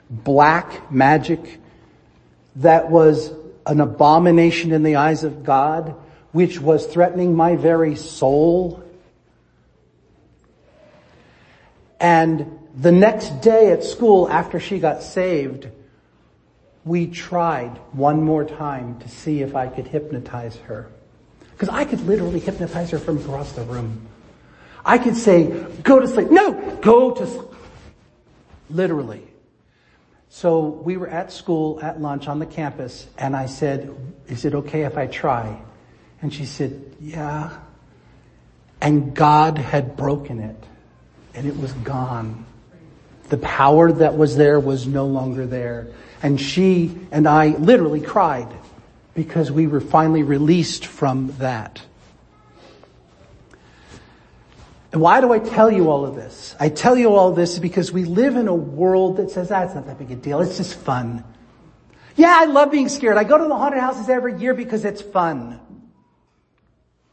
black 0.10 0.90
magic 0.90 1.60
that 2.56 2.90
was 2.90 3.34
an 3.66 3.82
abomination 3.82 4.72
in 4.72 4.84
the 4.84 4.96
eyes 4.96 5.26
of 5.26 5.44
God, 5.44 5.96
which 6.36 6.60
was 6.60 6.86
threatening 6.86 7.34
my 7.34 7.56
very 7.56 7.96
soul. 7.96 8.84
And 11.98 12.60
the 12.76 12.92
next 12.92 13.40
day 13.42 13.72
at 13.72 13.86
school 13.86 14.28
after 14.28 14.60
she 14.60 14.80
got 14.80 15.02
saved, 15.02 15.70
we 16.84 17.08
tried 17.08 17.78
one 17.94 18.22
more 18.22 18.44
time 18.44 19.00
to 19.00 19.08
see 19.08 19.44
if 19.44 19.56
I 19.56 19.68
could 19.68 19.88
hypnotize 19.88 20.58
her. 20.68 20.92
Because 21.54 21.70
I 21.70 21.86
could 21.86 22.06
literally 22.06 22.42
hypnotize 22.42 22.92
her 22.92 23.00
from 23.00 23.18
across 23.18 23.54
the 23.54 23.64
room. 23.64 24.06
I 24.84 24.98
could 24.98 25.16
say, 25.16 25.66
go 25.84 26.02
to 26.02 26.08
sleep. 26.10 26.32
No, 26.32 26.52
go 26.82 27.12
to 27.12 27.28
sleep. 27.28 27.50
Literally. 28.70 29.24
So 30.28 30.60
we 30.68 30.98
were 30.98 31.08
at 31.08 31.32
school 31.32 31.80
at 31.82 32.02
lunch 32.02 32.28
on 32.28 32.40
the 32.40 32.46
campus 32.46 33.08
and 33.18 33.38
I 33.38 33.46
said, 33.46 33.96
is 34.28 34.44
it 34.44 34.54
okay 34.54 34.82
if 34.84 34.98
I 34.98 35.08
try? 35.08 35.62
And 36.26 36.34
she 36.34 36.46
said, 36.46 36.82
yeah. 37.00 37.56
And 38.82 39.14
God 39.14 39.60
had 39.60 39.96
broken 39.96 40.40
it 40.40 40.56
and 41.36 41.46
it 41.46 41.56
was 41.56 41.72
gone. 41.72 42.48
The 43.30 43.38
power 43.38 43.92
that 43.92 44.18
was 44.18 44.36
there 44.36 44.60
was 44.60 44.88
no 44.88 45.06
longer 45.06 45.46
there. 45.46 45.90
And 46.24 46.42
she 46.42 46.98
and 47.12 47.28
I 47.28 47.50
literally 47.50 48.02
cried 48.02 48.48
because 49.14 49.52
we 49.52 49.68
were 49.68 49.80
finally 49.80 50.24
released 50.24 50.88
from 50.88 51.28
that. 51.38 51.80
And 54.92 55.00
why 55.00 55.22
do 55.22 55.32
I 55.32 55.38
tell 55.38 55.72
you 55.72 55.92
all 55.92 56.08
of 56.08 56.16
this? 56.16 56.56
I 56.60 56.70
tell 56.70 56.98
you 56.98 57.14
all 57.14 57.34
this 57.34 57.60
because 57.60 57.92
we 57.92 58.04
live 58.06 58.36
in 58.36 58.48
a 58.48 58.56
world 58.56 59.18
that 59.18 59.30
says, 59.30 59.52
ah, 59.52 59.60
that's 59.60 59.76
not 59.76 59.86
that 59.86 60.00
big 60.00 60.10
a 60.10 60.16
deal. 60.16 60.42
It's 60.42 60.58
just 60.58 60.74
fun. 60.74 61.24
Yeah, 62.16 62.34
I 62.36 62.46
love 62.46 62.72
being 62.72 62.90
scared. 62.90 63.18
I 63.18 63.26
go 63.26 63.38
to 63.38 63.44
the 63.44 63.56
haunted 63.56 63.80
houses 63.80 64.10
every 64.10 64.40
year 64.40 64.56
because 64.56 64.86
it's 64.86 65.04
fun. 65.04 65.60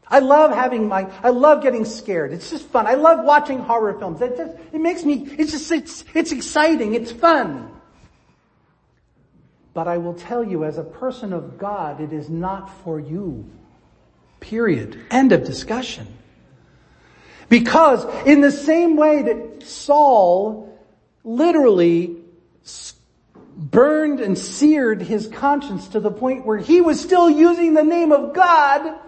I 0.07 0.19
love 0.19 0.51
having 0.51 0.87
my, 0.87 1.09
I 1.23 1.29
love 1.29 1.63
getting 1.63 1.85
scared. 1.85 2.33
It's 2.33 2.49
just 2.49 2.67
fun. 2.67 2.87
I 2.87 2.95
love 2.95 3.25
watching 3.25 3.59
horror 3.59 3.97
films. 3.97 4.21
It 4.21 4.37
just, 4.37 4.55
it 4.71 4.81
makes 4.81 5.03
me, 5.03 5.27
it's 5.37 5.51
just, 5.51 5.71
it's, 5.71 6.03
it's 6.13 6.31
exciting. 6.31 6.93
It's 6.93 7.11
fun. 7.11 7.71
But 9.73 9.87
I 9.87 9.97
will 9.97 10.13
tell 10.13 10.43
you 10.43 10.65
as 10.65 10.77
a 10.77 10.83
person 10.83 11.33
of 11.33 11.57
God, 11.57 11.99
it 11.99 12.13
is 12.13 12.29
not 12.29 12.69
for 12.83 12.99
you. 12.99 13.49
Period. 14.39 14.99
End 15.09 15.31
of 15.31 15.45
discussion. 15.45 16.07
Because 17.49 18.05
in 18.25 18.41
the 18.41 18.51
same 18.51 18.95
way 18.95 19.23
that 19.23 19.63
Saul 19.63 20.77
literally 21.23 22.17
burned 23.55 24.19
and 24.19 24.37
seared 24.37 25.01
his 25.01 25.27
conscience 25.27 25.87
to 25.89 25.99
the 25.99 26.11
point 26.11 26.45
where 26.45 26.57
he 26.57 26.81
was 26.81 26.99
still 26.99 27.29
using 27.29 27.73
the 27.73 27.83
name 27.83 28.11
of 28.11 28.33
God 28.33 28.99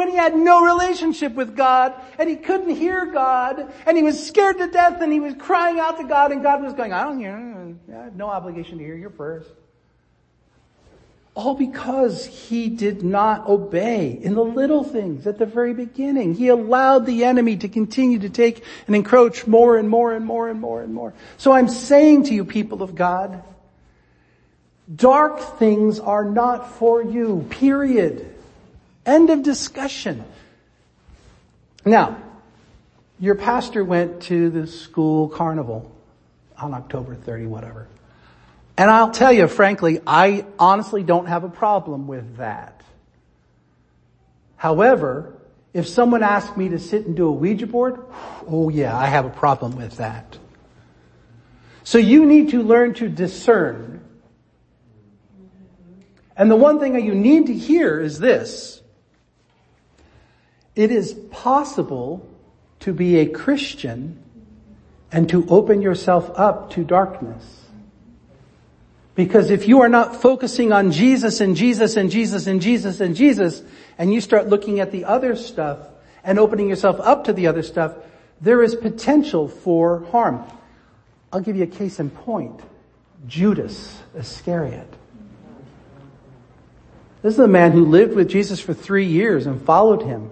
when 0.00 0.08
he 0.08 0.16
had 0.16 0.34
no 0.34 0.64
relationship 0.64 1.34
with 1.34 1.54
God 1.54 1.92
and 2.18 2.26
he 2.26 2.34
couldn't 2.34 2.74
hear 2.74 3.04
God 3.04 3.70
and 3.84 3.98
he 3.98 4.02
was 4.02 4.26
scared 4.26 4.56
to 4.56 4.66
death 4.66 5.02
and 5.02 5.12
he 5.12 5.20
was 5.20 5.34
crying 5.34 5.78
out 5.78 5.98
to 5.98 6.04
God 6.04 6.32
and 6.32 6.42
God 6.42 6.62
was 6.62 6.72
going, 6.72 6.94
I 6.94 7.04
don't 7.04 7.18
hear, 7.18 7.34
I 7.34 8.04
have 8.04 8.16
no 8.16 8.28
obligation 8.28 8.78
to 8.78 8.84
hear 8.84 8.96
your 8.96 9.10
prayers. 9.10 9.44
All 11.34 11.54
because 11.54 12.24
he 12.24 12.70
did 12.70 13.02
not 13.02 13.46
obey 13.46 14.18
in 14.22 14.32
the 14.32 14.42
little 14.42 14.84
things 14.84 15.26
at 15.26 15.36
the 15.36 15.44
very 15.44 15.74
beginning. 15.74 16.34
He 16.34 16.48
allowed 16.48 17.04
the 17.04 17.24
enemy 17.24 17.58
to 17.58 17.68
continue 17.68 18.20
to 18.20 18.30
take 18.30 18.64
and 18.86 18.96
encroach 18.96 19.46
more 19.46 19.76
and 19.76 19.86
more 19.86 20.14
and 20.14 20.24
more 20.24 20.48
and 20.48 20.62
more 20.62 20.80
and 20.80 20.94
more. 20.94 21.12
So 21.36 21.52
I'm 21.52 21.68
saying 21.68 22.22
to 22.24 22.34
you 22.34 22.46
people 22.46 22.82
of 22.82 22.94
God, 22.94 23.42
dark 24.96 25.58
things 25.58 26.00
are 26.00 26.24
not 26.24 26.72
for 26.76 27.02
you, 27.02 27.46
period. 27.50 28.38
End 29.06 29.30
of 29.30 29.42
discussion. 29.42 30.24
Now, 31.84 32.16
your 33.18 33.34
pastor 33.34 33.84
went 33.84 34.22
to 34.22 34.50
the 34.50 34.66
school 34.66 35.28
carnival 35.28 35.90
on 36.58 36.74
October 36.74 37.14
30, 37.14 37.46
whatever. 37.46 37.88
And 38.76 38.90
I'll 38.90 39.10
tell 39.10 39.32
you, 39.32 39.46
frankly, 39.46 40.00
I 40.06 40.46
honestly 40.58 41.02
don't 41.02 41.26
have 41.26 41.44
a 41.44 41.48
problem 41.48 42.06
with 42.06 42.36
that. 42.36 42.82
However, 44.56 45.34
if 45.72 45.86
someone 45.86 46.22
asked 46.22 46.56
me 46.56 46.70
to 46.70 46.78
sit 46.78 47.06
and 47.06 47.16
do 47.16 47.28
a 47.28 47.32
Ouija 47.32 47.66
board, 47.66 48.00
oh 48.46 48.68
yeah, 48.68 48.96
I 48.96 49.06
have 49.06 49.24
a 49.24 49.30
problem 49.30 49.76
with 49.76 49.96
that. 49.98 50.38
So 51.84 51.98
you 51.98 52.26
need 52.26 52.50
to 52.50 52.62
learn 52.62 52.94
to 52.94 53.08
discern. 53.08 54.02
And 56.36 56.50
the 56.50 56.56
one 56.56 56.80
thing 56.80 56.94
that 56.94 57.02
you 57.02 57.14
need 57.14 57.46
to 57.46 57.54
hear 57.54 58.00
is 58.00 58.18
this. 58.18 58.79
It 60.76 60.90
is 60.90 61.12
possible 61.30 62.26
to 62.80 62.92
be 62.92 63.18
a 63.18 63.26
Christian 63.26 64.22
and 65.12 65.28
to 65.28 65.46
open 65.48 65.82
yourself 65.82 66.30
up 66.36 66.70
to 66.70 66.84
darkness. 66.84 67.66
Because 69.14 69.50
if 69.50 69.68
you 69.68 69.80
are 69.82 69.88
not 69.88 70.22
focusing 70.22 70.72
on 70.72 70.92
Jesus 70.92 71.40
and 71.40 71.56
Jesus 71.56 71.96
and 71.96 72.10
Jesus 72.10 72.46
and 72.46 72.62
Jesus 72.62 73.00
and 73.00 73.14
Jesus, 73.16 73.62
and 73.98 74.14
you 74.14 74.20
start 74.20 74.48
looking 74.48 74.80
at 74.80 74.92
the 74.92 75.04
other 75.04 75.36
stuff 75.36 75.78
and 76.22 76.38
opening 76.38 76.68
yourself 76.68 77.00
up 77.00 77.24
to 77.24 77.32
the 77.32 77.46
other 77.48 77.62
stuff, 77.62 77.94
there 78.40 78.62
is 78.62 78.74
potential 78.74 79.48
for 79.48 80.04
harm. 80.06 80.42
I'll 81.32 81.40
give 81.40 81.56
you 81.56 81.64
a 81.64 81.66
case 81.66 82.00
in 82.00 82.10
point. 82.10 82.60
Judas 83.26 84.00
Iscariot. 84.16 84.88
This 87.22 87.34
is 87.34 87.40
a 87.40 87.48
man 87.48 87.72
who 87.72 87.84
lived 87.84 88.14
with 88.14 88.30
Jesus 88.30 88.60
for 88.60 88.72
three 88.72 89.04
years 89.04 89.46
and 89.46 89.60
followed 89.60 90.02
him 90.02 90.30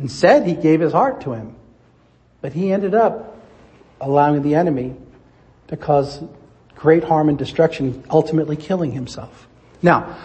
and 0.00 0.10
said 0.10 0.46
he 0.46 0.54
gave 0.54 0.80
his 0.80 0.92
heart 0.92 1.20
to 1.20 1.34
him. 1.34 1.54
But 2.40 2.54
he 2.54 2.72
ended 2.72 2.94
up 2.94 3.36
allowing 4.00 4.42
the 4.42 4.54
enemy 4.54 4.96
to 5.68 5.76
cause 5.76 6.24
great 6.74 7.04
harm 7.04 7.28
and 7.28 7.36
destruction, 7.36 8.02
ultimately 8.10 8.56
killing 8.56 8.92
himself. 8.92 9.46
Now, 9.82 10.16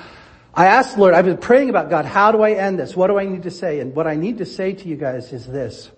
I 0.53 0.67
asked 0.67 0.95
the 0.95 1.01
Lord, 1.01 1.13
I've 1.13 1.25
been 1.25 1.37
praying 1.37 1.69
about 1.69 1.89
God, 1.89 2.05
how 2.05 2.31
do 2.31 2.41
I 2.41 2.51
end 2.51 2.79
this? 2.79 2.95
What 2.95 3.07
do 3.07 3.19
I 3.19 3.25
need 3.25 3.43
to 3.43 3.51
say? 3.51 3.81
And 3.81 3.93
what 3.93 4.07
I 4.07 4.15
need 4.15 4.37
to 4.37 4.45
say 4.45 4.71
to 4.71 4.87
you 4.87 4.95
guys 4.95 5.33
is 5.33 5.45
this. 5.45 5.91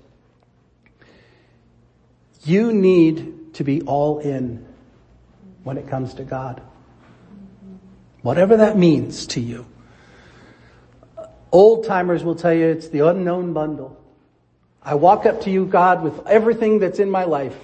You 2.44 2.74
need 2.74 3.54
to 3.56 3.64
be 3.64 3.84
all 3.84 4.18
in 4.18 4.66
when 5.64 5.78
it 5.78 5.88
comes 5.88 6.16
to 6.16 6.24
God. 6.24 6.62
Whatever 8.24 8.58
that 8.58 8.76
means 8.76 9.28
to 9.28 9.40
you. 9.40 9.68
Old 11.52 11.86
timers 11.86 12.24
will 12.24 12.36
tell 12.36 12.54
you 12.54 12.68
it's 12.68 12.90
the 12.90 13.08
unknown 13.08 13.54
bundle. 13.54 13.98
I 14.84 14.96
walk 14.96 15.26
up 15.26 15.42
to 15.42 15.50
you, 15.50 15.66
God, 15.66 16.04
with 16.04 16.26
everything 16.28 16.80
that's 16.80 17.00
in 17.00 17.10
my 17.10 17.26
life 17.26 17.58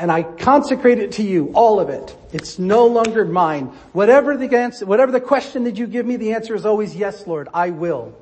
and 0.00 0.10
I 0.10 0.22
consecrate 0.22 0.98
it 0.98 1.12
to 1.12 1.22
you, 1.22 1.52
all 1.52 1.78
of 1.78 1.90
it. 1.90 2.16
It's 2.32 2.58
no 2.58 2.86
longer 2.86 3.22
mine. 3.26 3.66
Whatever 3.92 4.34
the 4.34 4.56
answer, 4.56 4.86
whatever 4.86 5.12
the 5.12 5.20
question 5.20 5.64
that 5.64 5.76
you 5.76 5.86
give 5.86 6.06
me, 6.06 6.16
the 6.16 6.32
answer 6.32 6.54
is 6.54 6.64
always 6.64 6.96
yes, 6.96 7.26
Lord, 7.26 7.48
I 7.52 7.68
will. 7.68 8.16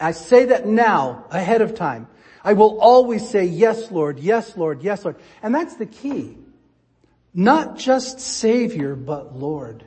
I 0.00 0.10
say 0.10 0.46
that 0.46 0.66
now, 0.66 1.24
ahead 1.30 1.62
of 1.62 1.76
time. 1.76 2.08
I 2.42 2.54
will 2.54 2.80
always 2.80 3.28
say 3.28 3.44
yes, 3.44 3.92
Lord, 3.92 4.18
yes, 4.18 4.56
Lord, 4.56 4.82
yes, 4.82 5.04
Lord. 5.04 5.16
And 5.40 5.54
that's 5.54 5.76
the 5.76 5.86
key. 5.86 6.36
Not 7.32 7.78
just 7.78 8.18
Savior, 8.18 8.96
but 8.96 9.36
Lord. 9.36 9.84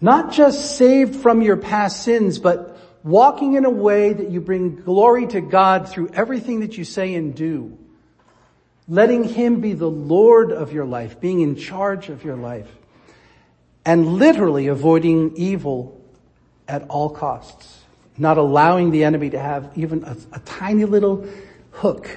Not 0.00 0.32
just 0.32 0.76
saved 0.76 1.16
from 1.16 1.42
your 1.42 1.56
past 1.56 2.02
sins, 2.02 2.38
but 2.38 2.78
walking 3.02 3.54
in 3.54 3.64
a 3.64 3.70
way 3.70 4.12
that 4.12 4.30
you 4.30 4.40
bring 4.40 4.76
glory 4.76 5.26
to 5.28 5.40
God 5.40 5.88
through 5.88 6.10
everything 6.14 6.60
that 6.60 6.78
you 6.78 6.84
say 6.84 7.14
and 7.14 7.34
do 7.34 7.76
letting 8.88 9.24
Him 9.24 9.60
be 9.60 9.74
the 9.74 9.90
Lord 9.90 10.50
of 10.50 10.72
your 10.72 10.86
life, 10.86 11.20
being 11.20 11.40
in 11.40 11.56
charge 11.56 12.08
of 12.08 12.24
your 12.24 12.36
life, 12.36 12.68
and 13.84 14.14
literally 14.14 14.68
avoiding 14.68 15.36
evil 15.36 16.00
at 16.66 16.88
all 16.88 17.10
costs, 17.10 17.80
not 18.16 18.38
allowing 18.38 18.90
the 18.90 19.04
enemy 19.04 19.30
to 19.30 19.38
have 19.38 19.70
even 19.76 20.04
a, 20.04 20.16
a 20.32 20.38
tiny 20.40 20.86
little 20.86 21.26
hook. 21.72 22.08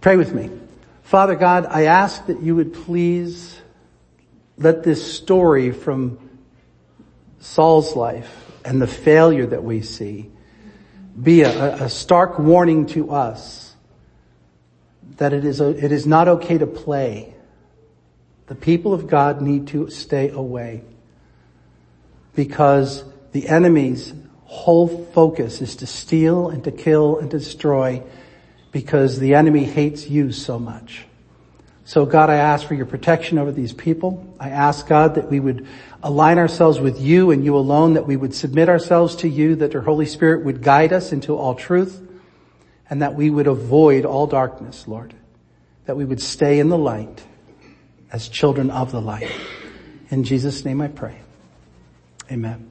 Pray 0.00 0.16
with 0.16 0.32
me. 0.32 0.50
Father 1.06 1.36
God, 1.36 1.66
I 1.70 1.84
ask 1.84 2.26
that 2.26 2.42
you 2.42 2.56
would 2.56 2.74
please 2.74 3.56
let 4.58 4.82
this 4.82 5.16
story 5.16 5.70
from 5.70 6.18
Saul's 7.38 7.94
life 7.94 8.50
and 8.64 8.82
the 8.82 8.88
failure 8.88 9.46
that 9.46 9.62
we 9.62 9.82
see 9.82 10.28
be 11.22 11.42
a, 11.42 11.84
a 11.84 11.88
stark 11.88 12.40
warning 12.40 12.86
to 12.86 13.12
us 13.12 13.76
that 15.18 15.32
it 15.32 15.44
is, 15.44 15.60
a, 15.60 15.68
it 15.68 15.92
is 15.92 16.08
not 16.08 16.26
okay 16.26 16.58
to 16.58 16.66
play. 16.66 17.32
The 18.48 18.56
people 18.56 18.92
of 18.92 19.06
God 19.06 19.40
need 19.40 19.68
to 19.68 19.88
stay 19.90 20.30
away 20.30 20.82
because 22.34 23.04
the 23.30 23.48
enemy's 23.48 24.12
whole 24.42 24.88
focus 24.88 25.62
is 25.62 25.76
to 25.76 25.86
steal 25.86 26.48
and 26.48 26.64
to 26.64 26.72
kill 26.72 27.20
and 27.20 27.30
destroy 27.30 28.02
because 28.76 29.18
the 29.18 29.32
enemy 29.32 29.64
hates 29.64 30.06
you 30.06 30.30
so 30.30 30.58
much. 30.58 31.06
So 31.86 32.04
God, 32.04 32.28
I 32.28 32.34
ask 32.34 32.68
for 32.68 32.74
your 32.74 32.84
protection 32.84 33.38
over 33.38 33.50
these 33.50 33.72
people. 33.72 34.36
I 34.38 34.50
ask 34.50 34.86
God 34.86 35.14
that 35.14 35.30
we 35.30 35.40
would 35.40 35.66
align 36.02 36.36
ourselves 36.36 36.78
with 36.78 37.00
you 37.00 37.30
and 37.30 37.42
you 37.42 37.56
alone, 37.56 37.94
that 37.94 38.06
we 38.06 38.16
would 38.16 38.34
submit 38.34 38.68
ourselves 38.68 39.16
to 39.16 39.30
you, 39.30 39.56
that 39.56 39.72
your 39.72 39.80
Holy 39.80 40.04
Spirit 40.04 40.44
would 40.44 40.62
guide 40.62 40.92
us 40.92 41.10
into 41.10 41.34
all 41.34 41.54
truth, 41.54 42.06
and 42.90 43.00
that 43.00 43.14
we 43.14 43.30
would 43.30 43.46
avoid 43.46 44.04
all 44.04 44.26
darkness, 44.26 44.86
Lord. 44.86 45.14
That 45.86 45.96
we 45.96 46.04
would 46.04 46.20
stay 46.20 46.58
in 46.58 46.68
the 46.68 46.76
light 46.76 47.24
as 48.12 48.28
children 48.28 48.70
of 48.70 48.92
the 48.92 49.00
light. 49.00 49.32
In 50.10 50.22
Jesus' 50.22 50.66
name 50.66 50.82
I 50.82 50.88
pray. 50.88 51.18
Amen. 52.30 52.70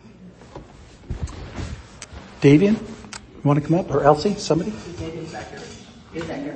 Davian, 2.41 2.74
you 2.76 3.41
want 3.43 3.60
to 3.60 3.68
come 3.68 3.80
up? 3.80 3.89
Or 3.89 4.03
Elsie, 4.03 4.36
somebody? 4.36 4.72
Is 6.16 6.26
that 6.28 6.39
here? 6.39 6.55